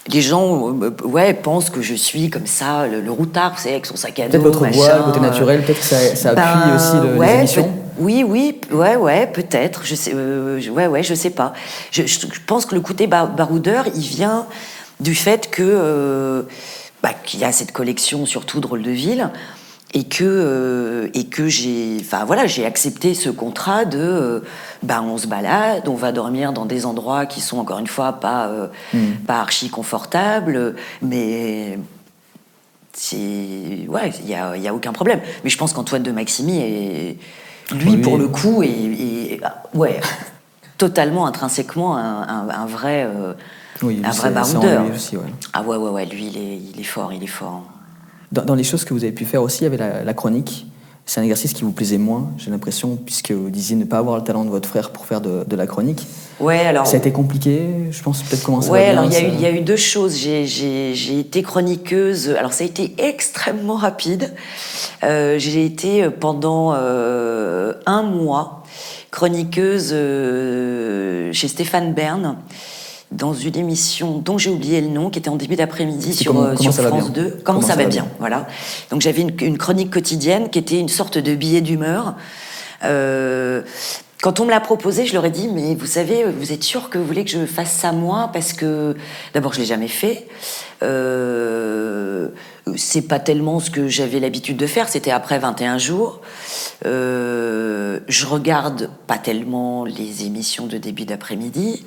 les 0.08 0.20
gens 0.20 0.70
ouais, 1.04 1.32
pensent 1.32 1.70
que 1.70 1.80
je 1.80 1.94
suis 1.94 2.28
comme 2.28 2.46
ça, 2.46 2.86
le, 2.86 3.10
routard, 3.10 3.58
c'est 3.58 3.70
avec 3.70 3.86
son 3.86 3.96
sac 3.96 4.18
à 4.20 4.24
dos. 4.24 4.32
Peut-être 4.32 4.42
votre 4.42 4.72
voix, 4.72 4.98
le 4.98 5.02
côté 5.04 5.20
naturel, 5.20 5.64
peut-être 5.64 5.80
que 5.80 6.16
ça, 6.16 6.30
appuie 6.30 6.34
ben, 6.34 6.76
aussi 6.76 7.08
le, 7.08 7.16
ouais, 7.16 7.26
les 7.28 7.38
émissions. 7.38 7.83
Oui, 7.98 8.24
oui, 8.26 8.60
ouais, 8.70 8.96
ouais, 8.96 9.26
peut-être. 9.26 9.84
Je 9.84 9.94
sais, 9.94 10.12
euh, 10.14 10.60
ouais, 10.68 10.86
ouais, 10.86 11.02
je 11.02 11.14
sais 11.14 11.30
pas. 11.30 11.52
Je, 11.90 12.02
pense 12.46 12.66
que 12.66 12.74
le 12.74 12.80
côté 12.80 13.06
baroudeur, 13.06 13.86
il 13.94 14.02
vient 14.02 14.46
du 15.00 15.14
fait 15.14 15.50
que 15.50 15.62
euh, 15.62 16.42
bah, 17.02 17.12
qu'il 17.24 17.40
y 17.40 17.44
a 17.44 17.52
cette 17.52 17.72
collection, 17.72 18.26
surtout 18.26 18.60
drôle 18.60 18.82
de 18.82 18.90
ville, 18.90 19.30
et 19.92 20.04
que 20.04 20.24
euh, 20.24 21.08
et 21.14 21.26
que 21.26 21.46
j'ai, 21.46 21.98
enfin 22.00 22.24
voilà, 22.24 22.46
j'ai 22.46 22.66
accepté 22.66 23.14
ce 23.14 23.30
contrat 23.30 23.84
de, 23.84 24.42
bah, 24.82 25.00
on 25.02 25.16
se 25.16 25.28
balade, 25.28 25.86
on 25.86 25.94
va 25.94 26.10
dormir 26.10 26.52
dans 26.52 26.66
des 26.66 26.86
endroits 26.86 27.26
qui 27.26 27.40
sont 27.40 27.58
encore 27.58 27.78
une 27.78 27.86
fois 27.86 28.14
pas 28.14 28.50
hmm. 28.92 29.12
pas 29.26 29.40
archi 29.40 29.68
confortables, 29.68 30.74
mais 31.00 31.78
c'est 32.92 33.86
ouais, 33.88 34.10
il 34.20 34.28
y 34.28 34.34
a, 34.34 34.56
y 34.56 34.66
a 34.66 34.74
aucun 34.74 34.92
problème. 34.92 35.20
Mais 35.44 35.50
je 35.50 35.58
pense 35.58 35.72
qu'Antoine 35.72 36.02
de 36.02 36.10
Maximi 36.10 36.58
est 36.58 37.18
lui, 37.72 37.98
pour 37.98 38.18
le 38.18 38.28
coup, 38.28 38.62
et, 38.62 39.40
ah, 39.42 39.62
ouais. 39.74 40.00
totalement 40.78 41.26
intrinsèquement 41.26 41.96
un, 41.96 42.66
vrai, 42.66 43.08
oui, 43.82 44.02
un 44.04 44.10
vrai 44.10 44.30
baroudeur. 44.30 44.84
Ah 45.52 45.62
ouais, 45.62 45.76
ouais, 45.76 45.90
ouais, 45.90 46.06
lui, 46.06 46.26
il 46.26 46.36
est, 46.36 46.58
il 46.74 46.80
est 46.80 46.84
fort, 46.84 47.12
il 47.12 47.22
est 47.22 47.28
fort. 47.28 47.62
Dans, 48.32 48.54
les 48.54 48.64
choses 48.64 48.84
que 48.84 48.92
vous 48.92 49.04
avez 49.04 49.12
pu 49.12 49.24
faire 49.24 49.42
aussi, 49.42 49.60
il 49.60 49.64
y 49.64 49.66
avait 49.66 50.04
la, 50.04 50.14
chronique. 50.14 50.66
C'est 51.06 51.20
un 51.20 51.22
exercice 51.22 51.52
qui 51.52 51.62
vous 51.62 51.72
plaisait 51.72 51.98
moins, 51.98 52.30
j'ai 52.38 52.50
l'impression, 52.50 52.96
puisque 52.96 53.30
vous 53.30 53.50
disiez 53.50 53.76
ne 53.76 53.84
pas 53.84 53.98
avoir 53.98 54.16
le 54.16 54.24
talent 54.24 54.44
de 54.44 54.50
votre 54.50 54.68
frère 54.68 54.90
pour 54.90 55.06
faire 55.06 55.20
de, 55.20 55.56
la 55.56 55.66
chronique. 55.66 56.06
Ouais, 56.40 56.60
alors. 56.60 56.86
Ça 56.86 56.94
a 56.94 56.98
été 56.98 57.12
compliqué, 57.12 57.68
je 57.90 58.02
pense 58.02 58.22
peut-être 58.22 58.42
comment 58.42 58.60
ça 58.60 58.70
Ouais, 58.70 58.86
alors 58.86 59.04
il 59.04 59.40
y, 59.40 59.46
a 59.46 59.50
eu 59.50 59.60
deux 59.60 59.76
choses. 59.76 60.16
J'ai 60.16 61.18
été 61.18 61.42
chroniqueuse. 61.42 62.30
Alors 62.38 62.52
ça 62.52 62.64
a 62.64 62.66
été 62.66 62.94
extrêmement 62.98 63.76
rapide. 63.76 64.34
Euh, 65.02 65.38
j'ai 65.38 65.64
été 65.64 66.08
pendant 66.10 66.72
euh, 66.74 67.72
un 67.86 68.02
mois 68.02 68.64
chroniqueuse 69.10 69.90
euh, 69.92 71.32
chez 71.32 71.46
Stéphane 71.46 71.94
Bern 71.94 72.36
dans 73.12 73.32
une 73.32 73.56
émission 73.56 74.18
dont 74.18 74.38
j'ai 74.38 74.50
oublié 74.50 74.80
le 74.80 74.88
nom, 74.88 75.08
qui 75.08 75.18
était 75.18 75.28
en 75.28 75.36
début 75.36 75.56
d'après-midi 75.56 76.12
sur, 76.14 76.40
euh, 76.40 76.56
France 76.56 77.12
2. 77.12 77.38
Comment, 77.44 77.60
ça, 77.60 77.76
va, 77.76 77.84
bien, 77.84 78.06
Voilà. 78.18 78.46
Donc 78.90 79.00
j'avais 79.00 79.22
une, 79.22 79.58
chronique 79.58 79.90
quotidienne 79.90 80.50
qui 80.50 80.58
était 80.58 80.80
une 80.80 80.88
sorte 80.88 81.18
de 81.18 81.34
billet 81.34 81.60
d'humeur. 81.60 82.16
Euh, 82.82 83.62
quand 84.24 84.40
on 84.40 84.46
me 84.46 84.50
l'a 84.50 84.60
proposé, 84.60 85.04
je 85.04 85.12
leur 85.12 85.26
ai 85.26 85.30
dit, 85.30 85.48
mais 85.48 85.74
vous 85.74 85.84
savez, 85.84 86.24
vous 86.24 86.50
êtes 86.50 86.62
sûr 86.62 86.88
que 86.88 86.96
vous 86.96 87.04
voulez 87.04 87.26
que 87.26 87.30
je 87.30 87.44
fasse 87.44 87.72
ça 87.72 87.92
moi? 87.92 88.30
Parce 88.32 88.54
que 88.54 88.96
d'abord, 89.34 89.52
je 89.52 89.58
l'ai 89.58 89.66
jamais 89.66 89.86
fait. 89.86 90.26
Euh, 90.82 92.28
c'est 92.74 93.06
pas 93.06 93.18
tellement 93.18 93.60
ce 93.60 93.68
que 93.68 93.86
j'avais 93.86 94.20
l'habitude 94.20 94.56
de 94.56 94.66
faire. 94.66 94.88
C'était 94.88 95.10
après 95.10 95.38
21 95.38 95.76
jours. 95.76 96.22
Euh, 96.86 98.00
je 98.08 98.24
regarde 98.24 98.88
pas 99.06 99.18
tellement 99.18 99.84
les 99.84 100.24
émissions 100.24 100.66
de 100.68 100.78
début 100.78 101.04
d'après-midi 101.04 101.84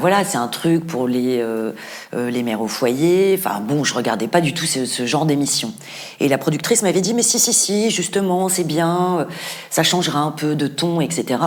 voilà, 0.00 0.24
c'est 0.24 0.36
un 0.36 0.48
truc 0.48 0.84
pour 0.86 1.06
les, 1.06 1.38
euh, 1.40 1.72
euh, 2.14 2.30
les 2.30 2.42
mères 2.42 2.60
au 2.60 2.66
foyer. 2.66 3.36
Enfin 3.38 3.60
bon, 3.60 3.84
je 3.84 3.94
regardais 3.94 4.26
pas 4.26 4.40
du 4.40 4.52
tout 4.52 4.66
ce, 4.66 5.06
genre 5.06 5.26
d'émission. 5.26 5.72
Et 6.18 6.28
la 6.28 6.38
productrice 6.38 6.82
m'avait 6.82 7.00
dit, 7.00 7.14
mais 7.14 7.22
si, 7.22 7.38
si, 7.38 7.52
si, 7.52 7.90
justement, 7.90 8.48
c'est 8.48 8.64
bien, 8.64 9.20
euh, 9.20 9.24
ça 9.70 9.84
changera 9.84 10.18
un 10.18 10.32
peu 10.32 10.56
de 10.56 10.66
ton, 10.66 11.00
etc. 11.00 11.40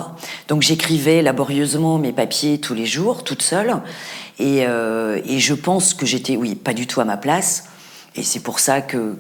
Donc 0.48 0.62
j'écrivais 0.62 1.22
laborieusement 1.22 1.98
mes 1.98 2.14
papiers 2.14 2.60
tous 2.60 2.74
les 2.74 2.86
jours, 2.86 3.24
toute 3.24 3.42
seule. 3.42 3.76
Et, 4.40 4.60
et 4.60 5.40
je 5.40 5.54
pense 5.54 5.94
que 5.94 6.06
j'étais, 6.06 6.38
oui, 6.38 6.56
pas 6.56 6.74
du 6.74 6.88
tout 6.88 7.02
à 7.02 7.04
ma 7.06 7.18
place. 7.18 7.66
Et 8.16 8.24
c'est 8.24 8.40
pour 8.40 8.60
ça 8.60 8.82
que, 8.82 9.16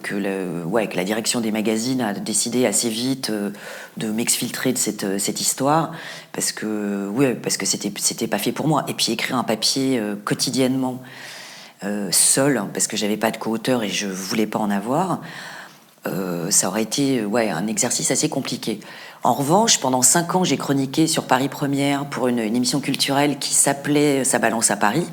ouais, 0.65 0.87
que, 0.87 0.95
la 0.95 1.03
direction 1.03 1.41
des 1.41 1.51
magazines 1.51 2.01
a 2.01 2.13
décidé 2.13 2.65
assez 2.65 2.89
vite 2.89 3.29
euh, 3.29 3.51
de 3.97 4.07
m'exfiltrer 4.07 4.73
de 4.73 4.77
cette, 4.77 5.03
euh, 5.03 5.19
cette, 5.19 5.41
histoire, 5.41 5.91
parce 6.33 6.51
que 6.51 7.07
ouais, 7.09 7.35
parce 7.35 7.57
c'était 7.63 8.27
pas 8.27 8.39
fait 8.39 8.51
pour 8.51 8.67
moi. 8.67 8.85
Et 8.87 8.93
puis 8.93 9.11
écrire 9.11 9.37
un 9.37 9.43
papier 9.43 9.99
euh, 9.99 10.15
quotidiennement 10.15 11.01
seul, 12.11 12.57
hein, 12.57 12.69
parce 12.73 12.87
que 12.87 12.97
j'avais 12.97 13.15
pas 13.15 13.31
de 13.31 13.37
co-auteur 13.37 13.83
et 13.83 13.89
je 13.89 14.05
voulais 14.05 14.47
pas 14.47 14.59
en 14.59 14.69
avoir, 14.69 15.21
ça 16.49 16.67
aurait 16.67 16.83
été 16.83 17.23
ouais 17.23 17.49
un 17.49 17.67
exercice 17.67 18.11
assez 18.11 18.27
compliqué. 18.27 18.81
En 19.23 19.33
revanche, 19.33 19.79
pendant 19.79 20.01
cinq 20.01 20.35
ans, 20.35 20.43
j'ai 20.43 20.57
chroniqué 20.57 21.07
sur 21.07 21.23
Paris 21.23 21.47
Première 21.47 22.05
pour 22.05 22.27
une, 22.27 22.39
une 22.39 22.57
émission 22.57 22.81
culturelle 22.81 23.39
qui 23.39 23.53
s'appelait 23.53 24.25
Ça 24.25 24.39
balance 24.39 24.71
à 24.71 24.75
Paris. 24.75 25.07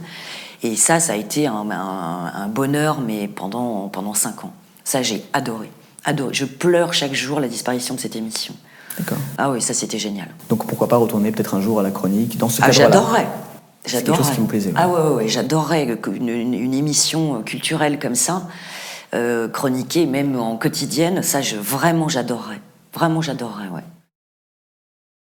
Et 0.63 0.77
ça, 0.77 1.01
ça 1.01 1.13
a 1.13 1.17
été 1.17 1.47
un, 1.47 2.49
bonheur, 2.49 3.01
mais 3.01 3.29
pendant, 3.29 3.89
pendant 3.89 4.15
cinq 4.15 4.45
ans. 4.45 4.53
Ça, 4.85 5.03
j'ai 5.03 5.25
adoré. 5.33 5.71
Adoré. 6.05 6.33
Je 6.33 6.45
pleure 6.45 6.95
chaque 6.95 7.15
jour 7.15 7.41
la 7.41 7.49
disparition 7.49 7.95
de 7.95 8.01
cette 8.01 8.17
émission. 8.17 8.55
D'accord. 8.99 9.19
Ah 9.37 9.51
oui, 9.51 9.61
ça, 9.61 9.75
c'était 9.75 9.99
génial. 9.99 10.29
Donc 10.49 10.67
pourquoi 10.67 10.89
pas 10.89 10.97
retourner 10.97 11.31
peut-être 11.31 11.55
un 11.55 11.61
jour 11.61 11.81
à 11.81 11.83
la 11.83 11.91
chronique 11.91 12.39
dans 12.39 12.49
ce 12.49 12.63
ah, 12.63 12.71
J'adorerais. 12.71 13.27
J'adorerais. 13.85 14.17
quelque 14.17 14.25
chose 14.25 14.35
qui 14.35 14.41
plaisait. 14.47 14.73
Ah 14.75 14.89
ouais, 14.89 15.15
ouais, 15.15 15.29
j'adorerais 15.29 15.99
une, 16.15 16.29
une, 16.29 16.75
émission 16.75 17.43
culturelle 17.43 17.99
comme 17.99 18.15
ça, 18.15 18.49
euh, 19.15 19.49
chroniquée 19.49 20.07
même 20.07 20.39
en 20.39 20.57
quotidienne. 20.57 21.23
Ça, 21.23 21.43
je, 21.43 21.57
vraiment, 21.57 22.09
j'adorerais. 22.09 22.61
Vraiment, 22.95 23.21
j'adorerais, 23.21 23.69
ouais. 23.69 23.85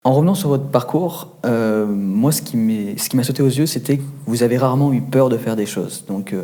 En 0.04 0.14
revenant 0.14 0.34
sur 0.34 0.50
votre 0.50 0.64
parcours, 0.64 1.28
euh, 1.46 1.86
moi, 1.86 2.32
ce 2.32 2.42
qui 2.42 2.58
m'a 2.58 3.24
sauté 3.24 3.44
aux 3.44 3.48
yeux, 3.48 3.68
c'était 3.68 3.98
que 3.98 4.04
vous 4.26 4.42
avez 4.42 4.58
rarement 4.58 4.92
eu 4.94 5.00
peur 5.00 5.30
de 5.30 5.38
faire 5.38 5.56
des 5.56 5.68
choses. 5.68 6.06
Donc, 6.08 6.34
euh, 6.34 6.44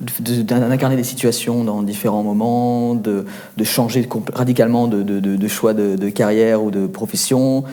d'incarner 0.00 0.96
des 0.96 1.04
situations 1.04 1.64
dans 1.64 1.82
différents 1.82 2.22
moments, 2.22 2.94
de, 2.94 3.26
changer 3.62 4.08
radicalement 4.32 4.88
de, 4.88 5.48
choix 5.48 5.74
de, 5.74 6.08
carrière 6.08 6.62
ou 6.62 6.70
de 6.70 6.86
profession. 6.86 7.64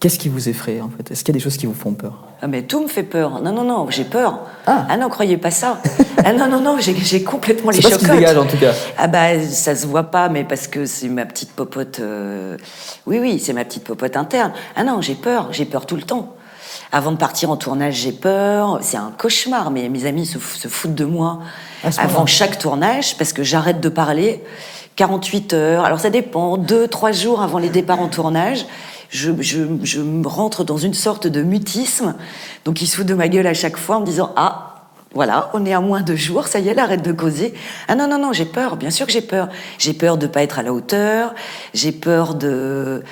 Qu'est-ce 0.00 0.18
qui 0.18 0.28
vous 0.28 0.48
effraie 0.48 0.80
en 0.80 0.88
fait? 0.88 1.10
Est-ce 1.10 1.22
qu'il 1.22 1.34
y 1.34 1.36
a 1.36 1.38
des 1.38 1.44
choses 1.44 1.56
qui 1.56 1.66
vous 1.66 1.74
font 1.74 1.92
peur? 1.92 2.24
Ah 2.40 2.48
mais 2.48 2.62
tout 2.62 2.82
me 2.82 2.88
fait 2.88 3.02
peur. 3.02 3.42
Non 3.42 3.52
non 3.52 3.62
non, 3.62 3.86
j'ai 3.90 4.04
peur. 4.04 4.40
Ah. 4.66 4.86
ah, 4.88 4.96
non, 4.96 5.08
croyez 5.08 5.36
pas 5.36 5.50
ça. 5.50 5.78
ah 6.24 6.32
non 6.32 6.48
non 6.48 6.60
non, 6.60 6.76
j'ai 6.80 7.22
complètement 7.22 7.70
les 7.70 7.80
chocottes. 7.80 8.00
Pas 8.00 8.06
ce 8.06 8.10
qui 8.10 8.16
dégage 8.16 8.38
en 8.38 8.46
tout 8.46 8.56
cas. 8.56 8.72
Ah 8.96 9.06
bah 9.06 9.38
ça 9.48 9.76
se 9.76 9.86
voit 9.86 10.04
pas, 10.04 10.28
mais 10.28 10.44
parce 10.44 10.66
que 10.66 10.86
c'est 10.86 11.08
ma 11.08 11.26
petite 11.26 11.52
popote. 11.52 12.00
Euh, 12.00 12.56
oui 13.06 13.18
oui, 13.20 13.38
c'est 13.38 13.52
ma 13.52 13.64
petite 13.64 13.84
popote 13.84 14.16
interne. 14.16 14.52
Ah 14.76 14.82
non, 14.82 15.02
j'ai 15.02 15.14
peur, 15.14 15.48
j'ai 15.52 15.66
peur 15.66 15.84
tout 15.84 15.96
le 15.96 16.02
temps. 16.02 16.34
Avant 16.90 17.12
de 17.12 17.16
partir 17.16 17.50
en 17.50 17.56
tournage, 17.56 17.94
j'ai 17.94 18.12
peur. 18.12 18.78
C'est 18.82 18.96
un 18.96 19.12
cauchemar, 19.16 19.70
mais 19.70 19.88
mes 19.88 20.06
amis 20.06 20.26
se, 20.26 20.38
foutent 20.38 20.94
de 20.94 21.04
moi 21.04 21.40
avant 21.98 22.26
chaque 22.26 22.58
tournage 22.58 23.16
parce 23.18 23.32
que 23.32 23.42
j'arrête 23.42 23.80
de 23.80 23.88
parler. 23.88 24.42
48 24.96 25.54
heures, 25.54 25.84
alors 25.86 26.00
ça 26.00 26.10
dépend, 26.10 26.58
2-3 26.58 27.14
jours 27.14 27.40
avant 27.40 27.58
les 27.58 27.70
départs 27.70 28.00
en 28.00 28.08
tournage 28.08 28.66
je, 29.12 30.26
rentre 30.26 30.64
dans 30.64 30.78
une 30.78 30.94
sorte 30.94 31.26
de 31.26 31.42
mutisme. 31.42 32.14
Donc 32.64 32.82
il 32.82 32.86
se 32.86 32.96
fout 32.96 33.06
de 33.06 33.14
ma 33.14 33.28
gueule 33.28 33.46
à 33.46 33.54
chaque 33.54 33.76
fois 33.76 33.96
en 33.96 34.00
me 34.00 34.06
disant 34.06 34.32
Ah, 34.36 34.86
voilà, 35.14 35.50
on 35.52 35.66
est 35.66 35.74
à 35.74 35.80
moins 35.80 36.00
de 36.00 36.16
jours, 36.16 36.48
ça 36.48 36.58
y 36.58 36.68
est, 36.68 36.78
arrête 36.78 37.02
de 37.02 37.12
causer. 37.12 37.52
Ah 37.88 37.94
non, 37.94 38.08
non, 38.08 38.18
non, 38.18 38.32
j'ai 38.32 38.46
peur, 38.46 38.76
bien 38.76 38.90
sûr 38.90 39.06
que 39.06 39.12
j'ai 39.12 39.20
peur. 39.20 39.48
J'ai 39.78 39.92
peur 39.92 40.16
de 40.16 40.26
pas 40.26 40.42
être 40.42 40.58
à 40.58 40.62
la 40.62 40.72
hauteur, 40.72 41.34
j'ai 41.74 41.92
peur 41.92 42.34
de. 42.34 43.02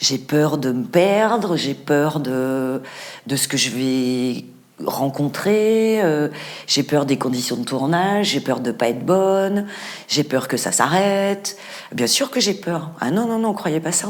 J'ai 0.00 0.18
peur 0.18 0.58
de 0.58 0.72
me 0.72 0.84
perdre, 0.84 1.56
j'ai 1.56 1.72
peur 1.72 2.18
de, 2.18 2.82
de 3.26 3.36
ce 3.36 3.46
que 3.46 3.56
je 3.56 3.70
vais 3.70 4.44
rencontrer, 4.84 6.02
euh, 6.02 6.28
j'ai 6.66 6.82
peur 6.82 7.06
des 7.06 7.16
conditions 7.16 7.56
de 7.56 7.64
tournage, 7.64 8.26
j'ai 8.26 8.40
peur 8.40 8.58
de 8.58 8.72
pas 8.72 8.88
être 8.88 9.06
bonne, 9.06 9.66
j'ai 10.08 10.24
peur 10.24 10.48
que 10.48 10.56
ça 10.56 10.72
s'arrête. 10.72 11.56
Bien 11.92 12.08
sûr 12.08 12.30
que 12.32 12.40
j'ai 12.40 12.54
peur. 12.54 12.90
Ah 13.00 13.12
non, 13.12 13.26
non, 13.28 13.38
non, 13.38 13.54
croyez 13.54 13.80
pas 13.80 13.92
ça. 13.92 14.08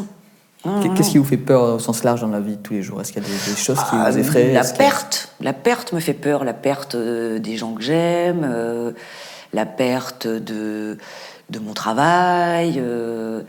Qu'est-ce 0.64 1.11
qui 1.11 1.18
vous 1.18 1.24
fait 1.24 1.37
peur 1.37 1.74
au 1.74 1.79
sens 1.79 2.05
large 2.05 2.22
dans 2.22 2.29
la 2.29 2.40
vie 2.40 2.57
de 2.57 2.62
tous 2.62 2.72
les 2.72 2.83
jours? 2.83 3.00
Est-ce 3.00 3.12
qu'il 3.12 3.22
y 3.22 3.27
a 3.27 3.29
des, 3.29 3.57
choses 3.57 3.79
qui 3.79 3.90
ah, 3.92 4.11
vous 4.11 4.18
effraient? 4.18 4.53
La 4.53 4.64
perte. 4.64 5.29
La 5.40 5.53
perte 5.53 5.92
me 5.92 6.00
fait 6.00 6.14
peur. 6.14 6.44
La 6.44 6.55
perte 6.55 6.94
euh, 6.94 7.38
des 7.38 7.57
gens 7.57 7.74
que 7.74 7.83
j'aime, 7.83 8.46
euh, 8.50 8.92
la 9.53 9.66
perte 9.66 10.27
de, 10.27 10.96
de 11.50 11.59
mon 11.59 11.74
travail, 11.74 12.77
euh, 12.79 13.42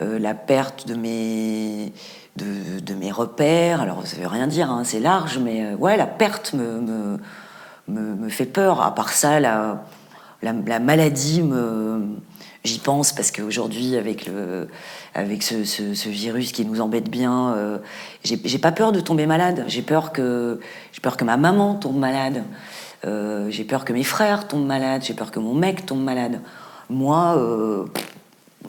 la 0.00 0.34
perte 0.34 0.88
de 0.88 0.94
mes, 0.94 1.92
de, 2.36 2.80
de, 2.80 2.94
mes 2.94 3.12
repères. 3.12 3.82
Alors, 3.82 4.06
ça 4.06 4.16
veut 4.16 4.26
rien 4.26 4.46
dire, 4.46 4.70
hein, 4.70 4.82
c'est 4.84 5.00
large, 5.00 5.38
mais 5.38 5.74
ouais, 5.74 5.98
la 5.98 6.06
perte 6.06 6.54
me, 6.54 6.80
me, 6.80 7.18
me, 7.88 8.14
me, 8.14 8.28
fait 8.30 8.46
peur. 8.46 8.80
À 8.80 8.94
part 8.94 9.10
ça, 9.10 9.38
la, 9.38 9.84
la, 10.42 10.54
la 10.66 10.78
maladie 10.80 11.42
me 11.42 12.16
J'y 12.64 12.78
pense 12.78 13.12
parce 13.12 13.30
qu'aujourd'hui, 13.30 13.94
avec, 13.94 14.24
le, 14.24 14.68
avec 15.14 15.42
ce, 15.42 15.64
ce, 15.64 16.08
virus 16.08 16.50
qui 16.50 16.64
nous 16.64 16.80
embête 16.80 17.10
bien, 17.10 17.52
euh, 17.52 17.76
j'ai 18.24 18.58
pas 18.58 18.72
peur 18.72 18.90
de 18.90 19.00
tomber 19.00 19.26
malade. 19.26 19.66
J'ai 19.68 19.82
peur 19.82 20.12
que, 20.12 20.58
peur 21.02 21.18
que 21.18 21.24
ma 21.24 21.36
maman 21.36 21.74
tombe 21.74 21.98
malade. 21.98 22.42
Euh, 23.04 23.50
j'ai 23.50 23.64
peur 23.64 23.84
que 23.84 23.92
mes 23.92 24.02
frères 24.02 24.48
tombent 24.48 24.64
malades. 24.64 25.02
J'ai 25.04 25.12
peur 25.12 25.30
que 25.30 25.40
mon 25.40 25.52
mec 25.52 25.84
tombe 25.84 26.02
malade. 26.02 26.40
Moi, 26.88 27.34
euh, 27.36 27.84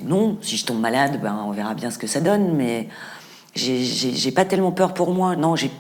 non. 0.03 0.39
Si 0.41 0.58
je 0.58 0.65
tombe 0.65 0.81
malade, 0.81 1.21
ben, 1.23 1.39
on 1.47 1.51
verra 1.51 1.73
bien 1.73 1.89
ce 1.89 1.97
que 1.97 2.08
ça 2.08 2.19
donne. 2.19 2.53
Mais 2.53 2.89
j'ai 3.55 4.32
pas 4.34 4.43
tellement 4.43 4.74
peur 4.74 4.93
pour 4.93 5.13
moi. 5.13 5.38
Non, 5.38 5.55
j'ai 5.55 5.72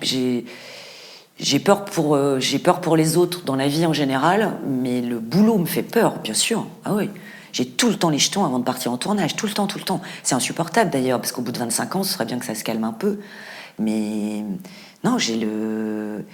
j'ai 1.37 1.59
peur 1.59 1.83
pour 1.83 2.17
j'ai 2.39 2.59
peur 2.59 2.79
pour 2.79 2.95
les 2.95 3.17
autres 3.17 3.43
dans 3.43 3.57
la 3.57 3.67
vie 3.67 3.85
en 3.85 3.91
général, 3.91 4.53
mais 4.65 5.01
le 5.01 5.19
boulot 5.19 5.57
me 5.57 5.65
fait 5.65 5.83
peur, 5.83 6.19
bien 6.19 6.33
sûr. 6.33 6.65
Ah 6.85 6.93
oui. 6.93 7.09
J'ai 7.55 7.65
tout 7.65 7.87
le 7.87 7.95
temps 7.95 8.09
les 8.09 8.19
jetons 8.19 8.43
avant 8.43 8.59
de 8.59 8.65
partir 8.65 8.91
en 8.91 8.97
tournage, 8.97 9.37
tout 9.37 9.47
le 9.47 9.53
temps, 9.53 9.65
tout 9.65 9.77
le 9.77 9.85
temps. 9.85 10.01
C'est 10.23 10.35
insupportable 10.35 10.91
d'ailleurs, 10.91 11.21
parce 11.21 11.31
qu'au 11.31 11.41
bout 11.41 11.53
de 11.53 11.57
25 11.57 11.95
ans, 11.95 12.03
ce 12.03 12.11
serait 12.11 12.25
bien 12.25 12.37
que 12.37 12.45
ça 12.45 12.53
se 12.53 12.65
calme 12.65 12.83
un 12.83 12.91
peu. 12.91 13.19
Mais 13.79 14.43
non, 15.05 15.17
j'ai 15.17 15.37
le. 15.37 16.25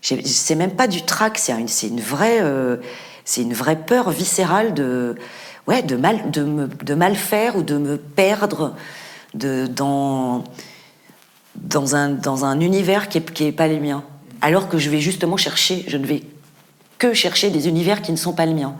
C'est 0.00 0.54
même 0.54 0.70
pas 0.70 0.88
du 0.88 1.02
trac, 1.02 1.36
c'est 1.36 1.52
une, 1.52 1.66
une, 1.82 2.00
vraie, 2.00 2.38
euh, 2.40 2.78
une 3.36 3.52
vraie 3.52 3.76
peur 3.76 4.10
viscérale 4.10 4.72
de, 4.72 5.16
ouais, 5.66 5.82
de 5.82 5.94
mal, 5.96 6.30
de, 6.30 6.42
me, 6.42 6.68
de 6.68 6.94
mal 6.94 7.16
faire 7.16 7.56
ou 7.56 7.62
de 7.62 7.76
me 7.76 7.98
perdre 7.98 8.74
de, 9.34 9.66
dans, 9.66 10.42
dans 11.56 11.96
un, 11.96 12.08
dans 12.08 12.46
un 12.46 12.60
univers 12.60 13.10
qui 13.10 13.18
n'est 13.18 13.26
qui 13.26 13.44
est 13.44 13.52
pas 13.52 13.68
le 13.68 13.78
mien. 13.78 14.04
Alors 14.40 14.70
que 14.70 14.78
je 14.78 14.88
vais 14.88 15.00
justement 15.00 15.36
chercher, 15.36 15.84
je 15.86 15.98
ne 15.98 16.06
vais 16.06 16.22
que 16.96 17.12
chercher 17.12 17.50
des 17.50 17.68
univers 17.68 18.00
qui 18.00 18.10
ne 18.10 18.16
sont 18.16 18.32
pas 18.32 18.46
le 18.46 18.54
mien. 18.54 18.74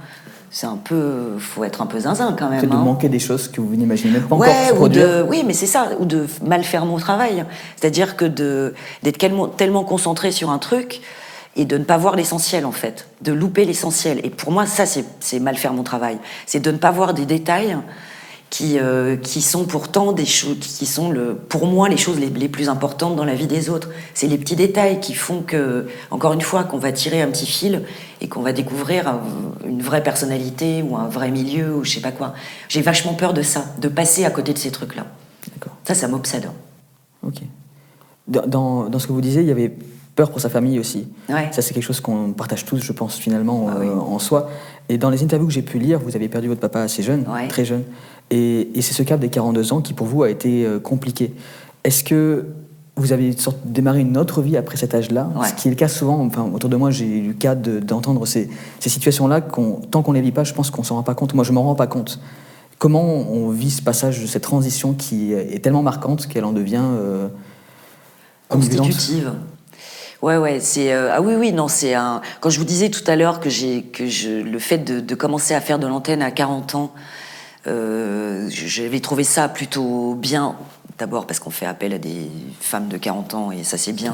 C'est 0.51 0.67
un 0.67 0.77
peu, 0.77 1.39
faut 1.39 1.65
être 1.65 1.83
un 1.83 1.87
peu 1.87 2.01
zinzin 2.01 2.35
quand 2.39 2.49
même. 2.49 2.61
C'est 2.61 2.67
de 2.67 2.73
hein. 2.73 2.77
manquer 2.77 3.09
des 3.09 3.19
choses 3.19 3.49
que 3.49 3.61
vous 3.61 3.75
n'imaginez 3.77 4.15
même 4.15 4.23
pas 4.23 4.37
Ouais, 4.37 4.49
encore 4.49 4.67
se 4.67 4.73
ou 4.73 4.77
produire. 4.77 5.09
de, 5.09 5.23
oui, 5.23 5.43
mais 5.47 5.53
c'est 5.53 5.67
ça, 5.67 5.91
ou 5.99 6.05
de 6.05 6.27
mal 6.45 6.65
faire 6.65 6.87
mon 6.87 6.99
travail. 6.99 7.45
C'est-à-dire 7.77 8.17
que 8.17 8.25
de 8.25 8.75
d'être 9.03 9.19
tellement, 9.19 9.49
tellement 9.49 9.85
concentré 9.85 10.33
sur 10.33 10.51
un 10.51 10.59
truc 10.59 11.01
et 11.57 11.65
de 11.65 11.79
ne 11.79 11.85
pas 11.85 11.97
voir 11.97 12.17
l'essentiel 12.17 12.67
en 12.67 12.73
fait, 12.73 13.09
de 13.23 13.33
louper 13.33 13.65
l'essentiel. 13.65 14.21
Et 14.25 14.31
pour 14.31 14.53
moi, 14.53 14.67
ça, 14.67 14.85
c'est 14.87 15.41
mal 15.41 15.57
faire 15.57 15.73
mon 15.73 15.83
travail. 15.83 16.19
C'est 16.47 16.61
de 16.61 16.71
ne 16.71 16.77
pas 16.77 16.91
voir 16.91 17.15
des 17.15 17.27
détails 17.27 17.77
qui, 18.57 18.79
euh, 18.79 19.17
qui 19.17 19.43
sont 19.43 19.65
pourtant 19.67 20.13
des 20.13 20.25
choses 20.25 20.57
qui 20.61 20.87
sont 20.87 21.11
le, 21.11 21.35
pour 21.35 21.67
moi 21.67 21.91
les 21.91 21.99
choses 21.99 22.19
les, 22.19 22.31
les 22.31 22.49
plus 22.49 22.71
importantes 22.71 23.15
dans 23.15 23.25
la 23.27 23.35
vie 23.35 23.47
des 23.47 23.69
autres. 23.69 23.91
C'est 24.15 24.29
les 24.29 24.39
petits 24.39 24.57
détails 24.57 24.99
qui 25.01 25.13
font 25.15 25.43
que, 25.43 25.87
encore 26.11 26.33
une 26.33 26.41
fois, 26.41 26.65
qu'on 26.65 26.79
va 26.79 26.91
tirer 26.91 27.21
un 27.21 27.29
petit 27.29 27.45
fil 27.45 27.83
et 28.23 28.29
qu'on 28.29 28.41
va 28.41 28.53
découvrir 28.53 29.09
un- 29.09 29.21
une 29.69 29.83
vraie 29.83 30.03
personnalité 30.03 30.83
ou 30.83 30.97
un 30.97 31.07
vrai 31.07 31.31
milieu 31.31 31.75
ou 31.77 31.85
je 31.85 31.91
sais 31.93 32.01
pas 32.01 32.13
quoi. 32.13 32.33
J'ai 32.71 32.81
vachement 32.81 33.13
peur 33.13 33.35
de 33.35 33.43
ça, 33.43 33.67
de 33.79 33.89
passer 33.89 34.25
à 34.25 34.31
côté 34.31 34.55
de 34.55 34.59
ces 34.59 34.71
trucs-là. 34.71 35.05
Ça, 35.85 35.95
ça 35.95 36.09
m'obsède. 36.09 36.49
Ok. 37.23 37.37
Dans, 38.27 38.47
dans, 38.47 38.89
dans 38.89 38.99
ce 38.99 39.07
que 39.07 39.13
vous 39.13 39.21
disiez, 39.21 39.43
il 39.43 39.49
y 39.49 39.53
avait 39.53 39.73
peur 40.17 40.31
pour 40.31 40.41
sa 40.41 40.49
famille 40.49 40.79
aussi. 40.81 41.07
Ouais. 41.29 41.49
Ça, 41.53 41.61
c'est 41.63 41.75
quelque 41.75 41.83
chose 41.85 42.01
qu'on 42.01 42.33
partage 42.33 42.65
tous, 42.65 42.79
je 42.83 42.93
pense, 42.93 43.17
finalement, 43.17 43.69
Ah 43.71 43.77
euh, 43.77 43.81
oui. 43.83 43.89
en 43.91 44.19
soi. 44.19 44.49
Et 44.89 44.97
dans 44.99 45.11
les 45.11 45.23
interviews 45.23 45.47
que 45.47 45.53
j'ai 45.53 45.63
pu 45.63 45.79
lire, 45.79 46.01
vous 46.01 46.17
avez 46.17 46.29
perdu 46.29 46.49
votre 46.49 46.61
papa 46.61 46.81
assez 46.81 47.03
jeune, 47.03 47.25
Ouais. 47.29 47.49
très 47.49 47.65
jeune. 47.67 47.85
Et, 48.31 48.71
et 48.77 48.83
c'est 48.83 48.93
ce 48.95 49.03
cap 49.03 49.21
des 49.21 49.29
42 49.29 49.73
ans 49.73 49.81
qui, 49.81 49.93
pour 49.93 50.07
vous, 50.07 50.23
a 50.23 50.31
été 50.31 50.65
euh, 50.67 50.79
compliqué. 50.81 51.35
Est-ce 51.85 52.03
que 52.03 52.47
vous 52.97 53.13
avez 53.13 53.33
sorte- 53.37 53.59
démarré 53.65 54.01
une 54.01 54.17
autre 54.17 54.43
vie 54.43 54.57
après 54.57 54.77
cet 54.77 54.95
âge-là? 54.95 55.31
Ouais. 55.37 55.47
Ce 55.49 55.55
qui 55.55 55.69
est 55.69 55.71
le 55.71 55.77
cas 55.77 55.87
souvent, 55.89 56.19
enfin, 56.25 56.51
autour 56.53 56.69
de 56.71 56.77
moi, 56.77 56.91
j'ai 56.91 57.07
eu 57.07 57.29
le 57.29 57.35
cas 57.35 57.55
de- 57.55 57.79
d'entendre 57.79 58.27
ces, 58.27 58.49
ces 58.81 58.89
situations-là, 58.89 59.41
tant 59.43 60.03
qu'on 60.03 60.13
ne 60.13 60.17
les 60.19 60.23
vit 60.23 60.33
pas, 60.33 60.45
je 60.45 60.55
pense 60.55 60.71
qu'on 60.71 60.83
s'en 60.83 60.97
rend 60.97 61.03
pas 61.03 61.15
compte. 61.15 61.35
Moi, 61.35 61.45
je 61.45 61.53
m'en 61.53 61.63
rends 61.63 61.75
pas 61.77 61.87
compte. 61.87 62.19
Comment 62.79 63.05
on 63.05 63.49
vit 63.51 63.71
ce 63.71 63.81
passage, 63.83 64.27
cette 64.27 64.43
transition 64.43 64.93
qui 64.93 65.33
est 65.33 65.63
tellement 65.63 65.83
marquante 65.83 66.27
qu'elle 66.27 66.45
en 66.45 66.53
devient 66.53 66.83
euh, 66.83 67.29
constitutive. 68.49 69.33
Ouais, 70.23 70.37
ouais, 70.39 70.61
c'est 70.61 70.93
euh, 70.93 71.11
ah 71.15 71.21
oui, 71.21 71.35
oui, 71.39 71.53
non, 71.53 71.69
c'est 71.69 71.95
un. 71.95 72.21
Quand 72.41 72.51
je 72.51 72.59
vous 72.59 72.65
disais 72.65 72.89
tout 72.91 73.05
à 73.07 73.17
l'heure 73.17 73.39
que 73.41 73.51
j'ai 73.51 73.83
que 73.83 74.07
je 74.07 74.31
le 74.43 74.59
fait 74.59 74.79
de, 74.79 75.01
de 75.01 75.15
commencer 75.15 75.55
à 75.55 75.61
faire 75.61 75.79
de 75.79 75.87
l'antenne 75.87 76.23
à 76.23 76.31
40 76.31 76.75
ans, 76.75 76.93
euh, 77.67 78.49
j'avais 78.51 79.01
trouvé 79.01 79.25
ça 79.25 79.49
plutôt 79.49 80.15
bien. 80.15 80.57
D'abord 80.99 81.27
parce 81.27 81.41
qu'on 81.41 81.51
fait 81.51 81.67
appel 81.67 81.93
à 81.93 81.99
des 81.99 82.31
femmes 82.61 82.89
de 82.89 82.97
40 82.97 83.35
ans 83.35 83.53
et 83.53 83.65
ça 83.65 83.77
c'est 83.77 83.93
bien. 83.93 84.13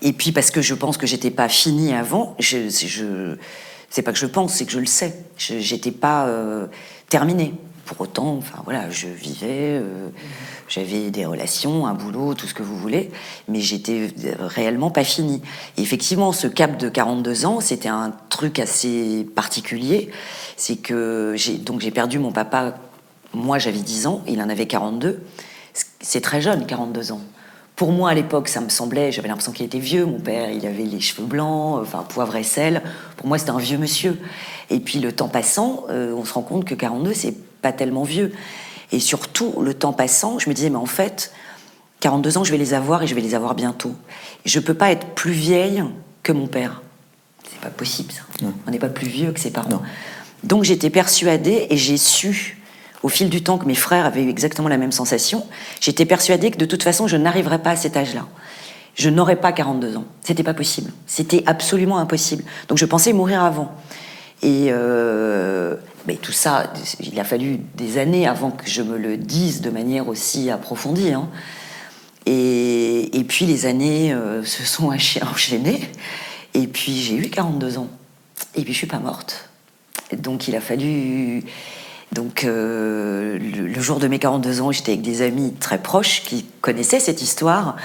Et 0.00 0.12
puis 0.12 0.30
parce 0.30 0.52
que 0.52 0.62
je 0.62 0.74
pense 0.74 0.96
que 0.96 1.08
j'étais 1.08 1.32
pas 1.32 1.48
finie 1.48 1.92
avant. 1.92 2.36
Je, 2.38 2.68
c'est- 2.68 2.86
je, 2.86 3.34
c'est 3.90 4.02
pas 4.02 4.12
que 4.12 4.18
je 4.18 4.26
pense, 4.26 4.54
c'est 4.54 4.64
que 4.64 4.70
je 4.70 4.78
le 4.78 4.86
sais. 4.86 5.24
J'étais 5.36 5.90
pas 5.90 6.26
euh, 6.26 6.66
terminée. 7.08 7.54
Pour 7.84 8.00
autant, 8.00 8.36
enfin 8.36 8.60
voilà, 8.64 8.88
je 8.90 9.08
vivais, 9.08 9.78
euh, 9.78 10.08
j'avais 10.68 11.10
des 11.10 11.26
relations, 11.26 11.86
un 11.86 11.94
boulot, 11.94 12.34
tout 12.34 12.46
ce 12.46 12.54
que 12.54 12.62
vous 12.62 12.76
voulez, 12.76 13.10
mais 13.48 13.60
j'étais 13.60 14.08
réellement 14.38 14.90
pas 14.90 15.04
finie. 15.04 15.42
Effectivement, 15.76 16.32
ce 16.32 16.46
cap 16.46 16.78
de 16.78 16.88
42 16.88 17.46
ans, 17.46 17.60
c'était 17.60 17.88
un 17.88 18.14
truc 18.30 18.58
assez 18.58 19.26
particulier. 19.34 20.10
C'est 20.56 20.76
que 20.76 21.34
j'ai 21.36 21.58
donc 21.58 21.80
j'ai 21.80 21.90
perdu 21.90 22.18
mon 22.18 22.32
papa. 22.32 22.74
Moi, 23.34 23.58
j'avais 23.58 23.78
10 23.78 24.06
ans, 24.06 24.22
il 24.26 24.40
en 24.40 24.48
avait 24.48 24.66
42. 24.66 25.22
C'est 26.00 26.20
très 26.20 26.40
jeune, 26.40 26.66
42 26.66 27.12
ans. 27.12 27.20
Pour 27.76 27.90
moi, 27.90 28.10
à 28.10 28.14
l'époque, 28.14 28.46
ça 28.46 28.60
me 28.60 28.68
semblait, 28.68 29.10
j'avais 29.10 29.26
l'impression 29.26 29.50
qu'il 29.50 29.66
était 29.66 29.80
vieux. 29.80 30.06
Mon 30.06 30.20
père, 30.20 30.50
il 30.50 30.64
avait 30.64 30.84
les 30.84 31.00
cheveux 31.00 31.26
blancs, 31.26 31.80
enfin, 31.82 32.04
poivre 32.08 32.36
et 32.36 32.44
sel. 32.44 32.82
Pour 33.16 33.26
moi, 33.26 33.36
c'était 33.36 33.50
un 33.50 33.58
vieux 33.58 33.78
monsieur. 33.78 34.20
Et 34.70 34.78
puis, 34.78 35.00
le 35.00 35.10
temps 35.10 35.28
passant, 35.28 35.84
euh, 35.90 36.14
on 36.14 36.24
se 36.24 36.32
rend 36.32 36.42
compte 36.42 36.64
que 36.64 36.76
42, 36.76 37.12
c'est 37.12 37.34
pas 37.64 37.72
tellement 37.72 38.04
vieux. 38.04 38.30
Et 38.92 39.00
surtout, 39.00 39.54
le 39.62 39.72
temps 39.72 39.94
passant, 39.94 40.38
je 40.38 40.50
me 40.50 40.54
disais, 40.54 40.68
mais 40.68 40.76
en 40.76 40.86
fait, 40.86 41.32
42 42.00 42.36
ans, 42.36 42.44
je 42.44 42.50
vais 42.50 42.58
les 42.58 42.74
avoir 42.74 43.02
et 43.02 43.06
je 43.06 43.14
vais 43.14 43.22
les 43.22 43.34
avoir 43.34 43.54
bientôt. 43.54 43.94
Je 44.44 44.60
peux 44.60 44.74
pas 44.74 44.90
être 44.90 45.06
plus 45.14 45.32
vieille 45.32 45.82
que 46.22 46.32
mon 46.32 46.46
père. 46.46 46.82
C'est 47.50 47.60
pas 47.60 47.70
possible, 47.70 48.12
ça. 48.12 48.20
Non. 48.42 48.52
On 48.66 48.70
n'est 48.70 48.78
pas 48.78 48.90
plus 48.90 49.08
vieux 49.08 49.32
que 49.32 49.40
ses 49.40 49.50
parents. 49.50 49.70
Non. 49.70 49.80
Donc 50.42 50.64
j'étais 50.64 50.90
persuadée 50.90 51.66
et 51.70 51.78
j'ai 51.78 51.96
su 51.96 52.60
au 53.02 53.08
fil 53.08 53.30
du 53.30 53.42
temps 53.42 53.56
que 53.56 53.64
mes 53.64 53.74
frères 53.74 54.04
avaient 54.04 54.22
eu 54.22 54.28
exactement 54.28 54.68
la 54.68 54.76
même 54.76 54.92
sensation. 54.92 55.46
J'étais 55.80 56.04
persuadée 56.04 56.50
que 56.50 56.58
de 56.58 56.66
toute 56.66 56.82
façon 56.82 57.06
je 57.06 57.16
n'arriverais 57.16 57.62
pas 57.62 57.70
à 57.70 57.76
cet 57.76 57.96
âge-là. 57.96 58.26
Je 58.94 59.08
n'aurais 59.08 59.36
pas 59.36 59.52
42 59.52 59.96
ans. 59.96 60.04
C'était 60.20 60.42
pas 60.42 60.52
possible. 60.52 60.92
C'était 61.06 61.42
absolument 61.46 61.96
impossible. 61.96 62.44
Donc 62.68 62.76
je 62.76 62.84
pensais 62.84 63.14
mourir 63.14 63.42
avant. 63.42 63.74
Et 64.42 64.66
euh, 64.70 65.76
tout 66.22 66.32
ça, 66.32 66.72
il 67.00 67.18
a 67.18 67.24
fallu 67.24 67.58
des 67.76 67.98
années 67.98 68.26
avant 68.26 68.50
que 68.50 68.68
je 68.68 68.82
me 68.82 68.98
le 68.98 69.16
dise 69.16 69.60
de 69.62 69.70
manière 69.70 70.08
aussi 70.08 70.50
approfondie. 70.50 71.12
hein. 71.12 71.28
Et, 72.26 73.18
et 73.18 73.24
puis 73.24 73.46
les 73.46 73.66
années 73.66 74.12
euh, 74.12 74.42
se 74.44 74.64
sont 74.64 74.90
encha- 74.90 75.24
enchaînées. 75.24 75.80
Et 76.54 76.66
puis 76.66 76.96
j'ai 77.00 77.16
eu 77.16 77.28
42 77.30 77.78
ans. 77.78 77.88
Et 78.54 78.62
puis 78.62 78.72
je 78.72 78.78
suis 78.78 78.86
pas 78.86 78.98
morte. 78.98 79.48
Donc 80.16 80.48
il 80.48 80.56
a 80.56 80.60
fallu. 80.60 81.42
Donc 82.12 82.44
euh, 82.44 83.38
le 83.38 83.80
jour 83.80 83.98
de 83.98 84.06
mes 84.08 84.18
42 84.18 84.60
ans, 84.60 84.70
j'étais 84.72 84.92
avec 84.92 85.02
des 85.02 85.22
amis 85.22 85.52
très 85.58 85.78
proches 85.78 86.22
qui 86.22 86.44
connaissaient 86.60 87.00
cette 87.00 87.22
histoire. 87.22 87.76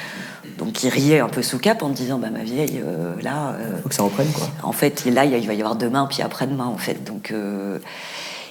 Donc 0.60 0.84
ils 0.84 0.90
riaient 0.90 1.20
un 1.22 1.30
peu 1.30 1.42
sous 1.42 1.58
cap 1.58 1.82
en 1.82 1.90
me 1.90 1.94
disant 1.96 2.20
bah 2.20 2.30
ma 2.30 2.44
vieille 2.44 2.82
euh, 2.86 3.14
là. 3.22 3.56
euh, 3.60 3.82
faut 3.82 3.90
que 3.90 3.96
ça 3.96 4.04
reprenne, 4.04 4.32
quoi. 4.32 4.48
en 4.62 4.72
fait, 4.74 5.06
là, 5.06 5.26
il 5.26 5.48
va 5.48 5.54
y 5.54 5.62
avoir 5.62 5.76
demain, 5.76 6.06
puis 6.08 6.22
après-demain, 6.22 6.66
en 6.66 6.78
fait. 6.78 7.04
Donc, 7.06 7.32
euh, 7.32 7.80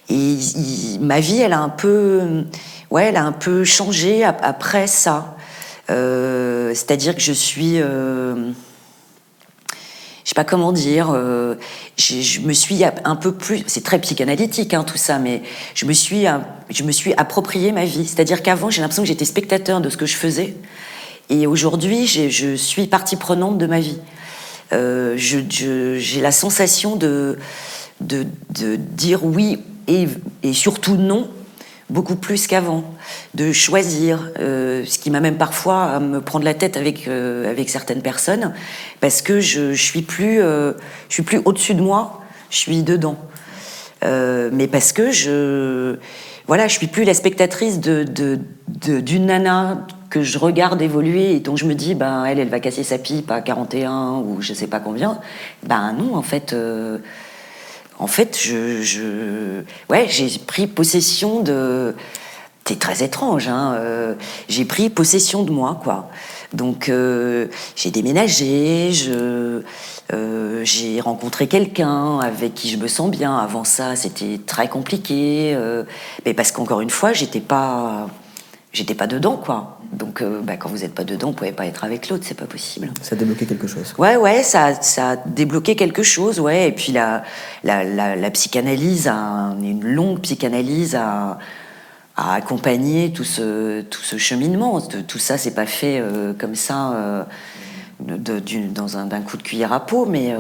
et 0.08 0.14
il- 0.14 0.98
ma 1.00 1.20
vie, 1.20 1.38
elle 1.40 1.52
a 1.52 1.60
un 1.60 1.68
peu, 1.68 2.44
ouais, 2.90 3.04
elle 3.06 3.16
a 3.16 3.24
un 3.24 3.32
peu 3.32 3.62
changé 3.64 4.24
ap- 4.24 4.40
après 4.42 4.86
ça. 4.86 5.36
Euh, 5.90 6.72
C'est-à-dire 6.74 7.14
que 7.14 7.20
je 7.20 7.32
suis, 7.32 7.76
je 7.76 8.34
sais 10.24 10.34
pas 10.34 10.44
comment 10.44 10.72
dire, 10.72 11.10
euh, 11.14 11.54
je, 11.96 12.20
je 12.20 12.40
me 12.40 12.52
suis 12.52 12.82
un 12.84 13.16
peu 13.16 13.32
plus, 13.32 13.64
c'est 13.66 13.82
très 13.84 13.98
psychanalytique 13.98 14.74
hein, 14.74 14.84
tout 14.84 14.98
ça, 14.98 15.18
mais 15.18 15.42
je 15.74 15.86
me 15.86 15.92
suis, 15.92 16.24
je 16.70 16.82
me 16.84 16.92
suis 16.92 17.14
approprié 17.14 17.72
ma 17.72 17.84
vie. 17.84 18.06
C'est-à-dire 18.06 18.42
qu'avant, 18.42 18.68
j'ai 18.70 18.80
l'impression 18.82 19.02
que 19.02 19.08
j'étais 19.08 19.24
spectateur 19.24 19.80
de 19.80 19.88
ce 19.88 19.96
que 19.96 20.04
je 20.06 20.16
faisais, 20.16 20.54
et 21.30 21.46
aujourd'hui, 21.46 22.06
je 22.06 22.54
suis 22.56 22.86
partie 22.86 23.16
prenante 23.16 23.58
de 23.58 23.66
ma 23.66 23.80
vie. 23.80 23.98
Euh, 24.72 25.14
j'ai 25.16 26.20
la 26.20 26.30
sensation 26.32 26.96
de, 26.96 27.38
de, 28.00 28.26
de 28.50 28.76
dire 28.76 29.24
oui 29.24 29.58
et, 29.86 30.06
et 30.42 30.52
surtout 30.52 30.96
non 30.96 31.28
beaucoup 31.90 32.16
plus 32.16 32.46
qu'avant, 32.46 32.84
de 33.34 33.50
choisir, 33.50 34.30
euh, 34.38 34.84
ce 34.86 34.98
qui 34.98 35.10
m'a 35.10 35.20
même 35.20 35.38
parfois 35.38 35.84
à 35.84 36.00
me 36.00 36.20
prendre 36.20 36.44
la 36.44 36.52
tête 36.52 36.76
avec 36.76 37.08
euh, 37.08 37.50
avec 37.50 37.70
certaines 37.70 38.02
personnes, 38.02 38.52
parce 39.00 39.22
que 39.22 39.40
je, 39.40 39.72
je 39.72 39.82
suis 39.82 40.02
plus 40.02 40.42
euh, 40.42 40.74
je 41.08 41.14
suis 41.14 41.22
plus 41.22 41.40
au-dessus 41.46 41.72
de 41.74 41.80
moi, 41.80 42.20
je 42.50 42.58
suis 42.58 42.82
dedans. 42.82 43.16
Euh, 44.04 44.50
mais 44.52 44.66
parce 44.68 44.92
que 44.92 45.10
je 45.10 45.96
voilà, 46.46 46.68
je 46.68 46.76
suis 46.76 46.88
plus 46.88 47.04
la 47.04 47.14
spectatrice 47.14 47.80
de 47.80 48.04
de- 48.04 48.38
de- 48.68 49.00
d'une 49.00 49.24
nana 49.24 49.86
que 50.10 50.22
je 50.22 50.38
regarde 50.38 50.80
évoluer 50.80 51.32
et 51.34 51.40
dont 51.40 51.56
je 51.56 51.66
me 51.66 51.74
dis 51.74 51.94
ben 51.94 52.24
elle 52.24 52.38
elle 52.38 52.48
va 52.48 52.60
casser 52.60 52.82
sa 52.82 52.98
pipe 52.98 53.30
à 53.30 53.40
41 53.40 54.22
ou 54.24 54.40
je 54.40 54.54
sais 54.54 54.66
pas 54.66 54.80
combien. 54.80 55.20
Ben 55.64 55.92
non 55.92 56.14
en 56.14 56.22
fait 56.22 56.52
euh, 56.52 56.98
en 57.98 58.06
fait, 58.06 58.38
je, 58.40 59.62
ouais, 59.90 60.06
j'ai 60.08 60.38
pris 60.38 60.66
possession 60.68 61.42
de. 61.42 61.94
C'est 62.64 62.78
très 62.78 63.02
étrange, 63.02 63.48
hein. 63.48 63.72
euh, 63.78 64.14
j'ai 64.50 64.66
pris 64.66 64.90
possession 64.90 65.42
de 65.42 65.50
moi, 65.50 65.80
quoi. 65.82 66.10
Donc, 66.52 66.90
euh, 66.90 67.46
j'ai 67.76 67.90
déménagé, 67.90 68.92
j'ai 70.62 71.00
rencontré 71.00 71.46
quelqu'un 71.46 72.18
avec 72.18 72.52
qui 72.52 72.68
je 72.68 72.76
me 72.76 72.86
sens 72.86 73.10
bien. 73.10 73.38
Avant 73.38 73.64
ça, 73.64 73.96
c'était 73.96 74.38
très 74.44 74.68
compliqué, 74.68 75.56
mais 76.26 76.34
parce 76.34 76.52
qu'encore 76.52 76.82
une 76.82 76.90
fois, 76.90 77.14
j'étais 77.14 77.40
pas, 77.40 78.06
j'étais 78.74 78.94
pas 78.94 79.06
dedans, 79.06 79.38
quoi. 79.38 79.77
Donc, 79.92 80.20
euh, 80.20 80.40
bah, 80.42 80.56
quand 80.58 80.68
vous 80.68 80.78
n'êtes 80.78 80.94
pas 80.94 81.04
dedans, 81.04 81.28
vous 81.28 81.32
pouvez 81.34 81.52
pas 81.52 81.66
être 81.66 81.82
avec 81.84 82.08
l'autre, 82.10 82.24
c'est 82.26 82.36
pas 82.36 82.44
possible. 82.46 82.90
Ça 83.02 83.14
a 83.14 83.18
débloqué 83.18 83.46
quelque 83.46 83.66
chose. 83.66 83.94
Ouais, 83.96 84.16
ouais, 84.16 84.42
ça, 84.42 84.74
ça 84.82 85.10
a 85.12 85.16
débloqué 85.16 85.76
quelque 85.76 86.02
chose, 86.02 86.40
ouais. 86.40 86.68
Et 86.68 86.72
puis 86.72 86.92
la, 86.92 87.22
la, 87.64 87.84
la, 87.84 88.14
la 88.14 88.30
psychanalyse, 88.30 89.08
a 89.08 89.14
un- 89.14 89.62
une 89.62 89.84
longue 89.84 90.20
psychanalyse 90.20 90.94
a, 90.94 91.38
a 92.16 92.34
accompagné 92.34 93.12
tout 93.12 93.24
ce, 93.24 93.80
tout 93.82 94.02
ce 94.02 94.18
cheminement. 94.18 94.80
Tout 94.80 95.18
ça, 95.18 95.38
c'est 95.38 95.54
pas 95.54 95.66
fait 95.66 96.00
euh, 96.00 96.32
comme 96.38 96.54
ça. 96.54 96.92
euh, 96.92 97.22
de- 98.00 98.38
dans 98.72 98.96
un 98.96 99.06
d'un 99.06 99.22
coup 99.22 99.36
de 99.36 99.42
cuillère 99.42 99.72
à 99.72 99.84
peau, 99.84 100.06
mais 100.06 100.32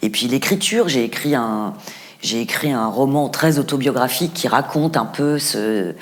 et 0.00 0.10
puis 0.10 0.28
l'écriture, 0.28 0.88
j'ai 0.88 1.02
écrit 1.02 1.34
un 1.34 1.74
j'ai 2.22 2.40
écrit 2.40 2.70
un 2.70 2.86
roman 2.86 3.28
très 3.28 3.58
autobiographique 3.58 4.32
qui 4.32 4.46
raconte 4.46 4.96
un 4.96 5.04
peu 5.04 5.38
ce, 5.40 5.94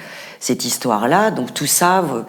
cette 0.47 0.65
histoire-là. 0.65 1.31
Donc 1.31 1.53
tout 1.53 1.67
ça, 1.67 1.99
euh, 1.99 2.23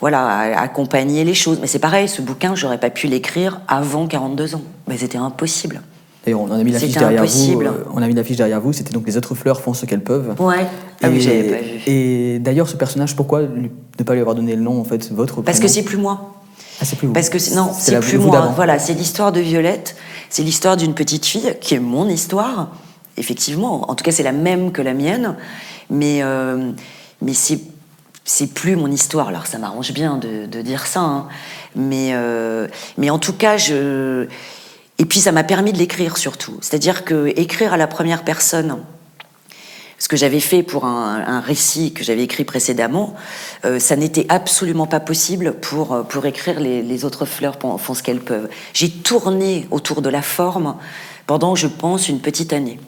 voilà, 0.00 0.26
a 0.26 0.60
accompagné 0.60 1.24
les 1.24 1.34
choses. 1.34 1.58
Mais 1.60 1.66
c'est 1.66 1.78
pareil, 1.78 2.08
ce 2.08 2.22
bouquin, 2.22 2.54
j'aurais 2.54 2.78
pas 2.78 2.90
pu 2.90 3.06
l'écrire 3.06 3.60
avant 3.68 4.06
42 4.06 4.54
ans. 4.54 4.62
Mais 4.88 4.96
c'était 4.96 5.18
impossible. 5.18 5.82
Et 6.26 6.34
on 6.34 6.50
a 6.50 6.62
mis 6.62 6.72
l'affiche 6.72 6.94
derrière 6.94 7.24
vous. 7.24 7.62
Euh, 7.62 7.84
on 7.92 8.02
a 8.02 8.06
mis 8.06 8.14
l'affiche 8.14 8.36
derrière 8.36 8.60
vous. 8.60 8.72
C'était 8.72 8.92
donc 8.92 9.06
les 9.06 9.16
autres 9.16 9.34
fleurs 9.34 9.60
font 9.60 9.74
ce 9.74 9.86
qu'elles 9.86 10.02
peuvent. 10.02 10.34
Ouais. 10.38 10.66
Ah 11.02 11.08
oui, 11.10 11.20
j'avais 11.20 11.42
pas 11.44 11.62
vu. 11.62 11.80
Et 11.86 12.38
d'ailleurs, 12.38 12.68
ce 12.68 12.76
personnage, 12.76 13.14
pourquoi 13.16 13.42
ne 13.42 14.04
pas 14.04 14.14
lui 14.14 14.20
avoir 14.20 14.34
donné 14.34 14.56
le 14.56 14.62
nom 14.62 14.80
en 14.80 14.84
fait, 14.84 15.10
votre 15.12 15.42
Parce 15.42 15.60
que 15.60 15.68
c'est 15.68 15.84
plus 15.84 15.96
moi. 15.96 16.34
Ah, 16.80 16.84
c'est 16.84 16.96
plus 16.96 17.08
vous. 17.08 17.12
Parce 17.12 17.28
que 17.28 17.54
non, 17.54 17.70
c'est 17.76 17.98
plus 18.00 18.18
moi. 18.18 18.52
Voilà, 18.54 18.78
c'est 18.78 18.94
l'histoire 18.94 19.32
de 19.32 19.40
Violette. 19.40 19.96
C'est 20.30 20.42
l'histoire 20.42 20.76
d'une 20.76 20.94
petite 20.94 21.24
fille 21.24 21.54
qui 21.60 21.74
est 21.74 21.80
mon 21.80 22.08
histoire. 22.08 22.70
Effectivement, 23.16 23.90
en 23.90 23.94
tout 23.94 24.04
cas, 24.04 24.12
c'est 24.12 24.22
la 24.22 24.32
même 24.32 24.70
que 24.70 24.80
la 24.80 24.94
mienne, 24.94 25.34
mais 25.90 26.20
euh, 26.22 26.72
mais 27.22 27.34
c'est 27.34 27.60
c'est 28.24 28.52
plus 28.52 28.76
mon 28.76 28.90
histoire. 28.90 29.28
Alors 29.28 29.46
ça 29.46 29.58
m'arrange 29.58 29.92
bien 29.92 30.18
de, 30.18 30.46
de, 30.46 30.60
dire 30.60 30.86
ça, 30.86 31.00
hein. 31.00 31.28
mais 31.74 32.10
euh, 32.12 32.68
mais 32.98 33.10
en 33.10 33.18
tout 33.18 33.32
cas, 33.32 33.56
je 33.56 34.26
et 34.98 35.04
puis 35.04 35.20
ça 35.20 35.32
m'a 35.32 35.44
permis 35.44 35.72
de 35.72 35.78
l'écrire 35.78 36.16
surtout. 36.18 36.58
C'est-à-dire 36.60 37.04
que 37.04 37.32
écrire 37.36 37.72
à 37.72 37.76
la 37.76 37.86
première 37.86 38.24
personne, 38.24 38.78
ce 39.98 40.08
que 40.08 40.16
j'avais 40.16 40.40
fait 40.40 40.62
pour 40.62 40.84
un, 40.84 41.24
un 41.26 41.40
récit 41.40 41.92
que 41.92 42.04
j'avais 42.04 42.22
écrit 42.22 42.44
précédemment, 42.44 43.14
euh, 43.64 43.78
ça 43.78 43.96
n'était 43.96 44.26
absolument 44.28 44.86
pas 44.86 45.00
possible 45.00 45.54
pour, 45.54 46.04
pour 46.08 46.26
écrire 46.26 46.60
les, 46.60 46.82
les 46.82 47.04
autres 47.04 47.24
fleurs 47.24 47.58
font 47.58 47.94
ce 47.94 48.02
qu'elles 48.02 48.20
peuvent. 48.20 48.48
J'ai 48.74 48.90
tourné 48.90 49.66
autour 49.70 50.02
de 50.02 50.08
la 50.08 50.22
forme 50.22 50.76
pendant, 51.26 51.54
je 51.54 51.66
pense, 51.66 52.08
une 52.08 52.20
petite 52.20 52.52
année. 52.52 52.78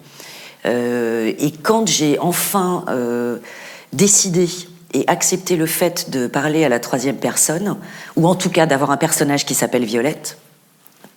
Euh, 0.66 1.32
et 1.38 1.50
quand 1.52 1.88
j'ai 1.88 2.18
enfin 2.18 2.84
décidé 3.92 4.48
et 4.92 5.04
accepté 5.06 5.56
le 5.56 5.66
fait 5.66 6.10
de 6.10 6.26
parler 6.26 6.64
à 6.64 6.68
la 6.68 6.80
troisième 6.80 7.16
personne, 7.16 7.76
ou 8.16 8.26
en 8.26 8.34
tout 8.34 8.50
cas 8.50 8.66
d'avoir 8.66 8.90
un 8.90 8.96
personnage 8.96 9.46
qui 9.46 9.54
s'appelle 9.54 9.84
Violette, 9.84 10.38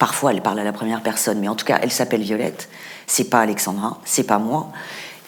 Parfois, 0.04 0.34
elle 0.34 0.42
parle 0.42 0.60
à 0.60 0.66
la 0.66 0.74
première 0.74 1.02
personne, 1.02 1.40
mais 1.40 1.48
en 1.48 1.56
tout 1.56 1.64
cas, 1.64 1.80
elle 1.82 1.90
s'appelle 1.90 2.22
Violette. 2.22 2.68
C'est 3.08 3.30
pas 3.30 3.40
Alexandra, 3.40 4.02
c'est 4.04 4.26
pas 4.26 4.38
moi. 4.38 4.72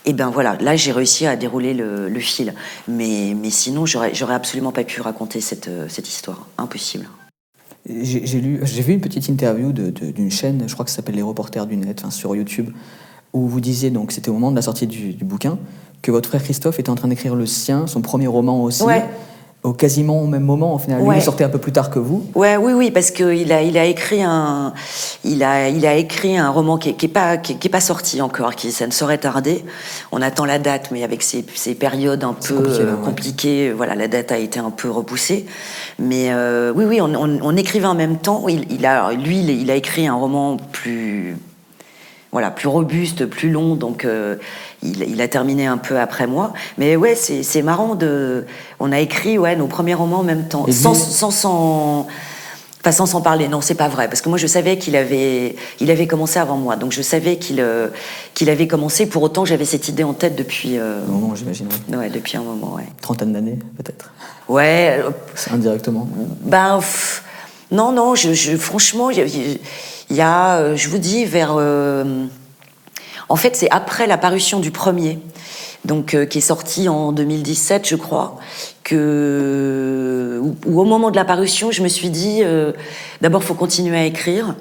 Et 0.03 0.11
ben 0.11 0.29
voilà, 0.29 0.57
là 0.59 0.75
j'ai 0.75 0.91
réussi 0.91 1.25
à 1.25 1.37
dérouler 1.37 1.73
le, 1.73 2.19
fil. 2.19 2.53
Mais, 2.89 3.33
mais 3.41 3.51
sinon, 3.51 3.85
j'aurais 3.85 4.33
absolument 4.33 4.73
pas 4.73 4.83
pu 4.83 4.99
raconter 4.99 5.39
cette, 5.39 5.69
cette 5.87 6.09
histoire. 6.09 6.47
Impossible. 6.57 7.07
J'ai 7.87 8.25
j'ai 8.25 8.81
vu 8.81 8.93
une 8.93 8.99
petite 8.99 9.29
interview 9.29 9.71
d'une 9.71 10.29
chaîne, 10.29 10.65
je 10.67 10.73
crois 10.73 10.83
que 10.83 10.91
ça 10.91 10.97
s'appelle 10.97 11.15
Les 11.15 11.21
Reporters 11.21 11.67
du 11.67 11.77
Net, 11.77 12.03
sur 12.09 12.35
YouTube, 12.35 12.71
où 13.31 13.47
vous 13.47 13.61
disiez, 13.61 13.91
donc 13.91 14.11
c'était 14.11 14.29
au 14.29 14.33
moment 14.33 14.51
de 14.51 14.57
la 14.57 14.61
sortie 14.61 14.87
du, 14.87 15.13
bouquin, 15.23 15.57
que 16.05 16.11
votre 16.11 16.29
frère 16.29 16.43
Christophe 16.43 16.79
était 16.79 16.91
en 16.91 16.95
train 16.95 17.07
d'écrire 17.07 17.35
le 17.35 17.47
sien, 17.47 17.87
son 17.87 18.01
premier 18.01 18.27
roman 18.27 18.63
aussi. 18.63 18.83
Ouais 18.83 19.03
au 19.63 19.73
quasiment 19.73 20.21
au 20.21 20.27
même 20.27 20.43
moment. 20.43 20.75
En 20.75 20.77
final, 20.77 21.01
lui, 21.01 21.17
il 21.17 21.21
sortait 21.23 21.43
un 21.43 21.49
peu 21.49 21.57
plus 21.57 21.71
tard 21.71 21.89
que 21.89 21.97
vous. 21.97 22.23
Ouais, 22.35 22.55
oui, 22.55 22.73
oui, 22.73 22.91
parce 22.91 23.09
qu'il 23.09 23.51
a, 23.51 23.63
il 23.63 23.77
a 23.77 23.85
écrit 23.85 24.21
un, 24.21 24.73
il 25.23 25.43
a, 25.43 25.69
il 25.69 25.85
a 25.87 25.95
écrit 25.95 26.37
un 26.37 26.49
roman 26.49 26.77
qui, 26.77 26.93
qui 26.93 27.07
est 27.07 27.09
pas, 27.09 27.37
qui, 27.37 27.53
est 27.53 27.69
pas 27.71 27.81
sorti 27.81 28.21
encore, 28.21 28.55
qui 28.55 28.71
ça 28.71 28.85
ne 28.85 28.91
saurait 28.91 29.17
tarder. 29.17 29.65
On 30.11 30.21
attend 30.21 30.45
la 30.45 30.59
date, 30.59 30.89
mais 30.91 31.03
avec 31.03 31.23
ces, 31.23 31.43
ces 31.55 31.73
périodes 31.73 32.23
un 32.23 32.33
peu 32.33 32.95
compliquées, 33.03 33.71
voilà, 33.71 33.95
la 33.95 34.07
date 34.07 34.31
a 34.31 34.37
été 34.37 34.59
un 34.59 34.69
peu 34.69 34.89
repoussée. 34.89 35.47
Mais 35.97 36.27
euh, 36.29 36.71
oui, 36.75 36.85
oui, 36.85 37.01
on, 37.01 37.15
on, 37.15 37.57
écrivait 37.57 37.87
en 37.87 37.95
même 37.95 38.17
temps. 38.17 38.47
Il, 38.47 38.71
il 38.71 38.85
a, 38.85 39.13
lui, 39.13 39.39
il 39.39 39.71
a 39.71 39.75
écrit 39.75 40.05
un 40.05 40.13
roman 40.13 40.57
plus 40.57 41.37
voilà, 42.35 42.51
plus 42.51 42.67
robuste, 42.67 43.27
plus 43.27 43.49
long, 43.49 43.75
donc 43.75 44.03
euh, 44.03 44.35
il, 44.85 45.21
a 45.21 45.27
terminé 45.27 45.65
un 45.65 45.77
peu 45.77 45.99
après 45.99 46.27
moi. 46.27 46.53
Mais 46.77 46.95
ouais, 46.95 47.15
c'est 47.15 47.61
marrant 47.61 47.95
de. 47.95 48.45
On 48.79 48.91
a 48.91 48.99
écrit 48.99 49.37
ouais 49.37 49.55
nos 49.55 49.67
premiers 49.67 49.93
romans 49.93 50.19
en 50.19 50.23
même 50.23 50.47
temps, 50.47 50.65
sans, 50.71 50.93
sans, 50.93 51.31
sans, 51.31 52.07
enfin, 52.81 52.91
sans 52.91 53.05
s'en 53.05 53.21
parler. 53.21 53.47
Non, 53.47 53.61
c'est 53.61 53.75
pas 53.75 53.87
vrai, 53.87 54.07
parce 54.07 54.21
que 54.21 54.29
moi 54.29 54.37
je 54.37 54.47
savais 54.47 54.77
qu'il 54.77 54.95
avait, 54.95 55.55
il 55.79 55.91
avait 55.91 56.07
commencé 56.07 56.39
avant 56.39 56.57
moi, 56.57 56.75
donc 56.75 56.91
je 56.91 57.01
savais 57.01 57.37
qu'il 57.37 57.59
euh, 57.59 57.89
qu'il 58.33 58.49
avait 58.49 58.67
commencé. 58.67 59.05
Pour 59.05 59.23
autant, 59.23 59.45
j'avais 59.45 59.65
cette 59.65 59.87
idée 59.87 60.03
en 60.03 60.13
tête 60.13 60.35
depuis. 60.35 60.77
Euh, 60.77 61.01
un 61.07 61.11
moment, 61.11 61.35
j'imagine. 61.35 61.67
Ouais, 61.89 62.09
depuis 62.09 62.37
un 62.37 62.43
moment, 62.43 62.75
ouais. 62.75 62.87
Trentaine 63.01 63.33
d'années, 63.33 63.59
peut-être. 63.77 64.11
Ouais. 64.47 65.01
Indirectement. 65.51 66.07
Ben. 66.41 66.79
non, 67.71 67.91
non, 67.91 68.15
je, 68.15 68.55
franchement, 68.57 69.09
il 69.09 69.59
il 70.09 70.15
y 70.15 70.21
a, 70.21 70.57
euh, 70.57 70.75
je 70.75 70.89
vous 70.89 70.97
dis, 70.97 71.25
vers... 71.25 71.55
Euh, 71.57 72.25
en 73.29 73.35
fait, 73.35 73.55
c'est 73.55 73.69
après 73.71 74.07
la 74.07 74.17
parution 74.17 74.59
du 74.59 74.71
premier, 74.71 75.19
donc 75.83 76.13
euh, 76.13 76.25
qui 76.25 76.39
est 76.39 76.41
sorti 76.41 76.89
en 76.89 77.11
2017, 77.11 77.87
je 77.87 77.95
crois, 77.95 78.37
que 78.83 80.39
ou, 80.41 80.79
au 80.79 80.83
moment 80.83 81.11
de 81.11 81.15
la 81.15 81.25
parution, 81.25 81.71
je 81.71 81.81
me 81.81 81.87
suis 81.87 82.09
dit, 82.09 82.41
d'abord, 83.21 83.43
faut 83.43 83.53
continuer 83.53 83.97
à 83.97 84.05
écrire. 84.05 84.55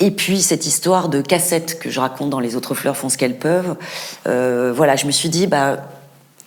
Et 0.00 0.12
puis 0.12 0.42
cette 0.42 0.64
histoire 0.66 1.08
de 1.08 1.20
cassette 1.20 1.78
que 1.80 1.90
je 1.90 1.98
raconte 1.98 2.30
dans 2.30 2.38
Les 2.38 2.54
autres 2.54 2.74
fleurs 2.74 2.96
font 2.96 3.08
ce 3.08 3.18
qu'elles 3.18 3.38
peuvent, 3.38 3.76
voilà, 4.24 4.96
je 4.96 5.06
me 5.06 5.12
suis 5.12 5.28
dit, 5.28 5.46
bah 5.46 5.78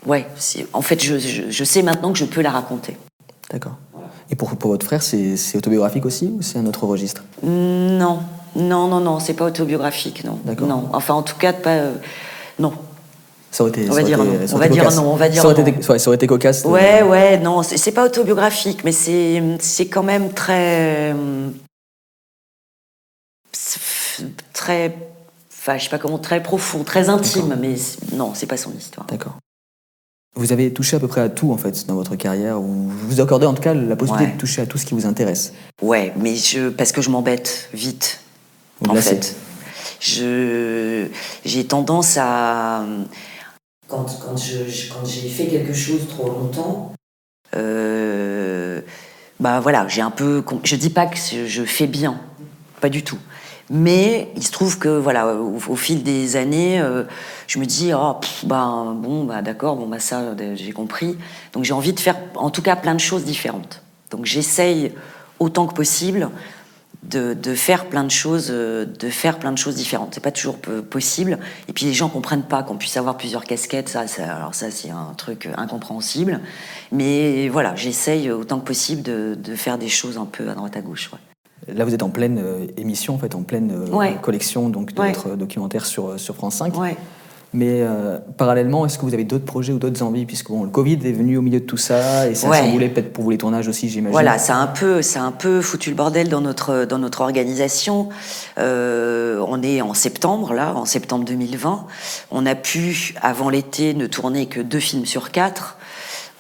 ouais, 0.06 0.26
en 0.74 0.82
fait, 0.82 1.02
je, 1.04 1.18
je, 1.18 1.64
sais 1.64 1.82
maintenant 1.82 2.12
que 2.12 2.20
je 2.20 2.26
peux 2.26 2.42
la 2.42 2.52
raconter. 2.52 2.98
D'accord. 3.52 3.78
Et 4.30 4.36
pour, 4.36 4.56
pour 4.56 4.72
votre 4.72 4.86
frère, 4.86 5.04
c'est 5.04 5.58
autobiographique 5.58 6.06
aussi 6.06 6.28
ou 6.28 6.42
c'est 6.42 6.58
un 6.58 6.66
autre 6.66 6.86
registre? 6.86 7.24
Non, 7.44 8.20
non, 8.56 8.88
non, 8.88 9.00
non, 9.00 9.20
c'est 9.20 9.34
pas 9.34 9.46
autobiographique, 9.46 10.24
non. 10.24 10.40
Non, 10.60 10.90
enfin 10.94 11.14
en 11.14 11.24
tout 11.24 11.38
cas, 11.38 11.54
pas. 11.54 11.70
Euh, 11.72 11.94
non. 12.60 12.74
Ça 13.52 13.64
aurait 13.64 13.72
été, 13.72 13.90
on 13.90 13.94
va 13.94 14.04
dire 14.04 14.18
non. 14.18 14.26
On 14.54 14.58
va 14.58 14.70
dire 14.70 14.92
non. 14.92 15.12
On 15.12 15.16
va 15.16 15.30
dire 15.30 15.42
ça 15.42 15.50
aurait, 15.50 15.62
Été, 15.62 15.82
ça 15.82 16.08
aurait 16.08 16.16
été 16.16 16.28
cocasse. 16.28 16.64
Ouais, 16.66 17.04
ouais, 17.04 17.38
non, 17.38 17.64
c'est 17.64 17.92
pas 17.92 18.06
autobiographique, 18.06 18.84
mais 18.84 18.92
c'est 18.92 19.88
quand 19.88 20.04
même 20.04 20.32
très. 20.34 21.16
Très. 24.54 24.96
Enfin, 25.52 25.78
je 25.78 25.84
sais 25.84 25.90
pas 25.90 26.00
comment, 26.00 26.18
très 26.18 26.42
profond, 26.42 26.84
très 26.84 27.10
intime, 27.10 27.56
mais 27.60 27.76
non, 28.14 28.32
c'est 28.34 28.48
pas 28.48 28.58
son 28.58 28.72
histoire. 28.72 29.06
D'accord. 29.08 29.38
Vous 30.36 30.54
avez 30.54 30.72
touché 30.72 30.96
à 30.96 31.00
peu 31.00 31.10
près 31.10 31.20
à 31.22 31.28
tout 31.28 31.52
en 31.52 31.58
fait 31.58 31.86
dans 31.88 31.96
votre 31.96 32.16
carrière. 32.16 32.60
Vous 32.60 32.90
vous 32.90 33.20
accordez 33.20 33.46
en 33.46 33.54
tout 33.54 33.62
cas 33.62 33.74
la 33.74 33.98
possibilité 33.98 34.32
de 34.34 34.38
toucher 34.38 34.62
à 34.62 34.66
tout 34.66 34.78
ce 34.78 34.86
qui 34.86 34.94
vous 34.94 35.06
intéresse. 35.06 35.54
Ouais, 35.82 36.14
mais 36.18 36.36
je 36.36 36.70
parce 36.70 36.94
que 36.94 37.02
je 37.02 37.10
m'embête 37.10 37.70
vite. 37.74 38.21
En 38.88 38.96
fait, 38.96 39.36
je 40.00 41.08
j'ai 41.46 41.66
tendance 41.66 42.18
à 42.18 42.86
quand, 43.88 44.20
quand 44.24 44.38
j'ai 44.38 45.30
fait 45.30 45.48
quelque 45.48 45.74
chose 45.74 46.08
trop 46.08 46.30
longtemps, 46.30 46.94
euh, 47.56 48.82
bah 49.40 49.60
voilà, 49.60 49.88
j'ai 49.88 50.02
un 50.02 50.12
peu. 50.12 50.44
Je 50.64 50.76
dis 50.76 50.90
pas 50.90 51.06
que 51.06 51.18
je 51.18 51.64
fais 51.64 51.88
bien, 51.88 52.20
pas 52.80 52.90
du 52.90 53.04
tout. 53.04 53.20
Mais 53.74 54.30
il 54.36 54.44
se 54.44 54.52
trouve 54.52 54.80
que 54.80 54.90
voilà, 54.90 55.34
au, 55.34 55.76
fil 55.78 56.04
des 56.04 56.36
années, 56.36 56.82
euh, 56.82 57.04
je 57.48 57.58
me 57.58 57.66
dis 57.66 57.92
oh 57.94 58.18
bah 58.44 58.94
bon 58.94 59.24
bah 59.24 59.42
d'accord 59.42 59.78
bon 59.78 59.88
bah 59.88 60.00
ça 60.00 60.36
j'ai 60.56 60.72
compris. 60.74 61.18
Donc 61.54 61.64
j'ai 61.64 61.74
envie 61.74 61.94
de 61.94 62.00
faire 62.00 62.18
en 62.36 62.50
tout 62.50 62.62
cas 62.62 62.76
plein 62.76 62.94
de 62.94 63.00
choses 63.00 63.24
différentes. 63.24 63.82
Donc 64.10 64.26
j'essaye 64.26 64.92
autant 65.40 65.68
que 65.68 65.74
possible 65.74 66.30
de, 67.04 67.34
de, 67.34 67.56
faire 67.56 67.88
plein 67.88 68.04
de 68.04 68.12
choses, 68.12 68.50
euh, 68.52 68.86
de 68.86 69.10
faire 69.10 69.40
plein 69.40 69.52
de 69.52 69.58
choses 69.58 69.76
différentes. 69.76 70.14
C'est 70.14 70.24
pas 70.24 70.32
toujours 70.32 70.58
possible. 70.58 71.40
Et 71.68 71.74
puis 71.74 71.86
les 71.86 71.94
gens 71.94 72.10
comprennent 72.10 72.44
pas 72.44 72.64
qu'on 72.64 72.78
puisse 72.78 72.98
avoir 72.98 73.18
plusieurs 73.18 73.44
casquettes. 73.44 73.90
Ça, 73.90 74.06
alors 74.20 74.56
ça 74.56 74.72
c'est 74.72 74.90
un 74.90 75.14
truc 75.18 75.50
incompréhensible. 75.58 76.40
Mais 76.92 77.50
voilà, 77.50 77.76
j'essaye 77.76 78.30
autant 78.32 78.60
que 78.60 78.66
possible 78.66 79.02
de, 79.02 79.36
de, 79.36 79.56
faire 79.56 79.78
des 79.78 79.90
choses 79.90 80.18
un 80.18 80.26
peu 80.26 80.50
à 80.50 80.54
droite 80.54 80.78
à 80.78 80.82
gauche. 80.82 81.12
Ouais. 81.12 81.20
Là, 81.68 81.86
vous 81.86 81.94
êtes 81.94 82.04
en 82.04 82.10
pleine 82.10 82.40
euh, 82.40 82.68
émission, 82.78 83.14
en 83.14 83.18
fait, 83.18 83.36
en 83.36 83.44
pleine 83.44 83.72
euh, 83.72 84.14
collection 84.16 84.70
donc, 84.70 84.94
de 84.94 85.02
votre 85.02 85.36
documentaire 85.36 85.86
sur, 85.86 86.10
euh, 86.10 86.18
sur 86.18 86.36
France 86.36 86.56
5. 86.56 86.74
Mais 87.54 87.84
parallèlement, 88.38 88.86
est-ce 88.86 88.98
que 88.98 89.06
vous 89.06 89.14
avez 89.14 89.26
d'autres 89.26 89.46
projets 89.46 89.74
ou 89.74 89.80
d'autres 89.80 90.02
envies? 90.04 90.26
Puisque 90.26 90.50
bon, 90.50 90.64
le 90.64 90.70
Covid 90.70 91.00
est 91.06 91.12
venu 91.12 91.38
au 91.38 91.42
milieu 91.42 91.60
de 91.60 91.66
tout 91.66 91.78
ça 91.78 92.30
et 92.30 92.36
ça 92.36 92.50
a 92.50 92.62
chamboulé 92.62 92.90
peut-être 92.90 93.12
pour 93.12 93.26
vous 93.26 93.30
les 93.32 93.38
tournages 93.38 93.68
aussi, 93.68 93.90
j'imagine. 93.90 94.12
Voilà, 94.12 94.38
ça 94.38 94.56
a 94.56 94.60
un 94.60 94.68
peu, 94.68 95.02
ça 95.02 95.22
un 95.22 95.32
peu 95.32 95.62
foutu 95.62 95.90
le 95.90 95.96
bordel 95.96 96.30
dans 96.30 96.42
notre, 96.42 96.86
dans 96.86 97.00
notre 97.00 97.22
organisation. 97.22 98.10
on 98.58 99.64
est 99.64 99.82
en 99.82 99.94
septembre, 99.94 100.54
là, 100.54 100.74
en 100.76 100.86
septembre 100.86 101.26
2020. 101.26 101.86
On 102.32 102.46
a 102.46 102.56
pu, 102.56 103.16
avant 103.22 103.50
l'été, 103.50 103.94
ne 103.94 104.08
tourner 104.08 104.46
que 104.46 104.62
deux 104.62 104.80
films 104.80 105.06
sur 105.06 105.32
quatre. 105.32 105.78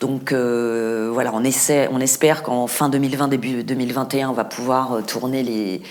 Donc 0.01 0.31
euh, 0.31 1.11
voilà, 1.13 1.31
on, 1.33 1.43
essaie, 1.43 1.87
on 1.91 2.01
espère 2.01 2.41
qu'en 2.41 2.65
fin 2.65 2.89
2020, 2.89 3.27
début 3.27 3.63
2021, 3.63 4.29
on 4.29 4.33
va 4.33 4.43
pouvoir 4.43 4.93
euh, 4.93 5.01
tourner 5.01 5.43
les, 5.43 5.81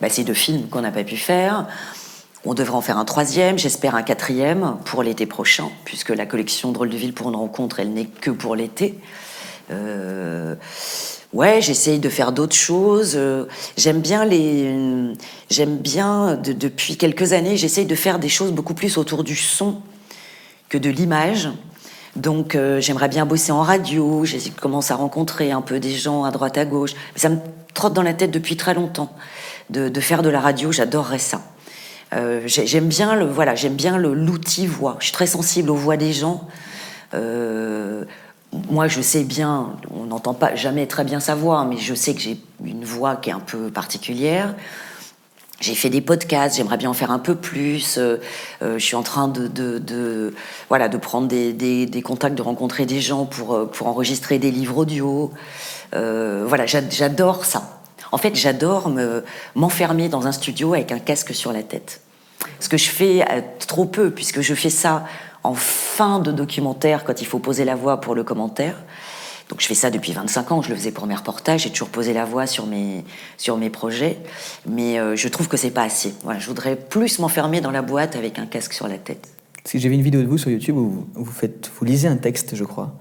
bah, 0.00 0.08
ces 0.10 0.24
deux 0.24 0.34
films 0.34 0.66
qu'on 0.68 0.80
n'a 0.80 0.90
pas 0.90 1.04
pu 1.04 1.16
faire. 1.16 1.68
On 2.44 2.54
devrait 2.54 2.76
en 2.76 2.80
faire 2.80 2.96
un 2.96 3.04
troisième, 3.04 3.58
j'espère 3.58 3.94
un 3.94 4.02
quatrième 4.02 4.76
pour 4.86 5.02
l'été 5.02 5.26
prochain, 5.26 5.68
puisque 5.84 6.08
la 6.08 6.24
collection 6.24 6.72
Drôle 6.72 6.88
de 6.88 6.96
ville 6.96 7.12
pour 7.12 7.28
une 7.28 7.36
rencontre, 7.36 7.80
elle 7.80 7.92
n'est 7.92 8.06
que 8.06 8.30
pour 8.30 8.56
l'été. 8.56 8.98
Euh, 9.70 10.54
ouais, 11.34 11.60
j'essaye 11.60 11.98
de 11.98 12.08
faire 12.08 12.32
d'autres 12.32 12.56
choses. 12.56 13.18
J'aime 13.76 14.00
bien 14.00 14.24
les, 14.24 15.14
j'aime 15.50 15.76
bien 15.76 16.36
depuis 16.36 16.96
quelques 16.96 17.34
années, 17.34 17.56
j'essaye 17.58 17.86
de 17.86 17.94
faire 17.94 18.18
des 18.18 18.30
choses 18.30 18.52
beaucoup 18.52 18.74
plus 18.74 18.96
autour 18.96 19.22
du 19.22 19.36
son 19.36 19.82
que 20.70 20.78
de 20.78 20.88
l'image. 20.88 21.50
Donc 22.16 22.54
euh, 22.54 22.80
j'aimerais 22.80 23.08
bien 23.08 23.24
bosser 23.24 23.52
en 23.52 23.62
radio, 23.62 24.24
j'ai 24.24 24.40
commencé 24.50 24.92
à 24.92 24.96
rencontrer 24.96 25.52
un 25.52 25.60
peu 25.60 25.78
des 25.78 25.92
gens 25.92 26.24
à 26.24 26.30
droite 26.30 26.58
à 26.58 26.64
gauche. 26.64 26.92
Ça 27.14 27.28
me 27.28 27.36
trotte 27.74 27.92
dans 27.92 28.02
la 28.02 28.14
tête 28.14 28.30
depuis 28.30 28.56
très 28.56 28.74
longtemps 28.74 29.12
de, 29.70 30.00
faire 30.00 30.22
de 30.22 30.28
la 30.28 30.40
radio, 30.40 30.72
j'adorerais 30.72 31.18
ça. 31.18 31.42
J'aime 32.46 32.88
bien 32.88 33.14
le 33.14 33.26
voilà, 33.26 33.54
j'aime 33.54 33.74
bien 33.74 33.98
l'outil 33.98 34.66
voix. 34.66 34.96
Je 34.98 35.06
suis 35.06 35.12
très 35.12 35.26
sensible 35.26 35.70
aux 35.70 35.76
voix 35.76 35.96
des 35.96 36.12
gens. 36.12 36.48
moi, 38.70 38.88
je 38.88 39.00
sais 39.00 39.24
bien, 39.24 39.76
on 39.90 40.04
n'entend 40.04 40.34
pas 40.34 40.54
jamais 40.54 40.86
très 40.86 41.04
bien 41.04 41.20
sa 41.20 41.34
voix, 41.34 41.64
mais 41.64 41.76
je 41.76 41.94
sais 41.94 42.14
que 42.14 42.20
j'ai 42.20 42.40
une 42.64 42.84
voix 42.84 43.16
qui 43.16 43.30
est 43.30 43.34
un 43.34 43.40
peu 43.40 43.70
particulière. 43.70 44.54
J'ai 45.60 45.74
fait 45.74 45.90
des 45.90 46.00
podcasts, 46.00 46.56
j'aimerais 46.56 46.78
bien 46.78 46.88
en 46.88 46.94
faire 46.94 47.10
un 47.10 47.18
peu 47.18 47.34
plus. 47.34 47.98
Euh, 47.98 48.16
euh, 48.62 48.78
je 48.78 48.84
suis 48.84 48.96
en 48.96 49.02
train 49.02 49.28
de, 49.28 50.32
voilà, 50.70 50.88
de 50.88 50.96
prendre 50.96 51.28
des, 51.28 51.52
des, 51.52 52.02
contacts, 52.02 52.34
de 52.34 52.42
rencontrer 52.42 52.86
des 52.86 53.00
gens 53.00 53.26
pour, 53.26 53.54
euh, 53.54 53.66
pour 53.66 53.86
enregistrer 53.86 54.38
des 54.38 54.50
livres 54.50 54.78
audio. 54.78 55.32
Euh, 55.94 56.44
voilà, 56.46 56.64
j'adore 56.64 57.44
ça. 57.44 57.79
En 58.12 58.18
fait, 58.18 58.34
j'adore 58.34 58.92
m'enfermer 59.54 60.08
dans 60.08 60.26
un 60.26 60.32
studio 60.32 60.74
avec 60.74 60.92
un 60.92 60.98
casque 60.98 61.34
sur 61.34 61.52
la 61.52 61.62
tête. 61.62 62.00
Ce 62.58 62.68
que 62.68 62.76
je 62.76 62.88
fais 62.88 63.24
trop 63.66 63.84
peu, 63.84 64.10
puisque 64.10 64.40
je 64.40 64.54
fais 64.54 64.70
ça 64.70 65.04
en 65.42 65.54
fin 65.54 66.18
de 66.18 66.32
documentaire, 66.32 67.04
quand 67.04 67.20
il 67.20 67.26
faut 67.26 67.38
poser 67.38 67.64
la 67.64 67.74
voix 67.74 68.00
pour 68.00 68.14
le 68.14 68.24
commentaire. 68.24 68.76
Donc 69.48 69.60
je 69.60 69.66
fais 69.66 69.74
ça 69.74 69.90
depuis 69.90 70.12
25 70.12 70.52
ans, 70.52 70.62
je 70.62 70.68
le 70.68 70.76
faisais 70.76 70.92
pour 70.92 71.06
mes 71.06 71.14
reportages, 71.14 71.62
j'ai 71.62 71.70
toujours 71.70 71.88
posé 71.88 72.12
la 72.12 72.24
voix 72.24 72.46
sur 72.46 72.66
mes, 72.66 73.04
sur 73.36 73.56
mes 73.56 73.68
projets, 73.68 74.18
mais 74.68 75.00
euh, 75.00 75.16
je 75.16 75.26
trouve 75.26 75.48
que 75.48 75.56
c'est 75.56 75.72
pas 75.72 75.82
assez. 75.82 76.14
Voilà, 76.22 76.38
je 76.38 76.46
voudrais 76.46 76.76
plus 76.76 77.18
m'enfermer 77.18 77.60
dans 77.60 77.72
la 77.72 77.82
boîte 77.82 78.14
avec 78.14 78.38
un 78.38 78.46
casque 78.46 78.72
sur 78.72 78.86
la 78.86 78.96
tête. 78.96 79.28
Si 79.64 79.80
j'ai 79.80 79.88
vu 79.88 79.96
une 79.96 80.02
vidéo 80.02 80.22
de 80.22 80.28
vous 80.28 80.38
sur 80.38 80.50
YouTube 80.50 80.76
où 80.76 81.04
vous, 81.14 81.32
faites, 81.32 81.68
vous 81.76 81.84
lisez 81.84 82.06
un 82.06 82.16
texte, 82.16 82.54
je 82.54 82.62
crois. 82.62 82.94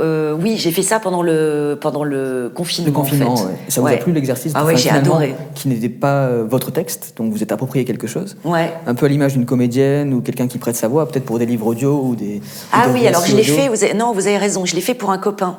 Euh, 0.00 0.36
oui, 0.38 0.56
j'ai 0.56 0.70
fait 0.70 0.82
ça 0.82 1.00
pendant 1.00 1.22
le, 1.22 1.78
pendant 1.80 2.04
le 2.04 2.50
confinement. 2.54 2.88
Le 2.88 2.92
confinement, 2.92 3.36
Ça 3.68 3.80
vous 3.80 3.86
a 3.86 3.92
plu 3.92 4.12
l'exercice 4.12 4.52
Ah 4.54 4.64
ouais, 4.64 4.76
j'ai 4.76 4.90
adoré. 4.90 5.34
Qui 5.54 5.68
n'était 5.68 5.88
pas 5.88 6.26
euh, 6.26 6.44
votre 6.48 6.70
texte, 6.70 7.14
donc 7.16 7.32
vous 7.32 7.42
êtes 7.42 7.52
approprié 7.52 7.84
quelque 7.84 8.06
chose. 8.06 8.36
Ouais. 8.44 8.72
Un 8.86 8.94
peu 8.94 9.06
à 9.06 9.08
l'image 9.08 9.32
d'une 9.32 9.46
comédienne 9.46 10.14
ou 10.14 10.20
quelqu'un 10.20 10.48
qui 10.48 10.58
prête 10.58 10.76
sa 10.76 10.88
voix, 10.88 11.08
peut-être 11.08 11.24
pour 11.24 11.38
des 11.38 11.46
livres 11.46 11.66
audio 11.66 12.00
ou 12.02 12.16
des. 12.16 12.40
Ah 12.72 12.86
oui, 12.92 13.06
alors 13.06 13.24
je 13.24 13.36
l'ai 13.36 13.42
fait. 13.42 13.68
Vous 13.68 13.84
avez, 13.84 13.94
non, 13.94 14.12
vous 14.12 14.26
avez 14.26 14.38
raison. 14.38 14.64
Je 14.64 14.74
l'ai 14.74 14.80
fait 14.80 14.94
pour 14.94 15.10
un 15.10 15.18
copain. 15.18 15.58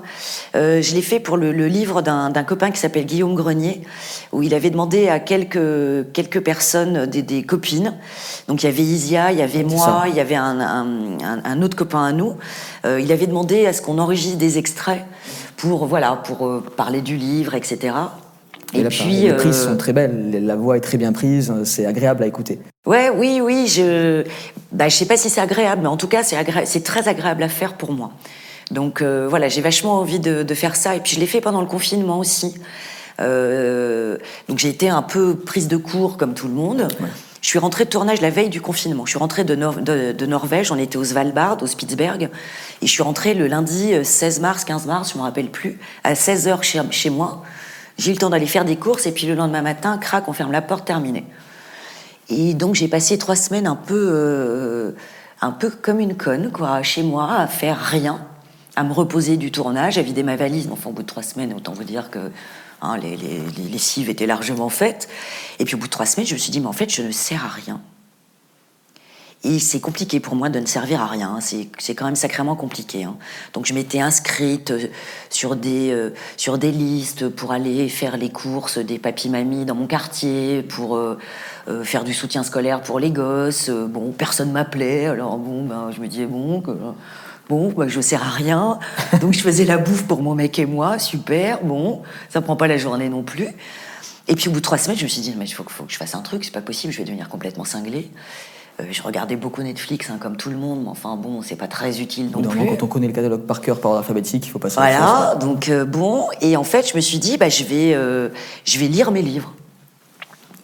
Euh, 0.55 0.81
je 0.81 0.95
l'ai 0.95 1.01
fait 1.01 1.19
pour 1.19 1.38
le, 1.38 1.51
livre 1.67 2.01
d'un 2.01 2.43
copain 2.43 2.71
qui 2.71 2.79
s'appelle 2.79 3.05
Guillaume 3.05 3.36
Grenier, 3.36 3.81
où 4.31 4.43
il 4.43 4.53
avait 4.53 4.69
demandé 4.69 5.07
à 5.07 5.19
quelques 5.19 6.11
quelques 6.11 6.41
personnes, 6.41 7.05
des, 7.05 7.21
des 7.21 7.43
copines. 7.43 7.93
Donc 8.47 8.63
il 8.63 8.65
y 8.65 8.69
avait 8.69 8.84
Isia, 8.84 9.31
il 9.31 9.39
y 9.39 9.41
avait 9.41 9.63
moi, 9.63 10.05
il 10.07 10.15
y 10.15 10.19
avait 10.19 10.36
un, 10.36 10.59
un, 10.59 11.41
un, 11.43 11.61
autre 11.61 11.77
copain 11.77 12.03
à 12.03 12.11
nous. 12.11 12.36
il 12.86 13.11
avait 13.11 13.27
demandé 13.27 13.65
à 13.65 13.73
ce 13.73 13.81
qu'on 13.81 13.97
enregistre 13.97 14.22
des 14.32 14.57
extraits 14.57 15.03
pour, 15.57 15.86
voilà, 15.86 16.21
pour 16.24 16.47
euh, 16.47 16.63
parler 16.76 17.01
du 17.01 17.15
livre, 17.15 17.53
etc. 17.55 17.95
Et, 18.74 18.84
puis, 18.86 19.21
les 19.21 19.34
prises 19.34 19.61
euh, 19.61 19.69
sont 19.69 19.78
très 19.78 19.93
belles, 19.93 20.43
la 20.43 20.55
voix 20.55 20.78
est 20.78 20.82
très 20.82 20.97
bien 20.97 21.13
prise, 21.13 21.53
c'est 21.63 21.86
agréable 21.86 22.24
à 22.24 22.28
écouter. 22.28 22.59
Ouais, 22.86 23.09
oui, 23.15 23.39
oui, 23.41 23.67
je, 23.67 24.24
bah, 24.71 24.89
je 24.89 24.95
sais 24.95 25.05
pas 25.05 25.15
si 25.15 25.30
c'est 25.30 25.41
agréable, 25.41 25.84
mais 25.84 25.88
en 25.88 25.97
tout 25.97 26.07
cas, 26.07 26.24
c'est 26.24 26.38
c'est 26.65 26.84
très 26.84 27.07
agréable 27.07 27.43
à 27.43 27.49
faire 27.49 27.76
pour 27.76 27.93
moi. 27.93 28.11
Donc 28.71 29.01
euh, 29.01 29.28
voilà, 29.30 29.47
j'ai 29.47 29.61
vachement 29.61 29.99
envie 29.99 30.19
de, 30.19 30.53
faire 30.53 30.76
ça, 30.76 30.95
et 30.95 30.99
puis 30.99 31.13
je 31.13 31.19
l'ai 31.19 31.28
fait 31.28 31.41
pendant 31.41 31.61
le 31.61 31.67
confinement 31.67 32.17
aussi. 32.17 32.55
donc 33.19 34.57
j'ai 34.57 34.69
été 34.69 34.89
un 34.89 35.03
peu 35.03 35.36
prise 35.36 35.67
de 35.67 35.78
cours 35.78 36.17
comme 36.17 36.34
tout 36.34 36.47
le 36.47 36.53
monde. 36.55 36.88
Je 37.44 37.50
suis 37.50 37.60
rentrée 37.60 37.84
de 37.84 37.89
tournage 37.89 38.22
la 38.22 38.30
veille 38.30 38.50
du 38.50 38.62
confinement. 38.62 39.06
Je 39.06 39.12
suis 39.12 39.20
rentrée 39.20 39.44
de, 39.44 40.26
Norvège, 40.26 40.72
on 40.72 40.78
était 40.78 40.96
au 40.96 41.04
Svalbard, 41.04 41.62
au 41.62 41.68
Spitzberg, 41.68 42.30
et 42.82 42.88
je 42.88 42.91
suis 42.91 43.04
rentrée 43.04 43.34
le 43.34 43.48
lundi 43.48 43.94
16 44.02 44.38
euh, 44.38 44.41
mars, 44.41 44.64
15 44.64 44.86
mars, 44.86 45.12
je 45.12 45.18
me 45.18 45.24
rappelle 45.24 45.52
plus, 45.52 45.78
à 46.06 46.14
16h 46.14 46.64
chez, 46.64 46.82
chez 46.91 47.10
moi. 47.10 47.44
J'ai 47.98 48.12
eu 48.12 48.14
le 48.14 48.20
temps 48.20 48.30
d'aller 48.30 48.46
faire 48.48 48.64
des 48.64 48.78
courses, 48.78 49.08
et 49.08 49.12
puis 49.12 49.28
le 49.28 49.36
lendemain 49.36 49.62
matin, 49.62 49.98
crac, 49.98 50.30
on 50.30 50.34
ferme 50.34 50.54
la 50.54 50.62
porte, 50.62 50.86
terminé. 50.86 51.26
Et 52.30 52.54
donc 52.54 52.76
j'ai 52.76 52.88
passé 52.88 53.18
trois 53.18 53.36
semaines 53.36 53.68
un 53.68 53.76
peu, 53.76 54.10
euh, 54.10 54.91
un 55.41 55.52
peu 55.52 55.70
comme 55.70 56.00
une 56.00 56.16
conne, 56.16 56.50
quoi, 56.50 56.82
chez 56.82 57.04
moi, 57.04 57.34
à 57.34 57.48
faire 57.48 57.78
rien, 57.78 58.26
à 58.78 58.86
me 58.86 58.94
reposer 58.94 59.36
du 59.36 59.52
tournage, 59.52 59.98
à 59.98 60.02
vider 60.02 60.24
ma 60.24 60.38
valise. 60.38 60.70
Enfin, 60.72 60.91
au 60.91 60.94
bout 60.94 61.02
de 61.02 61.08
trois 61.08 61.24
semaines, 61.24 61.54
autant 61.54 61.74
vous 61.74 61.84
dire 61.84 62.10
que 62.10 62.20
Hein, 62.84 62.97
les, 62.97 63.15
les, 63.15 63.69
lessives 63.69 64.09
étaient 64.09 64.27
largement 64.27 64.67
faites. 64.67 65.07
Et 65.59 65.65
puis 65.65 65.75
au 65.75 65.77
bout 65.77 65.88
de 65.88 65.91
trois 65.91 66.05
semaines, 66.05 66.27
je 66.27 66.34
me 66.34 66.39
suis 66.39 66.51
dit, 66.51 66.59
mais 66.59 66.67
en 66.67 66.73
fait, 66.73 66.89
je 66.89 67.01
ne 67.01 67.11
sers 67.11 67.43
à 67.43 67.47
rien. 67.47 67.81
Et 69.45 69.59
c'est 69.59 69.81
compliqué 69.81 70.21
pour 70.21 70.36
moi 70.36 70.47
de 70.49 70.59
ne 70.59 70.65
servir 70.65 71.01
à 71.01 71.07
rien. 71.07 71.39
C'est 71.41 71.95
quand 71.95 72.05
même 72.05 72.15
sacrément 72.15 72.55
compliqué. 72.55 73.03
Hein. 73.03 73.17
Donc 73.53 73.65
je 73.65 73.73
m'étais 73.73 73.99
inscrite 73.99 74.71
euh, 74.71 74.88
sur 75.29 75.57
des, 75.57 75.91
euh, 75.91 76.11
sur 76.38 76.57
des 76.57 76.71
listes 76.71 77.27
pour 77.27 77.51
aller 77.51 77.89
faire 77.89 78.15
les 78.15 78.29
courses 78.29 78.77
des 78.77 78.99
papis-mamies 78.99 79.65
dans 79.65 79.75
mon 79.75 79.88
quartier, 79.88 80.63
pour 80.63 80.95
euh, 80.95 81.17
faire 81.84 82.05
du 82.05 82.13
soutien 82.13 82.43
scolaire 82.43 82.81
pour 82.81 82.99
les 82.99 83.11
gosses. 83.11 83.69
Bon, 83.69 84.11
personne 84.11 84.51
m'appelait. 84.51 85.07
Alors 85.07 85.38
bon, 85.38 85.65
ben, 85.65 85.91
je 85.93 85.99
me 85.99 86.07
disais, 86.07 86.25
bon, 86.25 86.61
que, 86.61 86.71
Bon, 87.54 87.72
bah, 87.72 87.88
je 87.88 88.01
sers 88.01 88.24
à 88.24 88.32
rien. 88.32 88.80
Donc, 89.22 89.34
je 89.34 89.41
faisais 89.41 89.64
la 89.64 89.78
bouffe 89.78 90.08
pour 90.08 90.24
mon 90.24 90.34
mec 90.34 90.58
et 90.58 90.66
moi. 90.66 90.97
Super. 90.97 91.64
Bon, 91.64 92.01
ça 92.30 92.41
prend 92.41 92.56
pas 92.56 92.68
la 92.68 92.78
journée 92.78 93.10
non 93.10 93.22
plus. 93.22 93.47
Et 94.28 94.34
puis, 94.34 94.49
au 94.49 94.51
bout 94.51 94.58
de 94.58 94.64
trois 94.64 94.80
semaines, 94.80 94.97
je 94.97 95.04
me 95.04 95.08
suis 95.08 95.22
dit, 95.22 95.36
mais 95.38 95.45
il 95.45 95.51
faut, 95.51 95.64
faut, 95.68 95.84
que 95.84 95.91
je 95.93 95.97
fasse 95.97 96.16
un 96.16 96.22
truc. 96.22 96.43
C'est 96.45 96.54
pas 96.54 96.62
possible. 96.62 96.91
Je 96.91 96.97
vais 96.97 97.04
devenir 97.04 97.30
complètement 97.30 97.64
cinglée. 97.64 98.10
Euh, 98.80 98.86
je 98.89 99.04
regardais 99.04 99.36
beaucoup 99.36 99.62
Netflix, 99.62 100.10
hein, 100.10 100.18
comme 100.20 100.36
tout 100.36 100.49
le 100.49 100.58
monde, 100.58 100.82
mais 100.82 100.89
enfin 100.89 101.16
bon, 101.16 101.43
c'est 101.43 101.56
pas 101.56 101.68
très 101.68 102.01
utile 102.01 102.32
non 102.32 102.41
plus. 102.41 102.66
Quand 102.66 102.82
on 102.82 102.88
connaît 102.88 103.06
le 103.06 103.14
catalogue 103.14 103.41
par 103.41 103.62
cœur, 103.62 103.80
par 103.80 103.91
ordre 103.91 103.99
alphabétique, 103.99 104.47
il 104.47 104.49
faut 104.49 104.58
passer. 104.58 104.78
Voilà, 104.78 105.38
donc 105.39 105.70
euh, 105.70 105.86
bon, 105.86 106.26
et 106.41 106.58
en 106.58 106.64
fait, 106.64 106.89
je 106.89 106.95
me 106.95 107.01
suis 107.01 107.20
dit, 107.20 107.38
bah, 107.38 107.49
je 107.49 107.66
vais, 107.66 107.93
euh, 107.93 108.30
je 108.66 108.80
vais 108.80 108.88
lire 108.88 109.12
mes 109.12 109.22
livres. 109.22 109.54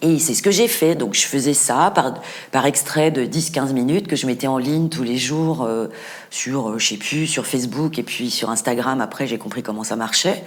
Et 0.02 0.18
c'est 0.18 0.34
ce 0.34 0.42
que 0.42 0.52
j'ai 0.52 0.68
fait. 0.68 0.96
Donc 0.96 1.14
je 1.14 1.26
faisais 1.26 1.54
ça 1.54 1.92
par, 1.94 2.14
par 2.52 2.66
extrait 2.66 3.12
de 3.12 3.26
10-15 3.26 3.74
minutes 3.74 4.08
que 4.08 4.16
je 4.16 4.28
mettais 4.28 4.48
en 4.48 4.58
ligne 4.58 4.90
tous 4.90 5.04
les 5.04 5.18
jours 5.18 5.64
euh, 5.64 5.88
sur, 6.30 6.70
euh, 6.70 6.78
je 6.78 6.88
sais 6.88 6.98
plus, 6.98 7.28
sur 7.28 7.46
Facebook 7.46 8.00
et 8.00 8.04
puis 8.04 8.32
sur 8.32 8.50
Instagram. 8.50 9.02
Après, 9.02 9.28
j'ai 9.28 9.38
compris 9.38 9.62
comment 9.62 9.84
ça 9.84 9.98
marchait. 9.98 10.44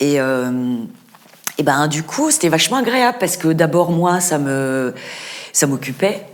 Et, 0.00 0.20
euh, 0.20 0.76
et 1.58 1.62
ben 1.62 1.86
du 1.86 2.02
coup, 2.02 2.30
c'était 2.30 2.48
vachement 2.48 2.78
agréable 2.78 3.18
parce 3.20 3.36
que 3.36 3.48
d'abord 3.48 3.90
moi, 3.90 4.20
ça 4.20 4.38
me, 4.38 4.94
ça 5.52 5.66
m'occupait. 5.66 6.26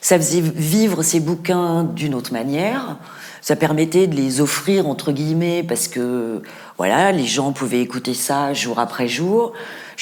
Ça 0.00 0.16
faisait 0.16 0.40
vivre 0.40 1.02
ces 1.02 1.20
bouquins 1.20 1.84
d'une 1.84 2.14
autre 2.14 2.32
manière. 2.32 2.96
Ça 3.42 3.54
permettait 3.54 4.06
de 4.06 4.16
les 4.16 4.40
offrir 4.40 4.88
entre 4.88 5.12
guillemets 5.12 5.62
parce 5.62 5.88
que 5.88 6.42
voilà, 6.78 7.12
les 7.12 7.26
gens 7.26 7.52
pouvaient 7.52 7.80
écouter 7.80 8.14
ça 8.14 8.54
jour 8.54 8.78
après 8.78 9.08
jour. 9.08 9.52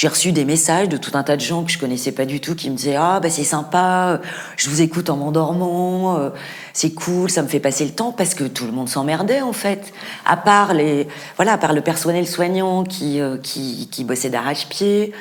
J'ai 0.01 0.09
reçu 0.09 0.33
des 0.33 0.47
messages 0.47 0.89
de 0.89 0.97
tout 0.97 1.11
un 1.13 1.23
tas 1.23 1.37
de 1.37 1.43
gens 1.43 1.63
que 1.63 1.71
je 1.71 1.79
connaissais 1.79 2.13
pas 2.13 2.25
du 2.25 2.41
tout 2.41 2.55
qui 2.55 2.71
me 2.71 2.75
disaient 2.75 2.97
ah 2.97 3.21
bah 3.21 3.29
c'est 3.29 3.45
sympa, 3.45 4.19
je 4.57 4.71
vous 4.71 4.81
écoute 4.81 5.11
en 5.11 5.17
m'endormant, 5.19 6.17
euh, 6.17 6.31
c'est 6.73 6.95
cool, 6.95 7.29
ça 7.29 7.43
me 7.43 7.49
fait 7.49 7.61
passer 7.61 7.85
le 7.85 7.91
temps 7.91 8.11
parce 8.11 8.33
que 8.33 8.45
tout 8.45 8.65
le 8.65 8.73
monde 8.73 8.89
s'emmerdait 8.89 9.43
en 9.43 9.53
fait. 9.53 9.93
À 10.25 10.39
part 10.39 10.73
les 10.73 11.07
voilà, 11.37 11.53
à 11.53 11.59
part 11.59 11.75
le 11.75 11.83
personnel 11.83 12.27
soignant 12.27 12.83
qui 12.83 13.21
euh, 13.21 13.37
qui, 13.37 13.91
qui 13.91 14.05
bossait 14.05 14.31
d'arrache-pied, 14.31 15.13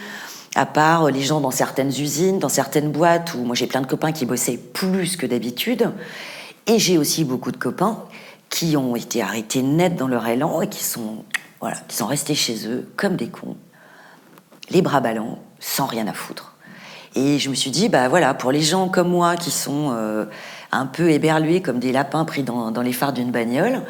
à 0.56 0.66
part 0.66 1.12
les 1.12 1.24
gens 1.24 1.42
dans 1.42 1.52
certaines 1.52 1.90
usines, 1.90 2.40
dans 2.40 2.48
certaines 2.48 2.90
boîtes 2.90 3.34
où 3.34 3.40
moi 3.40 3.58
j'ai 3.58 3.68
plein 3.68 3.82
de 3.82 3.88
copains 3.88 4.14
qui 4.14 4.26
bossaient 4.26 4.56
plus 4.56 5.18
que 5.18 5.26
d'habitude, 5.26 5.92
et 6.68 6.80
j'ai 6.80 6.98
aussi 6.98 7.26
beaucoup 7.26 7.52
de 7.52 7.58
copains 7.58 8.06
qui 8.48 8.78
ont 8.78 8.96
été 8.96 9.22
arrêtés 9.22 9.62
net 9.62 9.98
dans 9.98 10.08
leur 10.08 10.26
élan 10.26 10.62
et 10.62 10.70
qui 10.70 10.86
sont 10.86 11.26
voilà, 11.60 11.76
qui 11.90 11.98
sont 11.98 12.08
restés 12.08 12.34
chez 12.34 12.66
eux 12.66 12.88
comme 12.96 13.18
des 13.18 13.28
cons 13.28 13.58
les 14.72 14.82
bras 14.82 15.00
ballants, 15.00 15.40
sans 15.60 15.86
rien 15.86 16.08
à 16.08 16.14
foutre. 16.14 16.56
Et 17.16 17.40
je 17.40 17.50
me 17.50 17.56
suis 17.56 17.72
dit, 17.72 17.90
bah 17.90 18.08
voilà, 18.08 18.34
pour 18.34 18.52
les 18.52 18.62
gens 18.62 18.88
comme 18.88 19.10
moi 19.10 19.36
qui 19.36 19.52
sont 19.52 19.92
euh, 19.94 20.26
un 20.72 20.86
peu 20.86 21.10
éberlués 21.10 21.62
comme 21.62 21.80
des 21.80 21.92
lapins 21.92 22.24
pris 22.26 22.44
dans, 22.44 22.82
les 22.82 22.94
phares 22.94 23.14
d'une 23.14 23.32
bagnole, 23.32 23.82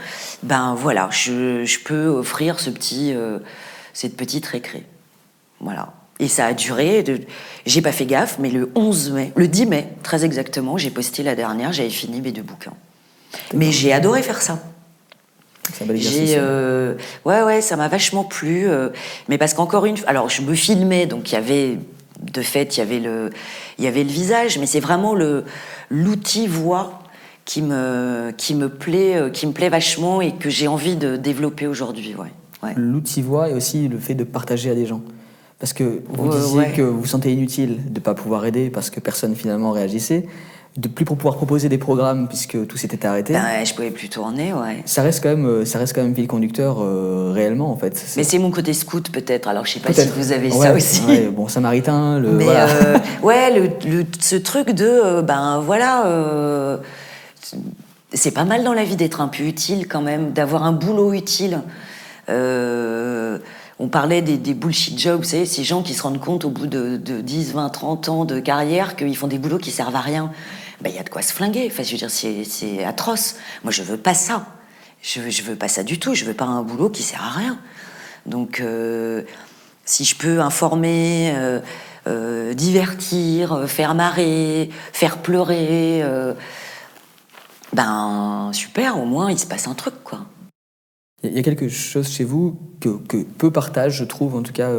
ben 0.44 0.74
voilà, 0.76 1.10
je, 1.12 1.84
peux 1.84 2.08
offrir 2.08 2.60
ce 2.60 2.70
petit, 2.70 3.14
euh, 3.14 3.40
cette 3.94 4.16
petite 4.16 4.46
récré. 4.46 4.86
Voilà. 5.60 5.94
Et 6.20 6.28
ça 6.28 6.48
a 6.48 6.54
duré, 6.54 7.04
de... 7.04 7.22
j'ai 7.66 7.82
pas 7.82 7.92
fait 7.92 8.06
gaffe, 8.06 8.38
mais 8.40 8.50
le 8.50 8.72
11 8.76 9.12
mai, 9.12 9.32
le 9.36 9.48
10 9.48 9.66
mai, 9.68 9.88
très 10.04 10.26
exactement, 10.26 10.78
j'ai 10.78 10.90
posté 10.90 11.24
la 11.24 11.36
dernière, 11.36 11.72
j'avais 11.72 11.90
fini 11.90 12.22
mes 12.22 12.32
deux 12.32 12.42
bouquins. 12.42 12.74
Mais 13.54 13.72
j'ai 13.72 13.94
adoré 13.94 14.22
faire 14.22 14.42
ça. 14.42 14.60
J'ai, 15.96 16.36
euh, 16.38 16.96
ouais, 17.26 17.42
ouais, 17.44 17.62
ça 17.62 17.76
m'a 17.76 17.88
vachement 17.88 18.24
plu. 18.24 18.68
Euh, 18.68 18.90
mais 19.28 19.38
parce 19.38 19.54
qu'encore 19.54 19.86
une 19.86 19.98
fois, 19.98 20.10
alors 20.10 20.30
je 20.30 20.42
me 20.42 20.54
filmais, 20.54 21.06
donc 21.06 21.32
il 21.32 21.36
y 21.36 21.38
avait, 21.38 21.78
de 22.22 22.42
fait, 22.42 22.78
il 22.78 22.80
y 22.80 22.84
avait 22.84 23.00
le, 23.00 23.30
il 23.78 23.86
y 23.86 23.88
avait 23.88 24.04
le 24.04 24.10
visage, 24.10 24.58
mais 24.58 24.66
c'est 24.66 24.80
vraiment 24.80 25.16
le, 25.16 25.44
l'outil 25.90 26.48
voix 26.48 27.00
qui 27.46 27.62
me, 27.62 28.32
qui 28.38 28.56
me 28.56 28.70
plaît, 28.70 29.16
euh, 29.16 29.30
qui 29.30 29.48
me 29.48 29.54
plaît 29.54 29.70
vachement 29.70 30.22
et 30.22 30.34
que 30.34 30.50
j'ai 30.50 30.68
envie 30.68 30.96
de 30.96 31.16
développer 31.16 31.68
aujourd'hui, 31.68 32.16
ouais. 32.16 32.32
ouais. 32.64 32.74
L'outil 32.76 33.22
voix 33.22 33.50
et 33.50 33.54
aussi 33.54 33.88
le 33.88 33.98
fait 33.98 34.16
de 34.16 34.24
partager 34.24 34.70
à 34.70 34.76
des 34.76 34.86
gens. 34.86 35.02
Parce 35.60 35.74
que 35.74 36.02
vous 36.08 36.30
disiez 36.30 36.72
que 36.76 36.82
vous 36.82 37.06
sentez 37.06 37.34
inutile 37.34 37.80
de 37.86 38.00
ne 38.00 38.00
pas 38.00 38.14
pouvoir 38.14 38.46
aider 38.46 38.70
parce 38.70 38.90
que 38.90 39.02
personne 39.02 39.36
finalement 39.36 39.72
réagissait. 39.72 40.26
De 40.78 40.88
plus 40.88 41.04
pour 41.04 41.18
pouvoir 41.18 41.36
proposer 41.36 41.68
des 41.68 41.78
programmes 41.78 42.28
puisque 42.28 42.68
tout 42.68 42.78
s'était 42.78 43.06
arrêté. 43.06 43.34
Ben, 43.34 43.66
je 43.66 43.74
pouvais 43.74 43.92
plus 43.92 44.10
tourner, 44.10 44.54
ouais. 44.54 44.84
Ça 44.86 45.02
reste 45.02 45.22
quand 45.24 45.30
même, 45.30 45.46
euh, 45.46 45.66
ça 45.66 45.80
reste 45.80 45.94
quand 45.94 46.04
même 46.04 46.16
fil 46.16 46.28
conducteur 46.28 46.78
euh, 46.80 47.32
réellement 47.34 47.72
en 47.72 47.76
fait. 47.76 48.02
Mais 48.18 48.24
c'est 48.24 48.38
mon 48.38 48.52
côté 48.52 48.74
scout 48.74 49.12
peut-être. 49.12 49.48
Alors 49.48 49.66
je 49.66 49.74
sais 49.74 49.80
pas 49.80 49.94
si 49.94 50.08
vous 50.16 50.32
avez 50.32 50.52
ça 50.52 50.74
aussi. 50.74 51.02
Ouais, 51.06 51.28
bon, 51.28 51.48
samaritain, 51.48 52.20
le. 52.20 52.32
Mais 52.32 52.46
euh, 52.48 52.98
ouais, 53.24 53.60
le, 53.60 54.06
ce 54.20 54.36
truc 54.36 54.72
de 54.72 55.22
ben 55.22 55.60
voilà, 55.60 56.80
c'est 58.14 58.32
pas 58.32 58.46
mal 58.46 58.64
dans 58.64 58.74
la 58.74 58.84
vie 58.84 58.96
d'être 58.96 59.22
un 59.22 59.28
peu 59.28 59.44
utile 59.44 59.88
quand 59.88 60.02
même, 60.02 60.32
d'avoir 60.32 60.64
un 60.64 60.72
boulot 60.72 61.14
utile. 61.14 61.62
On 63.80 63.88
parlait 63.88 64.22
des, 64.22 64.38
des, 64.38 64.54
bullshit 64.54 65.00
jobs, 65.00 65.20
vous 65.20 65.30
savez, 65.30 65.46
ces 65.46 65.64
gens 65.64 65.82
qui 65.82 65.94
se 65.94 66.04
rendent 66.04 66.20
compte 66.20 66.44
au 66.44 66.50
bout 66.50 66.68
de, 66.68 66.98
de 66.98 67.22
10, 67.22 67.54
20, 67.54 67.70
30 67.70 68.10
ans 68.10 68.26
de 68.26 68.40
carrière 68.40 68.98
qu'ils 68.98 69.16
font 69.16 69.28
des 69.28 69.38
boulots 69.38 69.58
qui 69.58 69.72
servent 69.72 69.96
à 69.96 70.02
rien. 70.02 70.32
Ben, 70.82 70.90
il 70.90 70.96
y 70.96 71.00
a 71.00 71.04
de 71.04 71.10
quoi 71.10 71.22
se 71.22 71.34
flinguer. 71.34 71.70
Enfin, 71.72 71.84
je 71.84 71.92
veux 71.92 71.98
dire, 71.98 72.10
c'est 72.12 72.84
atroce. 72.84 73.36
Moi, 73.64 73.72
je 73.72 73.84
veux 73.84 73.98
pas 73.98 74.14
ça. 74.14 74.46
Je 75.02 75.22
veux, 75.22 75.30
veux 75.30 75.56
pas 75.56 75.70
ça 75.70 75.84
du 75.84 75.98
tout. 75.98 76.14
Je 76.14 76.26
veux 76.26 76.34
pas 76.34 76.46
un 76.46 76.62
boulot 76.62 76.90
qui 76.90 77.04
sert 77.04 77.24
à 77.24 77.30
rien. 77.30 77.58
Donc, 78.26 78.60
euh, 78.60 79.24
si 79.86 80.04
je 80.04 80.16
peux 80.16 80.42
informer, 80.42 81.34
euh, 81.36 81.60
euh, 82.08 82.54
divertir, 82.54 83.68
faire 83.68 83.96
marrer, 83.96 84.70
faire 84.94 85.18
pleurer, 85.18 86.04
ben 87.74 88.52
super. 88.54 88.98
Au 89.00 89.06
moins, 89.06 89.32
il 89.32 89.40
se 89.40 89.46
passe 89.46 89.68
un 89.68 89.74
truc, 89.74 89.96
quoi. 90.04 90.20
Il 91.24 91.34
y 91.34 91.40
a 91.40 91.44
quelque 91.44 91.68
chose 91.68 92.08
chez 92.08 92.24
vous 92.24 92.58
que, 92.80 92.90
que 93.08 93.18
peu 93.18 93.52
partagent, 93.52 93.98
je 93.98 94.06
trouve, 94.06 94.36
en 94.36 94.42
tout 94.42 94.54
cas, 94.54 94.72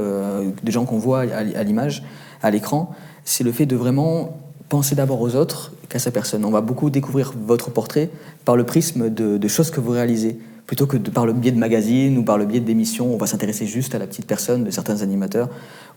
des 0.62 0.72
gens 0.72 0.86
qu'on 0.86 0.98
voit 0.98 1.20
à 1.20 1.62
l'image, 1.62 2.02
à 2.42 2.50
l'écran, 2.50 2.94
c'est 3.24 3.44
le 3.44 3.52
fait 3.52 3.66
de 3.66 3.76
vraiment 3.76 4.38
pensez 4.70 4.94
d'abord 4.94 5.20
aux 5.20 5.34
autres 5.34 5.72
qu'à 5.90 5.98
sa 5.98 6.10
personne. 6.10 6.44
On 6.46 6.50
va 6.50 6.62
beaucoup 6.62 6.88
découvrir 6.88 7.34
votre 7.36 7.70
portrait 7.70 8.08
par 8.46 8.56
le 8.56 8.64
prisme 8.64 9.10
de, 9.10 9.48
choses 9.48 9.70
que 9.70 9.80
vous 9.80 9.90
réalisez, 9.90 10.38
plutôt 10.70 10.86
que 10.86 10.96
par 10.98 11.26
le 11.26 11.32
biais 11.32 11.50
de 11.50 11.58
magazines 11.58 12.16
ou 12.16 12.22
par 12.22 12.38
le 12.38 12.44
biais 12.44 12.60
d'émissions. 12.60 13.12
On 13.12 13.16
va 13.16 13.26
s'intéresser 13.26 13.66
juste 13.66 13.96
à 13.96 13.98
la 13.98 14.06
petite 14.06 14.24
personne 14.24 14.62
de 14.62 14.70
certains 14.70 15.02
animateurs 15.02 15.48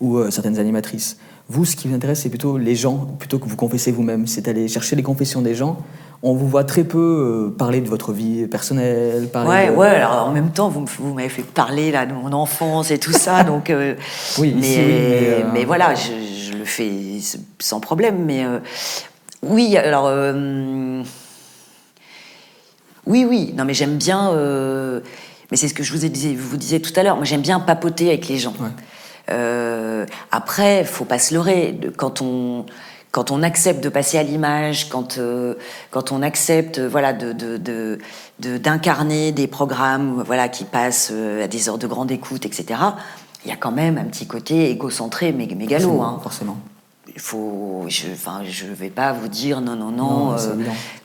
ou 0.01 0.17
euh, 0.17 0.32
certaines 0.32 0.57
animatrices. 0.57 1.19
Vous, 1.47 1.63
ce 1.63 1.76
qui 1.76 1.88
vous 1.88 1.93
intéresse, 1.93 2.21
c'est 2.21 2.30
plutôt 2.30 2.57
les 2.57 2.74
gens, 2.74 3.07
plutôt 3.19 3.38
que 3.38 3.47
vous 3.47 3.55
confessez 3.55 3.91
vous-même. 3.91 4.26
C'est 4.26 4.47
aller 4.47 4.67
chercher 4.67 4.95
les 4.95 5.03
confessions 5.03 5.43
des 5.43 5.53
gens. 5.53 5.78
On 6.24 6.34
vous 6.34 6.47
voit 6.47 6.63
très 6.63 6.86
peu 6.86 6.97
euh, 6.97 7.55
parler 7.55 7.82
de 7.82 7.88
votre 7.88 8.13
vie 8.13 8.47
personnelle. 8.47 9.30
Parler 9.32 9.69
ouais, 9.69 9.76
ouais. 9.76 9.88
Alors 9.89 10.26
en 10.26 10.32
même 10.32 10.49
temps, 10.49 10.69
vous, 10.69 10.86
vous 10.97 11.13
m'avez 11.13 11.30
fait 11.30 11.43
parler 11.43 11.91
là 11.91 12.07
de 12.07 12.13
mon 12.13 12.34
enfance 12.34 12.89
et 12.89 12.97
tout 12.97 13.13
ça, 13.13 13.43
donc. 13.43 13.69
Euh, 13.69 13.93
oui, 14.39 14.55
mais, 14.59 15.45
mais, 15.53 15.65
voilà, 15.65 15.93
je, 15.93 16.57
le 16.57 16.65
fais 16.65 16.89
sans 17.59 17.80
problème, 17.80 18.26
mais 18.26 18.43
oui, 19.43 19.78
alors. 19.78 20.09
Euh, 23.08 23.12
oui, 23.12 23.26
oui, 23.28 23.54
non, 23.56 23.66
mais 23.66 23.74
j'aime 23.74 23.97
bien. 23.97 24.32
Euh, 24.32 25.01
mais 25.51 25.58
c'est 25.58 25.68
ce 25.68 25.74
que 25.74 25.84
je 25.84 25.91
vous, 25.93 26.06
ai 26.06 26.10
dit, 26.10 26.36
vous 26.36 26.58
disais 26.58 26.80
tout 26.80 26.93
à 26.95 27.04
l'heure. 27.04 27.16
Moi, 27.16 27.26
j'aime 27.26 27.41
bien 27.41 27.60
papoter 27.60 28.08
avec 28.08 28.28
les 28.28 28.38
gens. 28.38 28.54
après, 30.32 30.84
faut 30.84 31.06
pas 31.06 31.20
se 31.20 31.34
leurrer. 31.34 31.80
Quand 31.97 32.22
on, 32.22 32.66
quand 33.12 33.30
on 33.32 33.43
accepte 33.43 33.84
de 33.84 33.89
passer 33.89 34.18
à 34.18 34.24
l'image, 34.24 34.89
quand, 34.89 35.20
quand 35.91 36.12
on 36.12 36.22
accepte 36.22 36.80
voilà, 36.80 37.14
de, 37.14 37.99
d'incarner 38.39 39.32
des 39.32 39.47
programmes 39.47 40.24
voilà, 40.26 40.49
qui 40.49 40.64
passent 40.64 41.12
à 41.12 41.47
des 41.47 41.70
heures 41.70 41.78
de 41.78 41.88
grande 41.88 42.12
écoute, 42.12 42.45
etc., 42.45 42.80
il 43.45 43.49
y 43.49 43.54
a 43.54 43.58
quand 43.58 43.72
même 43.72 43.97
un 43.97 44.06
petit 44.06 44.26
côté 44.26 44.70
égocentré, 44.70 45.32
mégalo. 45.32 45.68
Forcément. 45.70 46.08
Hein. 46.08 46.20
forcément. 46.24 46.58
Il 47.16 47.22
faut, 47.22 47.86
je, 47.89 48.07
enfin, 48.11 48.41
je 48.43 48.66
vais 48.66 48.89
pas 48.89 49.14
vous 49.14 49.28
dire 49.28 49.61
non, 49.61 49.76
non, 49.76 49.91
non, 49.91 50.34
euh, 50.34 50.55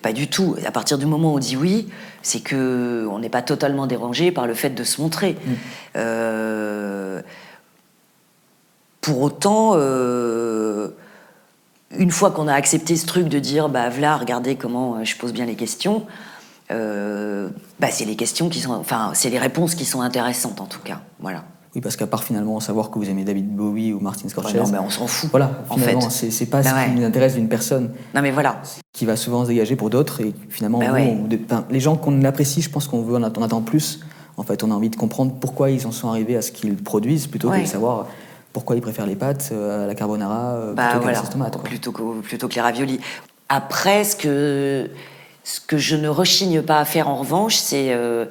pas 0.00 0.14
du 0.14 0.26
tout. 0.26 0.56
À 0.64 0.70
partir 0.70 0.96
du 0.96 1.04
moment 1.04 1.32
où 1.32 1.36
on 1.36 1.38
dit 1.38 1.56
oui, 1.56 1.88
c'est 2.22 2.40
que 2.40 3.06
on 3.10 3.18
n'est 3.18 3.28
pas 3.28 3.42
totalement 3.42 3.86
dérangé 3.86 4.32
par 4.32 4.46
le 4.46 4.54
fait 4.54 4.70
de 4.70 4.84
se 4.84 5.02
montrer. 5.02 5.32
Mm. 5.32 5.52
Euh, 5.96 7.22
pour 9.02 9.20
autant, 9.20 9.72
euh, 9.74 10.88
une 11.96 12.10
fois 12.10 12.30
qu'on 12.30 12.48
a 12.48 12.54
accepté 12.54 12.96
ce 12.96 13.04
truc 13.06 13.28
de 13.28 13.38
dire, 13.38 13.68
bah 13.68 13.90
voilà, 13.90 14.16
regardez 14.16 14.56
comment 14.56 15.04
je 15.04 15.14
pose 15.16 15.34
bien 15.34 15.44
les 15.44 15.56
questions, 15.56 16.06
bah 16.70 17.90
c'est 17.90 18.06
les 18.06 18.16
questions 18.16 18.48
qui 18.48 18.60
sont, 18.60 18.72
enfin, 18.72 19.10
c'est 19.12 19.30
les 19.30 19.38
réponses 19.38 19.74
qui 19.74 19.84
sont 19.84 20.00
intéressantes 20.00 20.62
en 20.62 20.66
tout 20.66 20.80
cas. 20.80 21.02
Voilà. 21.20 21.44
Oui, 21.74 21.80
parce 21.80 21.96
qu'à 21.96 22.06
part 22.06 22.24
finalement 22.24 22.60
savoir 22.60 22.90
que 22.90 22.98
vous 22.98 23.08
aimez 23.10 23.24
David 23.24 23.54
Bowie 23.54 23.92
ou 23.92 24.00
Martin 24.00 24.28
Scorsese. 24.28 24.54
non, 24.54 24.68
mais 24.68 24.78
on 24.78 24.90
s'en 24.90 25.06
fout. 25.06 25.30
Voilà, 25.30 25.50
finalement, 25.70 26.08
c'est 26.08 26.46
pas 26.46 26.62
ce 26.62 26.70
bah 26.70 26.84
qui 26.84 26.92
nous 26.92 27.04
intéresse 27.04 27.34
d'une 27.34 27.48
personne. 27.48 27.90
Non, 28.14 28.22
mais 28.22 28.30
voilà. 28.30 28.62
Qui 28.92 29.04
va 29.04 29.16
souvent 29.16 29.44
se 29.44 29.48
dégager 29.48 29.76
pour 29.76 29.90
d'autres. 29.90 30.20
Et 30.22 30.34
finalement, 30.48 30.78
bah 30.78 31.62
les 31.70 31.80
gens 31.80 31.96
qu'on 31.96 32.24
apprécie, 32.24 32.62
je 32.62 32.70
pense 32.70 32.88
qu'on 32.88 33.02
veut, 33.02 33.16
on 33.16 33.22
attend 33.22 33.62
plus. 33.62 34.00
En 34.36 34.44
fait, 34.44 34.62
on 34.62 34.70
a 34.70 34.74
envie 34.74 34.88
de 34.88 34.96
comprendre 34.96 35.34
pourquoi 35.40 35.70
ils 35.70 35.86
en 35.86 35.92
sont 35.92 36.08
arrivés 36.08 36.36
à 36.36 36.42
ce 36.42 36.52
qu'ils 36.52 36.76
produisent 36.76 37.26
plutôt 37.26 37.50
que 37.50 37.60
de 37.60 37.66
savoir 37.66 38.06
pourquoi 38.52 38.76
ils 38.76 38.82
préfèrent 38.82 39.06
les 39.06 39.16
pâtes 39.16 39.50
euh, 39.52 39.84
à 39.84 39.86
la 39.86 39.94
carbonara 39.94 40.54
euh, 40.54 40.74
bah, 40.74 40.88
plutôt 40.88 41.02
voilà. 41.02 41.20
tomates. 41.20 41.62
Plutôt, 41.62 41.92
que, 41.92 42.20
plutôt 42.20 42.48
que 42.48 42.54
les 42.54 42.60
raviolis. 42.60 43.00
Après, 43.48 44.04
ce 44.04 44.16
que 44.16 44.90
ce 45.44 45.60
que 45.60 45.78
je 45.78 45.96
ne 45.96 46.08
rechigne 46.08 46.60
pas 46.60 46.78
à 46.78 46.84
faire 46.84 47.08
en 47.08 47.16
revanche, 47.16 47.56
c'est 47.56 47.92
euh, 47.92 48.26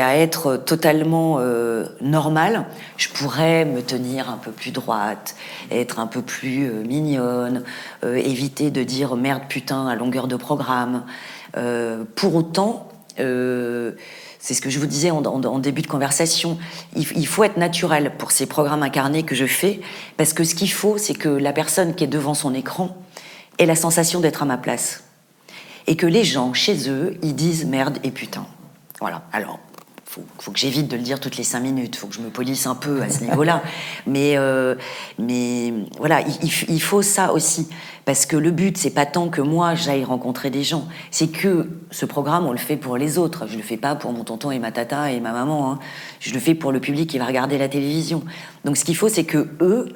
à 0.00 0.16
être 0.16 0.56
totalement 0.56 1.36
euh, 1.38 1.86
normal. 2.00 2.66
Je 2.96 3.08
pourrais 3.08 3.64
me 3.64 3.82
tenir 3.82 4.30
un 4.30 4.36
peu 4.36 4.50
plus 4.50 4.70
droite, 4.70 5.36
être 5.70 5.98
un 5.98 6.06
peu 6.06 6.22
plus 6.22 6.66
euh, 6.66 6.82
mignonne, 6.84 7.64
euh, 8.04 8.16
éviter 8.16 8.70
de 8.70 8.82
dire 8.82 9.16
merde 9.16 9.42
putain 9.48 9.86
à 9.86 9.94
longueur 9.94 10.28
de 10.28 10.36
programme. 10.36 11.04
pour 12.16 12.34
autant, 12.34 12.88
c'est 13.16 14.54
ce 14.54 14.60
que 14.60 14.70
je 14.70 14.78
vous 14.78 14.86
disais 14.86 15.10
en, 15.10 15.24
en, 15.24 15.58
début 15.58 15.82
de 15.82 15.86
conversation, 15.86 16.58
il, 16.96 17.06
il, 17.16 17.26
faut 17.26 17.44
être 17.44 17.56
naturel 17.56 18.12
pour 18.18 18.32
ces 18.32 18.46
programmes 18.46 18.82
incarnés 18.82 19.22
que 19.22 19.36
je 19.36 19.46
fais, 19.46 19.80
parce 20.16 20.32
que 20.32 20.44
ce 20.44 20.54
qu'il 20.54 20.72
faut, 20.72 20.98
c'est 20.98 21.14
que 21.14 21.28
la 21.28 21.52
personne 21.52 21.94
qui 21.94 22.04
est 22.04 22.08
devant 22.08 22.34
son 22.34 22.54
écran 22.54 22.96
ait 23.58 23.66
la 23.66 23.76
sensation 23.76 24.20
d'être 24.20 24.42
à 24.42 24.46
ma 24.46 24.58
place 24.58 25.04
et 25.86 25.96
que 25.96 26.06
les 26.06 26.24
gens, 26.24 26.52
chez 26.54 26.88
eux, 26.88 27.16
ils 27.22 27.34
disent 27.34 27.66
merde 27.66 27.98
et 28.02 28.10
putain. 28.10 28.46
Voilà. 29.04 29.20
Alors, 29.34 29.58
faut, 30.06 30.22
faut 30.38 30.50
que 30.50 30.58
j'évite 30.58 30.88
de 30.88 30.96
le 30.96 31.02
dire 31.02 31.20
toutes 31.20 31.36
les 31.36 31.44
cinq 31.44 31.60
minutes, 31.60 31.94
faut 31.94 32.06
que 32.06 32.14
je 32.14 32.22
me 32.22 32.30
polisse 32.30 32.66
un 32.66 32.74
peu 32.74 33.02
à 33.02 33.10
ce 33.10 33.22
niveau-là. 33.22 33.62
Mais, 34.06 34.38
euh, 34.38 34.76
mais 35.18 35.74
voilà, 35.98 36.22
il, 36.42 36.80
faut 36.80 37.02
ça 37.02 37.34
aussi. 37.34 37.68
Parce 38.06 38.24
que 38.24 38.34
le 38.34 38.50
but, 38.50 38.78
c'est 38.78 38.94
pas 38.94 39.04
tant 39.04 39.28
que 39.28 39.42
moi 39.42 39.74
j'aille 39.74 40.04
rencontrer 40.04 40.48
des 40.48 40.62
gens, 40.62 40.88
c'est 41.10 41.26
que 41.26 41.68
ce 41.90 42.06
programme, 42.06 42.46
on 42.46 42.52
le 42.52 42.56
fait 42.56 42.78
pour 42.78 42.96
les 42.96 43.18
autres. 43.18 43.46
Je 43.46 43.58
le 43.58 43.62
fais 43.62 43.76
pas 43.76 43.94
pour 43.94 44.10
mon 44.12 44.24
tonton 44.24 44.50
et 44.50 44.58
ma 44.58 44.72
tata 44.72 45.12
et 45.12 45.20
ma 45.20 45.32
maman. 45.32 45.72
Hein. 45.72 45.78
Je 46.18 46.32
le 46.32 46.40
fais 46.40 46.54
pour 46.54 46.72
le 46.72 46.80
public 46.80 47.10
qui 47.10 47.18
va 47.18 47.26
regarder 47.26 47.58
la 47.58 47.68
télévision. 47.68 48.24
Donc 48.64 48.78
ce 48.78 48.86
qu'il 48.86 48.96
faut, 48.96 49.10
c'est 49.10 49.24
que 49.24 49.48
eux, 49.60 49.92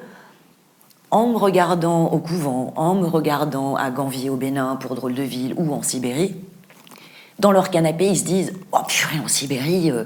en 1.09 1.29
me 1.29 1.37
regardant 1.37 2.05
au 2.11 2.19
couvent, 2.19 2.73
en 2.75 2.93
me 2.93 3.07
regardant 3.07 3.75
à 3.75 3.89
Ganvier 3.89 4.29
au 4.29 4.35
Bénin 4.35 4.75
pour 4.75 4.93
Drôle 4.93 5.15
de 5.15 5.23
Ville 5.23 5.55
ou 5.57 5.73
en 5.73 5.81
Sibérie, 5.81 6.35
dans 7.39 7.51
leur 7.51 7.69
canapé, 7.69 8.07
ils 8.07 8.17
se 8.17 8.25
disent 8.25 8.53
Oh 8.71 8.79
purée, 8.87 9.19
en 9.23 9.27
Sibérie, 9.27 9.91
euh, 9.91 10.03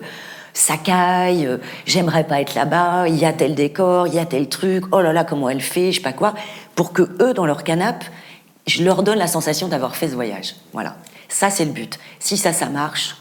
ça 0.54 0.78
caille, 0.78 1.46
euh, 1.46 1.58
j'aimerais 1.86 2.26
pas 2.26 2.40
être 2.42 2.56
là-bas, 2.56 3.08
il 3.08 3.16
y 3.16 3.26
a 3.26 3.34
tel 3.34 3.56
décor, 3.56 4.08
il 4.08 4.14
y 4.14 4.20
a 4.20 4.26
tel 4.26 4.48
truc, 4.50 4.86
oh 4.92 5.02
là 5.02 5.14
là, 5.14 5.24
comment 5.24 5.50
elle 5.50 5.62
fait, 5.62 5.92
je 5.92 5.98
sais 5.98 6.04
pas 6.04 6.14
quoi. 6.14 6.34
Pour 6.76 6.94
que 6.94 7.02
eux, 7.22 7.34
dans 7.34 7.46
leur 7.46 7.64
canapé, 7.64 8.06
je 8.68 8.84
leur 8.84 9.04
donne 9.04 9.18
la 9.18 9.28
sensation 9.28 9.68
d'avoir 9.68 9.96
fait 9.96 10.08
ce 10.08 10.16
voyage. 10.16 10.56
Voilà. 10.72 10.96
Ça, 11.28 11.50
c'est 11.50 11.66
le 11.66 11.72
but. 11.72 12.00
Si 12.20 12.38
ça, 12.38 12.54
ça 12.54 12.70
marche, 12.70 13.18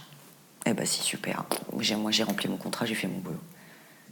eh 0.67 0.75
ben, 0.75 0.87
c'est 0.87 1.03
super. 1.03 1.45
Moi, 1.73 2.11
j'ai 2.11 2.23
rempli 2.23 2.49
mon 2.49 2.57
contrat, 2.57 2.87
j'ai 2.87 2.95
fait 2.95 3.09
mon 3.09 3.19
boulot. 3.19 3.39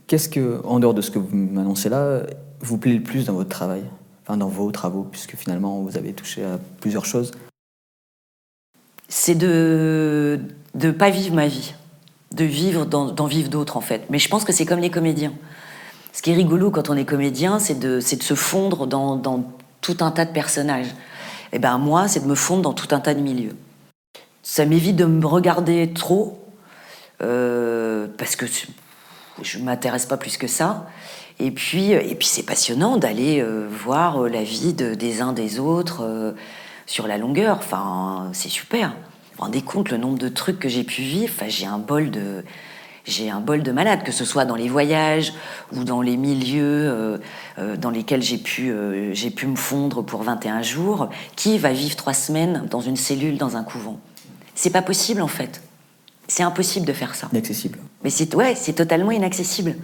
Qu'est-ce 0.06 0.28
que, 0.28 0.60
en 0.64 0.80
dehors 0.80 0.94
de 0.94 1.02
ce 1.02 1.10
que 1.10 1.18
vous 1.18 1.36
m'annoncez 1.36 1.88
là, 1.88 2.22
vous 2.60 2.78
plaît 2.78 2.94
le 2.94 3.02
plus 3.02 3.26
dans 3.26 3.34
votre 3.34 3.50
travail? 3.50 3.84
Enfin, 4.26 4.36
dans 4.36 4.48
vos 4.48 4.72
travaux, 4.72 5.06
puisque 5.10 5.36
finalement, 5.36 5.80
vous 5.80 5.96
avez 5.96 6.12
touché 6.12 6.42
à 6.42 6.58
plusieurs 6.80 7.04
choses. 7.04 7.30
C'est 9.10 9.34
de 9.34 10.40
ne 10.74 10.90
pas 10.92 11.10
vivre 11.10 11.34
ma 11.34 11.48
vie, 11.48 11.74
de 12.32 12.44
vivre, 12.44 12.86
d'en 12.86 13.26
vivre 13.26 13.50
d'autres, 13.50 13.76
en 13.76 13.82
fait. 13.82 14.04
Mais 14.08 14.18
je 14.18 14.28
pense 14.28 14.44
que 14.44 14.52
c'est 14.52 14.64
comme 14.64 14.80
les 14.80 14.90
comédiens. 14.90 15.34
Ce 16.12 16.22
qui 16.22 16.30
est 16.30 16.34
rigolo 16.34 16.70
quand 16.70 16.88
on 16.88 16.96
est 16.96 17.04
comédien, 17.04 17.58
c'est 17.58 17.78
de, 17.78 17.96
de 17.96 18.00
se 18.00 18.34
fondre 18.34 18.86
dans, 18.86 19.16
dans, 19.16 19.44
tout 19.80 19.96
un 20.00 20.10
tas 20.10 20.24
de 20.24 20.32
personnages. 20.32 20.86
Et 21.52 21.56
eh 21.56 21.58
ben 21.58 21.78
moi, 21.78 22.06
c'est 22.06 22.20
de 22.20 22.26
me 22.26 22.34
fondre 22.34 22.62
dans 22.62 22.72
tout 22.72 22.94
un 22.94 23.00
tas 23.00 23.14
de 23.14 23.20
milieux. 23.20 23.56
Ça 24.42 24.64
m'évite 24.64 24.96
de 24.96 25.04
me 25.04 25.26
regarder 25.26 25.92
trop, 25.92 26.38
euh, 27.22 28.06
parce 28.16 28.36
que 28.36 28.46
je 29.42 29.58
ne 29.58 29.64
m'intéresse 29.64 30.06
pas 30.06 30.16
plus 30.16 30.36
que 30.36 30.46
ça. 30.46 30.86
Et 31.40 31.50
puis, 31.50 31.94
euh, 31.94 32.00
et 32.00 32.14
puis 32.14 32.28
c'est 32.28 32.44
passionnant 32.44 32.98
d'aller 32.98 33.40
euh, 33.40 33.66
voir 33.68 34.20
la 34.28 34.42
vie 34.42 34.74
des 34.74 35.22
uns 35.22 35.32
des 35.32 35.58
autres 35.58 36.34
sur 36.90 37.06
la 37.06 37.18
longueur. 37.18 37.56
Enfin, 37.58 38.30
c'est 38.32 38.48
super. 38.48 38.88
Vous 38.88 39.36
vous 39.36 39.42
rendez 39.44 39.62
compte 39.62 39.90
le 39.90 39.96
nombre 39.96 40.18
de 40.18 40.28
trucs 40.28 40.58
que 40.58 40.68
j'ai 40.68 40.82
pu 40.82 41.02
vivre? 41.02 41.32
Enfin, 41.34 41.46
J'ai 41.48 41.66
un 41.66 41.78
bol 41.78 42.10
de 42.10 42.44
j'ai 43.06 43.30
un 43.30 43.40
bol 43.40 43.62
de 43.62 43.72
malade, 43.72 44.02
que 44.02 44.12
ce 44.12 44.24
soit 44.24 44.44
dans 44.44 44.56
les 44.56 44.68
voyages 44.68 45.32
ou 45.72 45.84
dans 45.84 46.02
les 46.02 46.16
milieux 46.16 47.18
dans 47.78 47.90
lesquels 47.90 48.22
j'ai 48.22 48.36
pu, 48.36 48.72
j'ai 49.12 49.30
pu 49.30 49.46
me 49.46 49.56
fondre 49.56 50.04
pour 50.04 50.22
21 50.22 50.62
jours. 50.62 51.08
Qui 51.34 51.56
va 51.58 51.72
vivre 51.72 51.96
trois 51.96 52.12
semaines 52.12 52.66
dans 52.70 52.80
une 52.80 52.96
cellule, 52.96 53.38
dans 53.38 53.56
un 53.56 53.64
couvent? 53.64 53.98
C'est 54.54 54.70
pas 54.70 54.82
possible 54.82 55.22
en 55.22 55.28
fait. 55.28 55.62
C'est 56.28 56.42
impossible 56.42 56.86
de 56.86 56.92
faire 56.92 57.14
ça. 57.14 57.28
Inaccessible. 57.32 57.78
Mais 58.04 58.10
c'est 58.10 58.34
ouais, 58.34 58.54
c'est 58.54 58.74
totalement 58.74 59.12
inaccessible. 59.12 59.76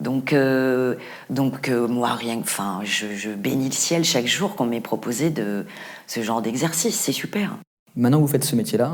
Donc, 0.00 0.32
euh, 0.32 0.94
donc 1.28 1.68
euh, 1.68 1.88
moi, 1.88 2.10
rien, 2.10 2.38
enfin, 2.40 2.80
je, 2.84 3.34
bénis 3.34 3.66
le 3.66 3.72
ciel 3.72 4.04
chaque 4.04 4.26
jour 4.26 4.54
qu'on 4.54 4.66
m'ait 4.66 4.80
proposé 4.80 5.30
de 5.30 5.66
ce 6.06 6.22
genre 6.22 6.40
d'exercice. 6.40 6.94
C'est 6.94 7.12
super. 7.12 7.56
Maintenant, 7.96 8.20
vous 8.20 8.28
faites 8.28 8.44
ce 8.44 8.54
métier-là, 8.54 8.92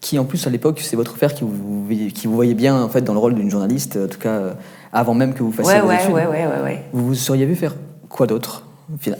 qui 0.00 0.18
en 0.18 0.24
plus 0.24 0.46
à 0.46 0.50
l'époque, 0.50 0.80
c'est 0.82 0.96
votre 0.96 1.16
frère 1.16 1.32
qui 1.32 1.44
vous, 1.44 1.88
qui 2.14 2.26
vous 2.26 2.34
voyait 2.34 2.54
bien 2.54 2.82
en 2.82 2.88
fait 2.88 3.00
dans 3.00 3.14
le 3.14 3.18
rôle 3.18 3.34
d'une 3.34 3.50
journaliste, 3.50 3.96
en 3.96 4.08
tout 4.08 4.18
cas 4.18 4.28
euh, 4.28 4.52
avant 4.92 5.14
même 5.14 5.32
que 5.32 5.42
vous 5.42 5.52
fassiez 5.52 5.80
ouais, 5.80 5.86
ouais, 5.86 5.94
études. 5.96 6.12
Ouais, 6.12 6.26
ouais, 6.26 6.46
ouais, 6.62 6.84
Vous 6.92 7.06
vous 7.06 7.14
seriez 7.14 7.46
vu 7.46 7.56
faire 7.56 7.74
quoi 8.08 8.26
d'autre 8.26 8.66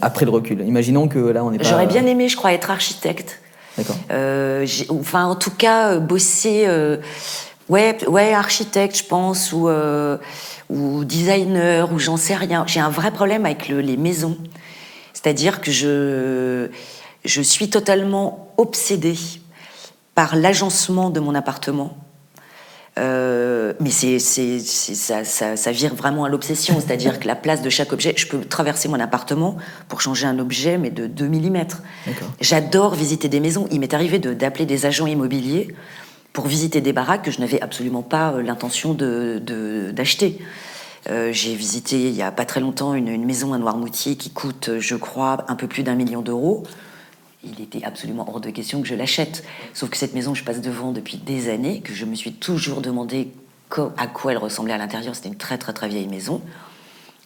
après 0.01 0.25
le 0.25 0.31
recul? 0.31 0.61
Imaginons 0.61 1.07
que 1.07 1.17
là, 1.17 1.43
on 1.43 1.51
est 1.51 1.57
pas. 1.57 1.63
J'aurais 1.63 1.87
bien 1.87 2.05
aimé, 2.05 2.29
je 2.29 2.37
crois, 2.37 2.53
être 2.53 2.69
architecte. 2.69 3.39
D'accord. 3.75 3.95
enfin, 4.89 5.25
en 5.25 5.35
tout 5.35 5.49
cas, 5.49 5.97
bosser. 5.97 6.67
ouais, 7.69 7.97
ouais, 8.07 8.33
architecte, 8.35 8.97
je 8.97 9.05
pense, 9.05 9.51
ou 9.51 9.67
ou 10.69 11.03
designer, 11.05 11.91
ou 11.91 11.99
j'en 11.99 12.17
sais 12.17 12.35
rien. 12.35 12.63
J'ai 12.67 12.79
un 12.79 12.89
vrai 12.89 13.11
problème 13.11 13.45
avec 13.45 13.67
les 13.67 13.97
maisons. 13.97 14.37
C'est-à-dire 15.13 15.61
que 15.61 15.71
je, 15.71 16.69
je 17.25 17.41
suis 17.41 17.69
totalement 17.69 18.53
obsédée 18.57 19.17
par 20.15 20.35
l'agencement 20.35 21.09
de 21.09 21.19
mon 21.19 21.35
appartement. 21.35 21.97
Euh, 22.99 23.73
mais 23.79 23.89
c'est, 23.89 24.19
c'est, 24.19 24.59
ça, 24.59 25.23
ça, 25.23 25.55
ça, 25.55 25.71
vire 25.71 25.95
vraiment 25.95 26.25
à 26.25 26.29
l'obsession, 26.29 26.79
c'est-à-dire 26.79 27.19
que 27.19 27.25
la 27.25 27.35
place 27.35 27.63
de 27.63 27.69
chaque 27.71 27.91
objet, 27.91 28.13
je 28.15 28.27
peux 28.27 28.41
traverser 28.41 28.87
mon 28.87 28.99
appartement 28.99 29.57
pour 29.87 30.01
changer 30.01 30.27
un 30.27 30.37
objet, 30.37 30.77
mais 30.77 30.91
de 30.91 31.07
2 31.07 31.27
mm. 31.27 31.65
J'adore 32.39 32.93
visiter 32.93 33.29
des 33.29 33.39
maisons. 33.39 33.67
Il 33.71 33.79
m'est 33.79 33.95
arrivé 33.95 34.19
de, 34.19 34.35
d'appeler 34.35 34.67
des 34.67 34.85
agents 34.85 35.07
immobiliers 35.07 35.73
pour 36.33 36.47
visiter 36.47 36.81
des 36.81 36.93
baraques 36.93 37.23
que 37.23 37.31
je 37.31 37.39
n'avais 37.39 37.61
absolument 37.61 38.01
pas 38.01 38.33
euh, 38.33 38.41
l'intention 38.41 38.93
d'acheter. 38.93 39.39
De, 39.39 39.91
d'acheter. 39.91 40.39
euh, 41.09 41.31
j'ai 41.31 41.53
visité 41.55 42.09
il 42.09 42.15
y 42.15 42.23
a 42.23 42.31
pas 42.31 42.45
très 42.45 42.59
longtemps 42.59 42.95
une, 42.95 43.23
maison 43.23 43.53
à 43.53 43.59
Noirmoutier 43.59 44.15
qui 44.15 44.31
coûte, 44.31 44.71
je 44.79 44.95
crois, 44.95 45.45
un 45.47 45.55
peu 45.55 45.67
plus 45.67 45.83
d'un 45.83 45.95
million 45.95 46.21
d'euros. 46.21 46.63
Il 47.43 47.61
était 47.61 47.83
absolument 47.83 48.25
hors 48.27 48.39
de 48.39 48.49
question 48.49 48.81
que 48.81 48.87
je 48.87 48.95
l'achète. 48.95 49.43
Sauf 49.73 49.89
que 49.89 49.97
cette 49.97 50.13
maison, 50.13 50.33
je 50.33 50.43
passe 50.43 50.61
devant 50.61 50.91
depuis 50.91 51.17
des 51.17 51.49
années, 51.49 51.81
que 51.81 51.93
je 51.93 52.05
me 52.05 52.15
suis 52.15 52.33
toujours 52.33 52.81
demandé 52.81 53.29
à 53.97 54.07
quoi 54.07 54.31
elle 54.31 54.37
ressemblait 54.37 54.73
à 54.73 54.77
l'intérieur. 54.77 55.13
C'était 55.15 55.29
une 55.29 55.35
très 55.35 55.57
très 55.57 55.73
très 55.73 55.89
vieille 55.89 56.07
maison. 56.07 56.41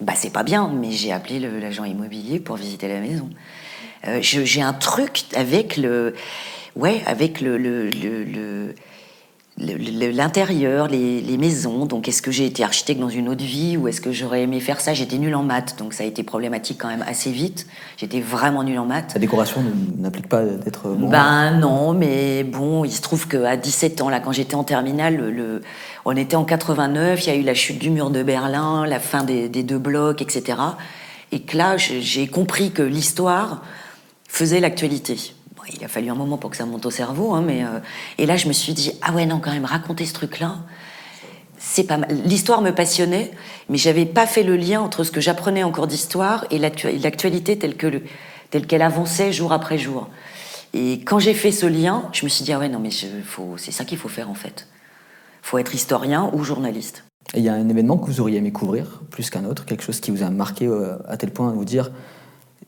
Bah 0.01 0.13
c'est 0.15 0.31
pas 0.31 0.43
bien, 0.43 0.69
mais 0.69 0.91
j'ai 0.91 1.11
appelé 1.11 1.39
l'agent 1.39 1.83
immobilier 1.83 2.39
pour 2.39 2.55
visiter 2.55 2.87
la 2.87 2.99
maison. 2.99 3.29
Euh, 4.07 4.19
j'ai 4.21 4.61
un 4.61 4.73
truc 4.73 5.23
avec 5.35 5.77
le, 5.77 6.13
ouais, 6.75 7.01
avec 7.05 7.41
le, 7.41 7.57
le, 7.57 7.89
le 7.89 8.75
l'intérieur, 9.59 10.87
les, 10.87 11.19
les, 11.21 11.37
maisons. 11.37 11.85
Donc, 11.85 12.07
est-ce 12.07 12.21
que 12.21 12.31
j'ai 12.31 12.45
été 12.45 12.63
architecte 12.63 12.99
dans 12.99 13.09
une 13.09 13.27
autre 13.27 13.43
vie 13.43 13.75
ou 13.75 13.87
est-ce 13.87 14.01
que 14.01 14.11
j'aurais 14.11 14.43
aimé 14.43 14.59
faire 14.59 14.79
ça? 14.79 14.93
J'étais 14.93 15.17
nulle 15.17 15.33
en 15.33 15.43
maths, 15.43 15.75
donc 15.79 15.93
ça 15.93 16.03
a 16.03 16.05
été 16.05 16.21
problématique 16.23 16.77
quand 16.79 16.89
même 16.89 17.03
assez 17.07 17.31
vite. 17.31 17.65
J'étais 17.97 18.19
vraiment 18.19 18.63
nulle 18.63 18.77
en 18.77 18.85
maths. 18.85 19.13
La 19.15 19.19
décoration 19.19 19.63
n'implique 19.97 20.29
pas 20.29 20.43
d'être 20.43 20.89
bon 20.89 21.09
Ben 21.09 21.57
non, 21.59 21.93
mais 21.93 22.43
bon, 22.43 22.85
il 22.85 22.91
se 22.91 23.01
trouve 23.01 23.27
qu'à 23.27 23.57
17 23.57 24.01
ans, 24.01 24.09
là, 24.09 24.19
quand 24.19 24.31
j'étais 24.31 24.55
en 24.55 24.63
terminale, 24.63 25.15
le, 25.15 25.61
on 26.05 26.15
était 26.15 26.35
en 26.35 26.45
89, 26.45 27.25
il 27.25 27.29
y 27.29 27.31
a 27.31 27.35
eu 27.35 27.43
la 27.43 27.55
chute 27.55 27.79
du 27.79 27.89
mur 27.89 28.11
de 28.11 28.21
Berlin, 28.21 28.85
la 28.85 28.99
fin 28.99 29.23
des, 29.23 29.49
des 29.49 29.63
deux 29.63 29.79
blocs, 29.79 30.21
etc. 30.21 30.59
Et 31.31 31.41
que 31.41 31.57
là, 31.57 31.77
j'ai 31.77 32.27
compris 32.27 32.71
que 32.71 32.83
l'histoire 32.83 33.63
faisait 34.27 34.59
l'actualité 34.59 35.17
il 35.73 35.83
a 35.83 35.87
fallu 35.87 36.09
un 36.09 36.15
moment 36.15 36.37
pour 36.37 36.49
que 36.49 36.57
ça 36.57 36.65
monte 36.65 36.85
au 36.85 36.91
cerveau, 36.91 37.33
hein, 37.33 37.41
mais 37.45 37.63
euh, 37.63 37.79
et 38.17 38.25
là 38.25 38.37
je 38.37 38.47
me 38.47 38.53
suis 38.53 38.73
dit 38.73 38.93
ah 39.01 39.13
ouais 39.13 39.25
non 39.25 39.39
quand 39.39 39.51
même 39.51 39.65
raconter 39.65 40.05
ce 40.05 40.13
truc-là, 40.13 40.57
c'est 41.57 41.83
pas 41.83 41.97
mal. 41.97 42.09
L'histoire 42.25 42.61
me 42.61 42.71
passionnait, 42.71 43.31
mais 43.69 43.77
j'avais 43.77 44.05
pas 44.05 44.27
fait 44.27 44.43
le 44.43 44.55
lien 44.55 44.81
entre 44.81 45.03
ce 45.03 45.11
que 45.11 45.21
j'apprenais 45.21 45.63
en 45.63 45.71
cours 45.71 45.87
d'histoire 45.87 46.45
et 46.51 46.59
l'actualité 46.59 47.57
telle 47.57 47.75
que 47.75 48.01
qu'elle 48.51 48.81
avançait 48.81 49.33
jour 49.33 49.51
après 49.51 49.77
jour. 49.77 50.07
Et 50.73 51.01
quand 51.01 51.19
j'ai 51.19 51.33
fait 51.33 51.51
ce 51.51 51.65
lien, 51.65 52.09
je 52.13 52.23
me 52.25 52.29
suis 52.29 52.43
dit 52.43 52.53
ah 52.53 52.59
ouais 52.59 52.69
non 52.69 52.79
mais 52.79 52.89
c'est 52.91 53.71
ça 53.71 53.83
qu'il 53.83 53.97
faut 53.97 54.09
faire 54.09 54.29
en 54.29 54.35
fait. 54.35 54.67
Faut 55.41 55.57
être 55.57 55.73
historien 55.73 56.29
ou 56.33 56.43
journaliste. 56.43 57.03
il 57.35 57.43
y 57.43 57.49
a 57.49 57.53
un 57.53 57.69
événement 57.69 57.97
que 57.97 58.05
vous 58.05 58.19
auriez 58.19 58.37
aimé 58.37 58.51
couvrir 58.51 59.01
plus 59.09 59.29
qu'un 59.29 59.45
autre, 59.45 59.65
quelque 59.65 59.83
chose 59.83 59.99
qui 59.99 60.11
vous 60.11 60.23
a 60.23 60.29
marqué 60.29 60.67
euh, 60.67 60.97
à 61.07 61.17
tel 61.17 61.31
point 61.31 61.51
de 61.51 61.55
vous 61.55 61.65
dire 61.65 61.91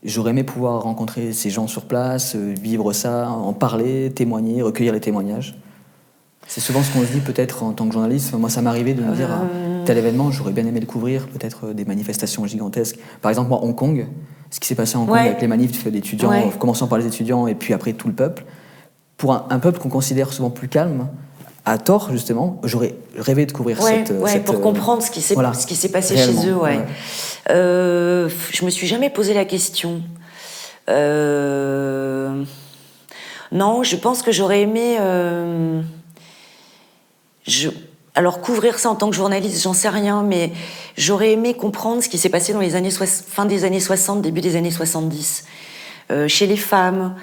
J'aurais 0.04 0.32
aimé 0.32 0.44
pouvoir 0.44 0.84
rencontrer 0.84 1.34
ces 1.34 1.50
gens 1.50 1.68
sur 1.68 1.84
place, 1.84 2.36
euh, 2.36 2.54
vivre 2.60 2.94
ça, 2.94 3.30
en 3.30 3.52
parler, 3.52 4.12
témoigner, 4.12 4.62
recueillir 4.62 4.94
les 4.94 5.02
témoignages. 5.02 5.58
C'est 6.48 6.62
souvent 6.62 6.82
ce 6.82 6.92
qu'on 6.94 7.02
se 7.02 7.12
dit 7.12 7.20
peut-être 7.20 7.64
en 7.64 7.74
tant 7.74 7.86
que 7.86 7.94
journaliste. 7.94 8.34
Moi, 8.34 8.50
ça 8.50 8.62
m'arrivait 8.62 8.94
de 8.94 9.04
me 9.04 9.14
dire, 9.14 9.30
euh. 9.30 9.84
tel 9.86 9.98
événement, 9.98 10.32
j'aurais 10.32 10.54
bien 10.54 10.66
aimé 10.66 10.80
le 10.80 10.86
couvrir, 10.86 11.28
peut-être 11.28 11.68
euh, 11.68 11.74
des 11.74 11.84
manifestations 11.84 12.46
gigantesques. 12.46 12.98
Par 13.22 13.30
exemple, 13.30 13.50
moi, 13.50 13.60
Hong 13.62 13.76
Kong, 13.76 14.08
ce 14.50 14.60
qui 14.62 14.68
s'est 14.68 14.76
passé 14.76 14.96
en 14.96 15.02
Hong 15.02 15.10
Kong 15.10 15.18
avec 15.18 15.42
les 15.42 15.48
manifs 15.48 15.86
d'étudiants, 15.88 16.50
commençant 16.58 16.88
par 16.88 16.98
les 16.98 17.06
étudiants 17.06 17.48
et 17.48 17.56
puis 17.56 17.74
après 17.74 17.92
tout 17.92 18.08
le 18.08 18.16
peuple. 18.16 18.46
Pour 19.18 19.34
un 19.34 19.60
peuple 19.60 19.80
qu'on 19.80 19.90
considère 19.90 20.32
souvent 20.32 20.50
plus 20.50 20.70
calme, 20.70 21.10
à 21.66 21.78
tort 21.78 22.10
justement, 22.12 22.60
j'aurais 22.64 22.96
rêvé 23.18 23.46
de 23.46 23.52
couvrir 23.52 23.82
cette, 23.82 24.12
ouais, 24.12 24.40
pour 24.40 24.62
comprendre 24.62 25.04
ce 25.04 25.12
qui 25.12 25.22
s'est 25.22 25.36
ce 25.36 25.68
qui 25.68 25.76
s'est 25.76 25.90
passé 25.90 26.16
chez 26.18 26.48
eux. 26.48 26.56
Ouais. 26.56 26.80
Euh, 27.50 28.30
je 28.52 28.66
me 28.66 28.70
suis 28.70 28.88
jamais 28.88 29.10
posé 29.10 29.34
la 29.34 29.46
question. 29.46 30.02
Euh, 30.90 32.44
non, 33.52 33.84
je 33.84 33.96
pense 33.96 34.22
que 34.22 34.32
j'aurais 34.32 34.62
aimé. 34.62 34.98
Euh, 35.00 35.82
je... 37.48 37.70
Alors 38.16 38.42
couvrir 38.42 38.80
ça 38.80 38.90
en 38.90 38.96
tant 38.96 39.10
que 39.10 39.16
journaliste, 39.16 39.62
j'en 39.62 39.74
sais 39.74 39.90
rien, 39.90 40.24
mais 40.24 40.52
j'aurais 40.98 41.32
aimé 41.32 41.54
comprendre 41.54 42.04
ce 42.04 42.10
qui 42.10 42.18
s'est 42.18 42.30
passé 42.30 42.54
dans 42.54 42.60
les 42.60 42.76
années 42.76 42.92
fin 42.92 43.46
des 43.46 43.64
années 43.64 43.80
60, 43.80 44.22
début 44.22 44.42
des 44.42 44.56
années 44.56 44.72
70, 44.72 45.46
chez 46.28 46.48
les 46.48 46.58
femmes. 46.58 47.16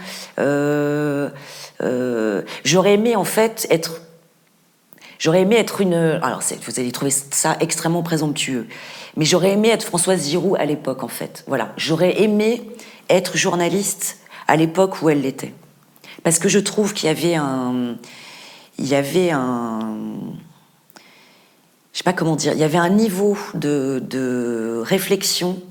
j'aurais 2.64 2.94
aimé 2.94 3.14
en 3.16 3.24
fait 3.24 3.66
être 3.68 4.00
J'aurais 5.18 5.42
aimé 5.42 5.56
être 5.56 5.80
une. 5.80 5.94
Alors, 5.94 6.40
vous 6.66 6.80
allez 6.80 6.92
trouver 6.92 7.10
ça 7.10 7.56
extrêmement 7.60 8.02
présomptueux, 8.02 8.66
mais 9.16 9.24
j'aurais 9.24 9.52
aimé 9.52 9.68
être 9.68 9.84
Françoise 9.84 10.28
Giroud 10.28 10.56
à 10.58 10.64
l'époque, 10.64 11.02
en 11.02 11.08
fait. 11.08 11.44
Voilà. 11.46 11.72
J'aurais 11.76 12.22
aimé 12.22 12.62
être 13.08 13.36
journaliste 13.36 14.18
à 14.48 14.56
l'époque 14.56 15.02
où 15.02 15.08
elle 15.08 15.22
l'était. 15.22 15.54
Parce 16.22 16.38
que 16.38 16.48
je 16.48 16.58
trouve 16.58 16.92
qu'il 16.92 17.06
y 17.06 17.10
avait 17.10 17.34
un. 17.34 17.96
Il 18.78 18.86
y 18.86 18.94
avait 18.94 19.30
un. 19.30 19.96
Je 21.92 21.98
sais 21.98 22.04
pas 22.04 22.12
comment 22.12 22.36
dire. 22.36 22.52
Il 22.52 22.58
y 22.58 22.64
avait 22.64 22.78
un 22.78 22.90
niveau 22.90 23.38
de, 23.54 24.02
de 24.06 24.82
réflexion 24.84 25.62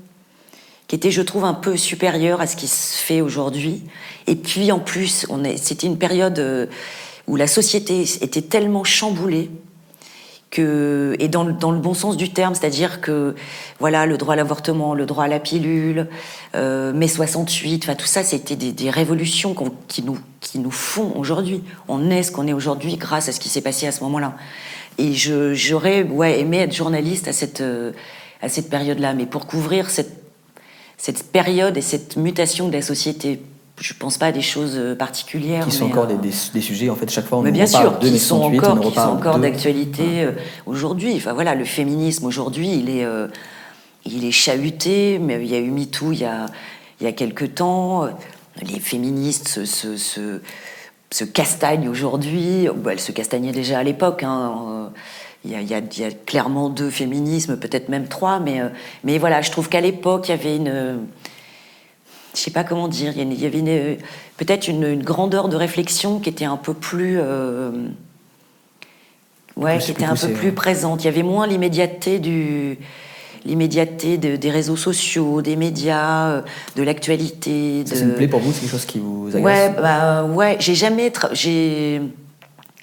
qui 0.88 0.94
était, 0.94 1.10
je 1.10 1.22
trouve, 1.22 1.44
un 1.44 1.54
peu 1.54 1.76
supérieur 1.76 2.40
à 2.40 2.46
ce 2.46 2.56
qui 2.56 2.68
se 2.68 2.96
fait 2.96 3.20
aujourd'hui. 3.20 3.82
Et 4.26 4.36
puis, 4.36 4.70
en 4.70 4.78
plus, 4.78 5.26
c'était 5.56 5.86
une 5.86 5.98
période 5.98 6.38
euh, 6.38 6.66
où 7.26 7.36
la 7.36 7.46
société 7.46 8.02
était 8.20 8.42
tellement 8.42 8.84
chamboulée 8.84 9.50
que, 10.50 11.16
et 11.18 11.28
dans 11.28 11.44
le, 11.44 11.52
bon 11.52 11.94
sens 11.94 12.16
du 12.16 12.32
terme, 12.32 12.54
c'est-à-dire 12.54 13.00
que 13.00 13.34
voilà 13.78 14.06
le 14.06 14.16
droit 14.16 14.34
à 14.34 14.36
l'avortement, 14.36 14.94
le 14.94 15.04
droit 15.04 15.24
à 15.24 15.28
la 15.28 15.40
pilule, 15.40 16.08
euh, 16.54 16.92
mai 16.92 17.08
68, 17.08 17.84
enfin 17.84 17.94
tout 17.94 18.06
ça, 18.06 18.22
c'était 18.22 18.56
des, 18.56 18.90
révolutions 18.90 19.54
qui 19.88 20.02
nous 20.02 20.70
font 20.70 21.12
aujourd'hui. 21.16 21.62
On 21.88 22.10
est 22.10 22.22
ce 22.22 22.32
qu'on 22.32 22.46
est 22.46 22.52
aujourd'hui 22.52 22.96
grâce 22.96 23.28
à 23.28 23.32
ce 23.32 23.40
qui 23.40 23.48
s'est 23.48 23.60
passé 23.60 23.86
à 23.86 23.92
ce 23.92 24.02
moment-là. 24.04 24.34
Et 24.98 25.12
j'aurais 25.12 26.06
aimé 26.38 26.58
être 26.58 26.74
journaliste 26.74 27.28
à 27.28 27.32
cette 27.32 27.60
euh, 27.60 27.92
à 28.42 28.48
cette 28.48 28.68
période-là, 28.70 29.14
mais 29.14 29.26
pour 29.26 29.46
couvrir 29.46 29.90
cette 29.90 30.22
cette 30.96 31.30
période 31.30 31.76
et 31.76 31.82
cette 31.82 32.16
mutation 32.16 32.68
de 32.68 32.72
la 32.72 32.82
société 32.82 33.40
je 33.80 33.92
pense 33.92 34.16
pas 34.16 34.26
à 34.26 34.32
des 34.32 34.42
choses 34.42 34.74
euh, 34.76 34.94
particulières. 34.94 35.64
Qui 35.66 35.72
sont 35.72 35.86
encore 35.86 36.04
euh, 36.04 36.16
des, 36.16 36.30
des, 36.54 36.60
sujets, 36.60 36.88
en 36.88 36.96
fait, 36.96 37.10
chaque 37.10 37.26
fois 37.26 37.38
on 37.38 37.42
mais 37.42 37.52
bien 37.52 37.66
sûr, 37.66 37.98
qui 37.98 38.18
sont 38.18 38.40
encore, 38.40 38.80
qui 38.80 38.94
sont 38.94 39.00
encore 39.00 39.38
d'actualité 39.38 40.24
euh, 40.24 40.32
aujourd'hui. 40.64 41.14
Enfin 41.16 41.34
voilà, 41.34 41.54
le 41.54 41.64
féminisme 41.64 42.24
aujourd'hui, 42.24 42.70
il 42.72 42.88
est, 42.88 43.06
il 44.04 44.24
est 44.24 44.32
chahuté. 44.32 45.18
Mais 45.18 45.38
il 45.42 45.50
y 45.50 45.54
a 45.54 45.58
eu 45.58 45.70
MeToo 45.70 46.12
il 46.12 46.20
y 46.20 46.24
a, 46.24 46.46
il 47.00 47.04
y 47.04 47.06
a 47.06 47.12
quelques 47.12 47.54
temps. 47.54 48.08
Les 48.62 48.80
féministes 48.80 49.48
se, 49.48 49.66
se, 49.66 49.98
se, 49.98 50.40
se 51.10 51.24
castagnent 51.24 51.88
aujourd'hui. 51.88 52.68
Bah, 52.74 52.92
elles 52.92 53.00
se 53.00 53.12
castagnaient 53.12 53.52
déjà 53.52 53.78
à 53.78 53.82
l'époque. 53.82 54.22
Hein. 54.22 54.90
Il 55.44 55.52
y, 55.52 55.54
a, 55.54 55.60
il, 55.60 55.68
y 55.68 55.74
a, 55.74 55.78
il 55.78 55.98
y, 56.00 56.04
a, 56.04 56.10
clairement 56.10 56.70
deux 56.70 56.90
féminismes, 56.90 57.56
peut-être 57.56 57.88
même 57.88 58.08
trois, 58.08 58.40
mais, 58.40 58.60
mais 59.04 59.16
voilà, 59.18 59.42
je 59.42 59.52
trouve 59.52 59.68
qu'à 59.68 59.80
l'époque, 59.80 60.26
il 60.26 60.30
y 60.32 60.34
avait 60.34 60.56
une, 60.56 61.06
je 62.36 62.42
sais 62.42 62.50
pas 62.50 62.64
comment 62.64 62.88
dire, 62.88 63.14
il 63.16 63.40
y 63.40 63.46
avait 63.46 63.98
peut-être 64.36 64.68
une, 64.68 65.02
grandeur 65.02 65.48
de 65.48 65.56
réflexion 65.56 66.20
qui 66.20 66.28
était 66.28 66.44
un 66.44 66.56
peu 66.56 66.74
plus, 66.74 67.18
euh, 67.18 67.70
Ouais, 69.56 69.78
qui 69.78 69.90
était 69.90 70.04
un 70.04 70.14
peu 70.14 70.28
plus 70.28 70.52
présente. 70.52 71.02
Il 71.02 71.06
y 71.06 71.08
avait 71.08 71.22
moins 71.22 71.46
l'immédiateté 71.46 72.18
du 72.18 72.78
l'immédiateté 73.46 74.18
des 74.18 74.50
réseaux 74.50 74.76
sociaux, 74.76 75.40
des 75.40 75.56
médias, 75.56 76.30
euh, 76.30 76.42
de 76.74 76.82
l'actualité. 76.82 77.84
C'est 77.86 78.00
une 78.00 78.14
plaie 78.14 78.28
pour 78.28 78.40
vous, 78.40 78.52
c'est 78.52 78.62
quelque 78.62 78.70
chose 78.70 78.84
qui 78.84 78.98
vous 78.98 79.28
agace 79.28 79.42
Ouais, 79.42 79.70
bah, 79.70 80.24
ouais, 80.24 80.56
j'ai 80.58 80.74
jamais, 80.74 81.12
j'ai, 81.32 82.02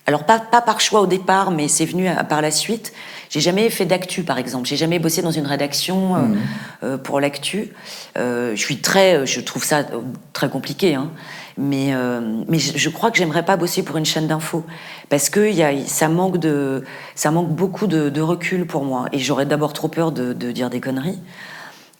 alors 0.06 0.26
pas, 0.26 0.40
pas 0.40 0.62
par 0.62 0.82
choix 0.82 1.02
au 1.02 1.08
départ, 1.08 1.52
mais 1.52 1.68
c'est 1.68 1.86
venu 1.86 2.10
par 2.30 2.42
la 2.42 2.52
suite. 2.52 2.94
J'ai 3.30 3.40
jamais 3.40 3.70
fait 3.70 3.86
d'actu, 3.86 4.24
par 4.24 4.38
exemple. 4.38 4.68
J'ai 4.68 4.76
jamais 4.76 5.00
bossé 5.00 5.22
dans 5.22 5.32
une 5.32 5.48
rédaction 5.48 6.16
euh, 6.16 6.20
mmh. 6.20 6.38
euh, 6.84 6.98
pour 6.98 7.20
l'actu. 7.20 7.72
je 8.16 8.54
suis 8.56 8.78
très, 8.78 9.26
je 9.26 9.40
trouve 9.40 9.64
ça 9.64 9.86
très 10.34 10.50
compliqué. 10.50 10.96
Hein. 10.96 11.10
Mais, 11.58 11.94
euh, 11.94 12.44
mais 12.48 12.58
je, 12.58 12.90
crois 12.90 13.12
que 13.12 13.18
j'aimerais 13.18 13.46
pas 13.46 13.58
bosser 13.58 13.84
pour 13.84 13.98
une 13.98 14.06
chaîne 14.06 14.28
d'infos 14.28 14.66
parce 15.10 15.30
que 15.30 15.52
y 15.52 15.62
a, 15.62 15.72
ça 15.86 16.10
manque 16.10 16.38
de, 16.38 16.84
ça 17.16 17.30
manque 17.30 17.50
beaucoup 17.50 17.86
de, 17.86 18.10
de 18.10 18.22
recul 18.22 18.66
pour 18.66 18.86
moi. 18.86 19.06
Et 19.12 19.20
j'aurais 19.20 19.46
d'abord 19.46 19.74
trop 19.74 19.88
peur 19.88 20.12
de, 20.12 20.34
de, 20.34 20.52
dire 20.52 20.70
des 20.70 20.82
conneries, 20.82 21.20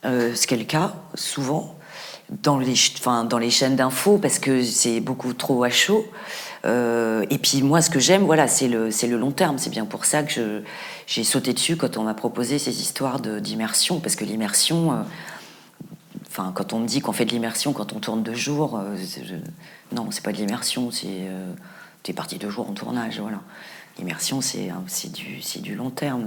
euh, 0.04 0.34
ce 0.34 0.46
qui 0.46 0.54
est 0.54 0.58
le 0.58 0.64
cas 0.64 0.94
souvent 1.14 1.76
dans 2.42 2.58
les, 2.58 2.74
enfin, 2.98 3.24
dans 3.24 3.38
les 3.38 3.50
chaînes 3.50 3.76
d'infos 3.76 4.18
parce 4.18 4.38
que 4.38 4.62
c'est 4.62 5.00
beaucoup 5.00 5.32
trop 5.34 5.64
à 5.64 5.70
chaud. 5.70 6.06
Euh, 6.64 7.26
et 7.30 7.38
puis 7.38 7.62
moi, 7.62 7.82
ce 7.82 7.90
que 7.90 8.00
j'aime, 8.00 8.24
voilà, 8.24 8.48
c'est 8.48 8.68
le, 8.68 8.90
c'est 8.90 9.06
le 9.06 9.18
long 9.18 9.30
terme. 9.30 9.58
C'est 9.58 9.70
bien 9.70 9.84
pour 9.84 10.04
ça 10.04 10.22
que 10.22 10.62
j'ai 11.06 11.24
sauté 11.24 11.52
dessus 11.52 11.76
quand 11.76 11.96
on 11.96 12.04
m'a 12.04 12.14
proposé 12.14 12.58
ces 12.58 12.80
histoires 12.80 13.20
d'immersion, 13.20 14.00
parce 14.00 14.16
que 14.16 14.24
l'immersion, 14.24 14.92
euh, 14.92 15.02
quand 16.54 16.72
on 16.72 16.80
me 16.80 16.86
dit 16.86 17.00
qu'on 17.00 17.12
fait 17.12 17.26
de 17.26 17.30
l'immersion 17.30 17.72
quand 17.72 17.92
on 17.92 18.00
tourne 18.00 18.22
deux 18.22 18.34
jours, 18.34 18.78
euh, 18.78 18.96
non, 19.92 20.10
c'est 20.10 20.24
pas 20.24 20.32
de 20.32 20.38
l'immersion, 20.38 20.90
c'est 20.90 21.06
euh, 21.08 21.52
es 22.08 22.12
parti 22.12 22.38
deux 22.38 22.50
jours 22.50 22.68
en 22.68 22.72
tournage, 22.72 23.20
voilà. 23.20 23.40
L'immersion, 23.98 24.40
c'est 24.40 25.12
du, 25.12 25.40
du 25.60 25.74
long 25.76 25.90
terme. 25.90 26.26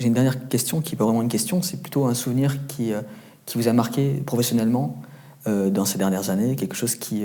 J'ai 0.00 0.08
une 0.08 0.14
dernière 0.14 0.48
question 0.48 0.80
qui 0.80 0.92
n'est 0.92 0.98
pas 0.98 1.04
vraiment 1.04 1.22
une 1.22 1.28
question, 1.28 1.62
c'est 1.62 1.80
plutôt 1.80 2.06
un 2.06 2.14
souvenir 2.14 2.66
qui, 2.66 2.92
qui 3.48 3.58
vous 3.58 3.68
a 3.68 3.72
marqué 3.72 4.22
professionnellement 4.26 5.00
euh, 5.46 5.70
dans 5.70 5.84
ces 5.84 5.96
dernières 5.98 6.30
années, 6.30 6.54
quelque 6.54 6.76
chose 6.76 6.96
qui, 6.96 7.24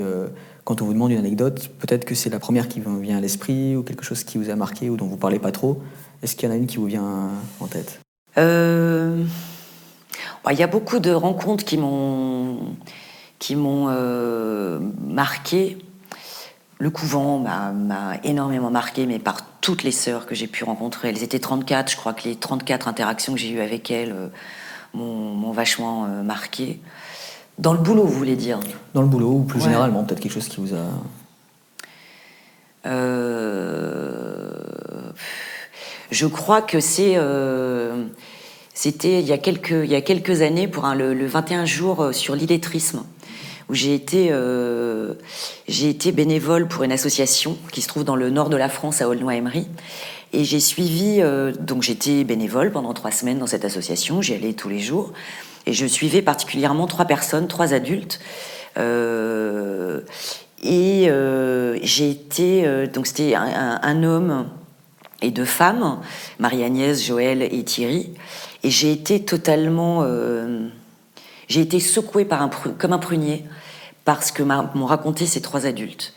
quand 0.63 0.81
on 0.81 0.85
vous 0.85 0.93
demande 0.93 1.11
une 1.11 1.17
anecdote, 1.17 1.69
peut-être 1.79 2.05
que 2.05 2.15
c'est 2.15 2.29
la 2.29 2.39
première 2.39 2.67
qui 2.67 2.79
vous 2.79 2.99
vient 2.99 3.17
à 3.17 3.21
l'esprit 3.21 3.75
ou 3.75 3.83
quelque 3.83 4.05
chose 4.05 4.23
qui 4.23 4.37
vous 4.37 4.49
a 4.49 4.55
marqué 4.55 4.89
ou 4.89 4.95
dont 4.97 5.07
vous 5.07 5.17
parlez 5.17 5.39
pas 5.39 5.51
trop. 5.51 5.81
Est-ce 6.21 6.35
qu'il 6.35 6.47
y 6.47 6.51
en 6.51 6.55
a 6.55 6.57
une 6.57 6.67
qui 6.67 6.77
vous 6.77 6.85
vient 6.85 7.29
en 7.59 7.67
tête? 7.67 7.99
Il 10.51 10.59
y 10.59 10.63
a 10.63 10.67
beaucoup 10.67 10.99
de 10.99 11.11
rencontres 11.11 11.65
qui 11.65 11.77
m'ont 11.77 12.59
qui 13.43 13.57
m'ont 13.57 13.87
euh, 13.89 14.79
marqué. 15.05 15.77
Le 16.79 16.89
couvent 16.89 17.39
m'a 17.39 18.17
énormément 18.23 18.71
marqué, 18.71 19.05
mais 19.05 19.19
par 19.19 19.59
toutes 19.59 19.83
les 19.83 19.91
sœurs 19.91 20.25
que 20.25 20.33
j'ai 20.33 20.47
pu 20.47 20.63
rencontrer. 20.63 21.09
Elles 21.09 21.23
étaient 21.23 21.39
34, 21.39 21.91
je 21.91 21.97
crois 21.97 22.13
que 22.13 22.23
les 22.23 22.35
34 22.35 22.87
interactions 22.87 23.33
que 23.33 23.39
j'ai 23.39 23.49
eues 23.49 23.59
avec 23.59 23.91
elles 23.91 24.13
euh, 24.13 24.27
m'ont 24.93 25.51
vachement 25.51 26.05
euh, 26.05 26.23
marqué. 26.23 26.79
Dans 27.57 27.73
le 27.73 27.79
boulot, 27.79 28.03
vous 28.03 28.17
voulez 28.17 28.35
dire? 28.35 28.59
Dans 28.93 29.01
le 29.01 29.07
boulot, 29.07 29.31
ou 29.31 29.43
plus 29.43 29.61
généralement, 29.61 30.03
peut-être 30.03 30.19
quelque 30.19 30.33
chose 30.33 30.47
qui 30.47 30.61
vous 30.61 30.73
a... 30.73 30.85
Je 36.11 36.27
crois 36.27 36.61
que 36.61 36.79
c'est 36.79 37.17
c'était 38.73 39.19
il, 39.19 39.27
y 39.27 39.31
a 39.33 39.37
quelques, 39.37 39.71
il 39.71 39.91
y 39.91 39.95
a 39.95 40.01
quelques 40.01 40.41
années 40.41 40.67
pour 40.67 40.87
le, 40.87 41.25
21 41.25 41.65
jours 41.65 42.01
euh, 42.01 42.11
sur 42.11 42.35
l'illettrisme, 42.35 43.03
où 43.69 43.75
j'ai 43.75 43.93
été, 43.93 44.29
euh, 44.31 45.13
j'ai 45.67 45.89
été 45.89 46.11
bénévole 46.11 46.67
pour 46.67 46.83
une 46.83 46.91
association 46.91 47.57
qui 47.71 47.81
se 47.81 47.87
trouve 47.87 48.03
dans 48.03 48.15
le 48.15 48.29
nord 48.29 48.49
de 48.49 48.57
la 48.57 48.69
France, 48.69 49.01
à 49.01 49.07
Aulnoy-Emery. 49.07 49.67
Et 50.33 50.43
j'ai 50.43 50.59
suivi, 50.59 51.21
euh, 51.21 51.51
donc 51.51 51.83
j'étais 51.83 52.23
bénévole 52.23 52.71
pendant 52.71 52.93
trois 52.93 53.11
semaines 53.11 53.39
dans 53.39 53.47
cette 53.47 53.65
association, 53.65 54.21
j'y 54.21 54.33
allais 54.33 54.53
tous 54.53 54.69
les 54.69 54.79
jours. 54.79 55.13
Et 55.65 55.73
je 55.73 55.85
suivais 55.85 56.21
particulièrement 56.21 56.87
trois 56.87 57.05
personnes, 57.05 57.47
trois 57.47 57.73
adultes. 57.73 58.19
Euh, 58.77 60.01
et 60.61 61.09
euh, 61.09 61.77
j'ai 61.83 62.09
été, 62.09 62.87
donc 62.87 63.07
c'était 63.07 63.35
un, 63.35 63.79
un, 63.81 64.03
homme 64.03 64.47
et 65.21 65.31
deux 65.31 65.45
femmes, 65.45 65.99
Marie-Agnès, 66.39 67.05
Joël 67.05 67.41
et 67.41 67.63
Thierry. 67.63 68.13
Et 68.63 68.69
j'ai 68.69 68.91
été 68.91 69.23
totalement. 69.23 69.99
Euh, 70.03 70.67
j'ai 71.47 71.61
été 71.61 71.79
secouée 71.79 72.25
par 72.25 72.41
un, 72.41 72.49
comme 72.77 72.93
un 72.93 72.99
prunier 72.99 73.45
parce 74.05 74.31
que 74.31 74.43
m'ont 74.43 74.85
raconté 74.85 75.25
ces 75.25 75.41
trois 75.41 75.65
adultes. 75.65 76.13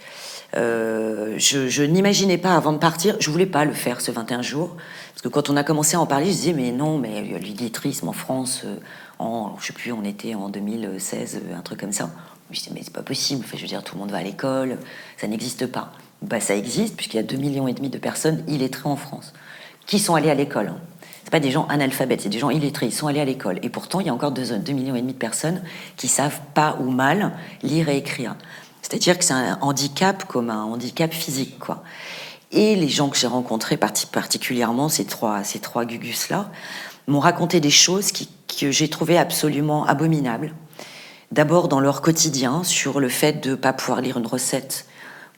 Euh, 0.56 1.34
je, 1.38 1.82
n'imaginais 1.82 2.38
pas 2.38 2.54
avant 2.56 2.72
de 2.72 2.78
partir, 2.78 3.16
je 3.20 3.30
voulais 3.30 3.46
pas 3.46 3.64
le 3.64 3.72
faire 3.72 4.00
ce 4.00 4.10
21 4.10 4.42
jours, 4.42 4.76
parce 5.12 5.22
que 5.22 5.28
quand 5.28 5.50
on 5.50 5.56
a 5.56 5.64
commencé 5.64 5.96
à 5.96 6.00
en 6.00 6.06
parler, 6.06 6.26
je 6.26 6.32
disais 6.32 6.52
mais 6.52 6.72
non, 6.72 6.98
mais 6.98 7.20
l'illettrisme 7.22 8.08
en 8.08 8.12
France, 8.12 8.62
euh, 8.64 8.76
en, 9.18 9.56
je 9.60 9.66
sais 9.66 9.72
plus, 9.72 9.92
on 9.92 10.02
était 10.02 10.34
en 10.34 10.48
2016, 10.48 11.42
un 11.56 11.60
truc 11.60 11.80
comme 11.80 11.92
ça. 11.92 12.10
Je 12.50 12.58
disais 12.58 12.70
mais 12.74 12.80
c'est 12.82 12.92
pas 12.92 13.02
possible, 13.02 13.44
je 13.52 13.60
veux 13.60 13.66
dire 13.66 13.82
tout 13.82 13.96
le 13.96 14.00
monde 14.00 14.10
va 14.10 14.18
à 14.18 14.22
l'école, 14.22 14.78
ça 15.18 15.26
n'existe 15.26 15.66
pas. 15.66 15.92
Bah 16.22 16.40
ça 16.40 16.56
existe 16.56 16.96
puisqu'il 16.96 17.18
y 17.18 17.20
a 17.20 17.24
2 17.24 17.36
millions 17.36 17.68
et 17.68 17.74
demi 17.74 17.90
de 17.90 17.98
personnes 17.98 18.42
illettrées 18.48 18.88
en 18.88 18.96
France 18.96 19.34
qui 19.86 19.98
sont 19.98 20.14
allées 20.14 20.30
à 20.30 20.34
l'école. 20.34 20.68
Hein 20.68 20.80
c'est 21.26 21.32
pas 21.32 21.40
des 21.40 21.50
gens 21.50 21.66
analphabètes, 21.66 22.20
c'est 22.20 22.28
des 22.28 22.38
gens 22.38 22.50
illettrés. 22.50 22.86
Ils 22.86 22.92
sont 22.92 23.08
allés 23.08 23.18
à 23.18 23.24
l'école. 23.24 23.58
Et 23.64 23.68
pourtant, 23.68 23.98
il 23.98 24.06
y 24.06 24.10
a 24.10 24.14
encore 24.14 24.30
2, 24.30 24.42
millions 24.72 24.94
et 24.94 25.00
demi 25.00 25.12
de 25.12 25.18
personnes 25.18 25.60
qui 25.96 26.06
savent 26.06 26.38
pas 26.54 26.78
ou 26.78 26.88
mal 26.88 27.32
lire 27.64 27.88
et 27.88 27.96
écrire. 27.96 28.36
C'est-à-dire 28.88 29.18
que 29.18 29.24
c'est 29.24 29.32
un 29.32 29.58
handicap 29.62 30.26
comme 30.26 30.48
un 30.48 30.62
handicap 30.62 31.12
physique, 31.12 31.58
quoi. 31.58 31.82
Et 32.52 32.76
les 32.76 32.88
gens 32.88 33.08
que 33.08 33.16
j'ai 33.16 33.26
rencontrés, 33.26 33.76
particulièrement 33.76 34.88
ces 34.88 35.04
trois, 35.04 35.42
ces 35.42 35.58
trois 35.58 35.84
gugus-là, 35.84 36.50
m'ont 37.08 37.18
raconté 37.18 37.58
des 37.58 37.70
choses 37.70 38.12
que 38.12 38.70
j'ai 38.70 38.88
trouvées 38.88 39.18
absolument 39.18 39.84
abominables. 39.86 40.54
D'abord 41.32 41.66
dans 41.66 41.80
leur 41.80 42.00
quotidien, 42.00 42.62
sur 42.62 43.00
le 43.00 43.08
fait 43.08 43.42
de 43.42 43.50
ne 43.50 43.54
pas 43.56 43.72
pouvoir 43.72 44.00
lire 44.00 44.18
une 44.18 44.26
recette 44.26 44.86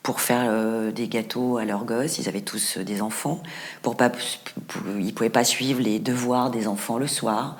pour 0.02 0.20
faire 0.20 0.44
euh, 0.46 0.92
des 0.92 1.08
gâteaux 1.08 1.56
à 1.56 1.64
leurs 1.64 1.86
gosses. 1.86 2.18
Ils 2.18 2.28
avaient 2.28 2.42
tous 2.42 2.76
euh, 2.76 2.84
des 2.84 3.00
enfants. 3.00 3.42
Pour 3.80 3.96
pas, 3.96 4.12
ils 4.98 5.14
pouvaient 5.14 5.30
pas 5.30 5.44
suivre 5.44 5.80
les 5.80 6.00
devoirs 6.00 6.50
des 6.50 6.68
enfants 6.68 6.98
le 6.98 7.06
soir. 7.06 7.56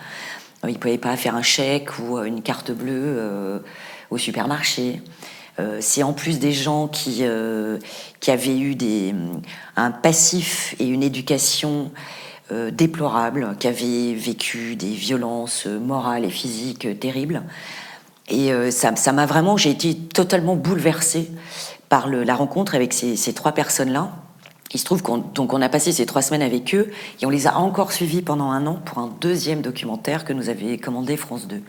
Ils 0.64 0.74
ne 0.74 0.78
pouvaient 0.78 0.98
pas 0.98 1.16
faire 1.16 1.34
un 1.34 1.42
chèque 1.42 1.98
ou 1.98 2.18
euh, 2.18 2.24
une 2.24 2.42
carte 2.42 2.72
bleue 2.72 3.62
au 4.10 4.18
supermarché. 4.18 5.00
C'est 5.80 6.02
en 6.02 6.12
plus 6.12 6.38
des 6.38 6.52
gens 6.52 6.88
qui, 6.88 7.24
qui 8.20 8.30
avaient 8.30 8.58
eu 8.58 8.74
des, 8.74 9.14
un 9.76 9.90
passif 9.90 10.74
et 10.78 10.86
une 10.86 11.02
éducation 11.02 11.90
déplorable, 12.72 13.56
qui 13.58 13.68
avaient 13.68 14.14
vécu 14.14 14.76
des 14.76 14.92
violences 14.92 15.66
morales 15.66 16.24
et 16.24 16.30
physiques 16.30 16.98
terribles. 17.00 17.42
Et 18.28 18.50
ça 18.70 19.12
m'a 19.12 19.26
vraiment, 19.26 19.56
j'ai 19.56 19.70
été 19.70 19.94
totalement 19.94 20.54
bouleversée 20.54 21.30
par 21.88 22.08
la 22.08 22.34
rencontre 22.34 22.74
avec 22.74 22.92
ces, 22.92 23.32
trois 23.32 23.52
personnes-là. 23.52 24.10
Il 24.74 24.78
se 24.78 24.84
trouve 24.84 25.02
qu'on 25.02 25.24
on 25.36 25.62
a 25.62 25.68
passé 25.68 25.92
ces 25.92 26.04
trois 26.04 26.20
semaines 26.20 26.42
avec 26.42 26.74
eux 26.74 26.90
et 27.20 27.26
on 27.26 27.30
les 27.30 27.46
a 27.46 27.56
encore 27.56 27.92
suivis 27.92 28.20
pendant 28.20 28.50
un 28.50 28.66
an 28.66 28.74
pour 28.84 28.98
un 28.98 29.10
deuxième 29.20 29.62
documentaire 29.62 30.24
que 30.24 30.32
nous 30.34 30.50
avait 30.50 30.76
commandé 30.76 31.16
France 31.16 31.48
2. 31.48 31.62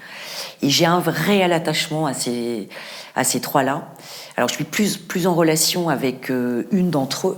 Et 0.61 0.69
j'ai 0.69 0.85
un 0.85 0.99
réel 0.99 1.53
attachement 1.53 2.07
à 2.07 2.13
ces, 2.13 2.67
à 3.15 3.23
ces 3.23 3.39
trois-là. 3.39 3.87
Alors 4.35 4.49
je 4.49 4.55
suis 4.55 4.65
plus, 4.65 4.97
plus 4.97 5.27
en 5.27 5.33
relation 5.33 5.87
avec 5.87 6.29
euh, 6.29 6.67
une 6.71 6.89
d'entre 6.89 7.29
eux, 7.29 7.37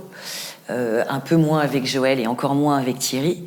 euh, 0.70 1.04
un 1.08 1.20
peu 1.20 1.36
moins 1.36 1.60
avec 1.60 1.86
Joël 1.86 2.18
et 2.18 2.26
encore 2.26 2.56
moins 2.56 2.78
avec 2.78 2.98
Thierry. 2.98 3.44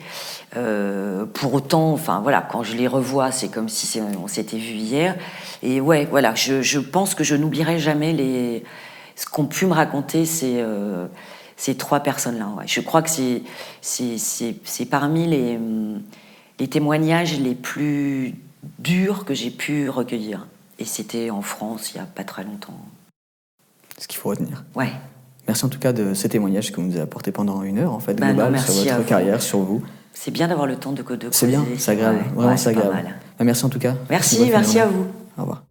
Euh, 0.56 1.26
pour 1.26 1.54
autant, 1.54 1.92
enfin 1.92 2.22
voilà, 2.22 2.42
quand 2.42 2.64
je 2.64 2.78
les 2.78 2.88
revois, 2.88 3.32
c'est 3.34 3.50
comme 3.50 3.68
si 3.68 4.00
on 4.24 4.28
s'était 4.30 4.58
vu 4.58 4.76
hier. 4.76 5.18
Et 5.64 5.82
ouais, 5.82 6.08
voilà, 6.10 6.34
je, 6.34 6.62
je 6.62 6.80
pense 6.80 7.14
que 7.14 7.26
je 7.26 7.36
n'oublierai 7.36 7.78
jamais 7.78 8.14
les 8.14 8.64
ce 9.16 9.26
qu'ont 9.26 9.46
pu 9.46 9.66
me 9.66 9.74
raconter 9.74 10.26
ces, 10.26 10.56
euh, 10.58 11.08
ces 11.58 11.76
trois 11.76 12.02
personnes-là. 12.02 12.48
Je 12.66 12.82
crois 12.82 13.02
que 13.02 13.10
c'est 13.10 14.86
parmi 14.90 15.28
les, 15.28 15.60
les 16.60 16.68
témoignages 16.68 17.40
les 17.40 17.56
plus 17.56 18.36
durs 18.80 19.26
que 19.26 19.34
j'ai 19.34 19.52
pu 19.52 19.90
recueillir. 19.90 20.48
Et 20.80 20.86
c'était 20.86 21.30
en 21.30 21.42
France 21.42 21.92
il 21.94 21.98
n'y 21.98 22.04
a 22.04 22.06
pas 22.06 22.24
très 22.24 22.44
longtemps. 22.44 22.78
Ce 23.98 24.08
qu'il 24.08 24.18
faut 24.18 24.30
retenir. 24.30 24.64
Ouais. 24.76 24.92
Merci 25.48 25.64
en 25.66 25.70
tout 25.70 25.80
cas 25.80 25.94
de 25.94 26.14
ces 26.14 26.28
témoignages 26.28 26.72
que 26.72 26.82
vous 26.82 26.88
nous 26.88 26.94
avez 26.94 27.04
apportés 27.04 27.32
pendant 27.32 27.62
une 27.64 27.78
heure, 27.78 27.94
en 27.94 28.00
fait, 28.00 28.16
bah 28.16 28.34
sur 28.58 28.74
votre 28.74 29.06
carrière, 29.06 29.42
sur 29.42 29.60
vous. 29.60 29.84
C'est 30.12 30.32
bien 30.32 30.48
d'avoir 30.48 30.66
le 30.66 30.76
temps 30.76 30.92
de, 30.92 31.04
de 31.04 31.28
C'est 31.32 31.48
bien, 31.48 31.64
c'est 31.78 31.92
agréable. 31.92 32.24
Vraiment, 32.34 32.58
c'est 32.58 32.70
agréable. 32.70 33.16
Bah, 33.38 33.46
merci 33.46 33.64
en 33.66 33.70
tout 33.70 33.80
cas. 33.80 33.96
Merci, 34.10 34.50
merci 34.50 34.80
à 34.80 34.88
vous. 34.88 35.06
Au 35.38 35.42
revoir. 35.42 35.64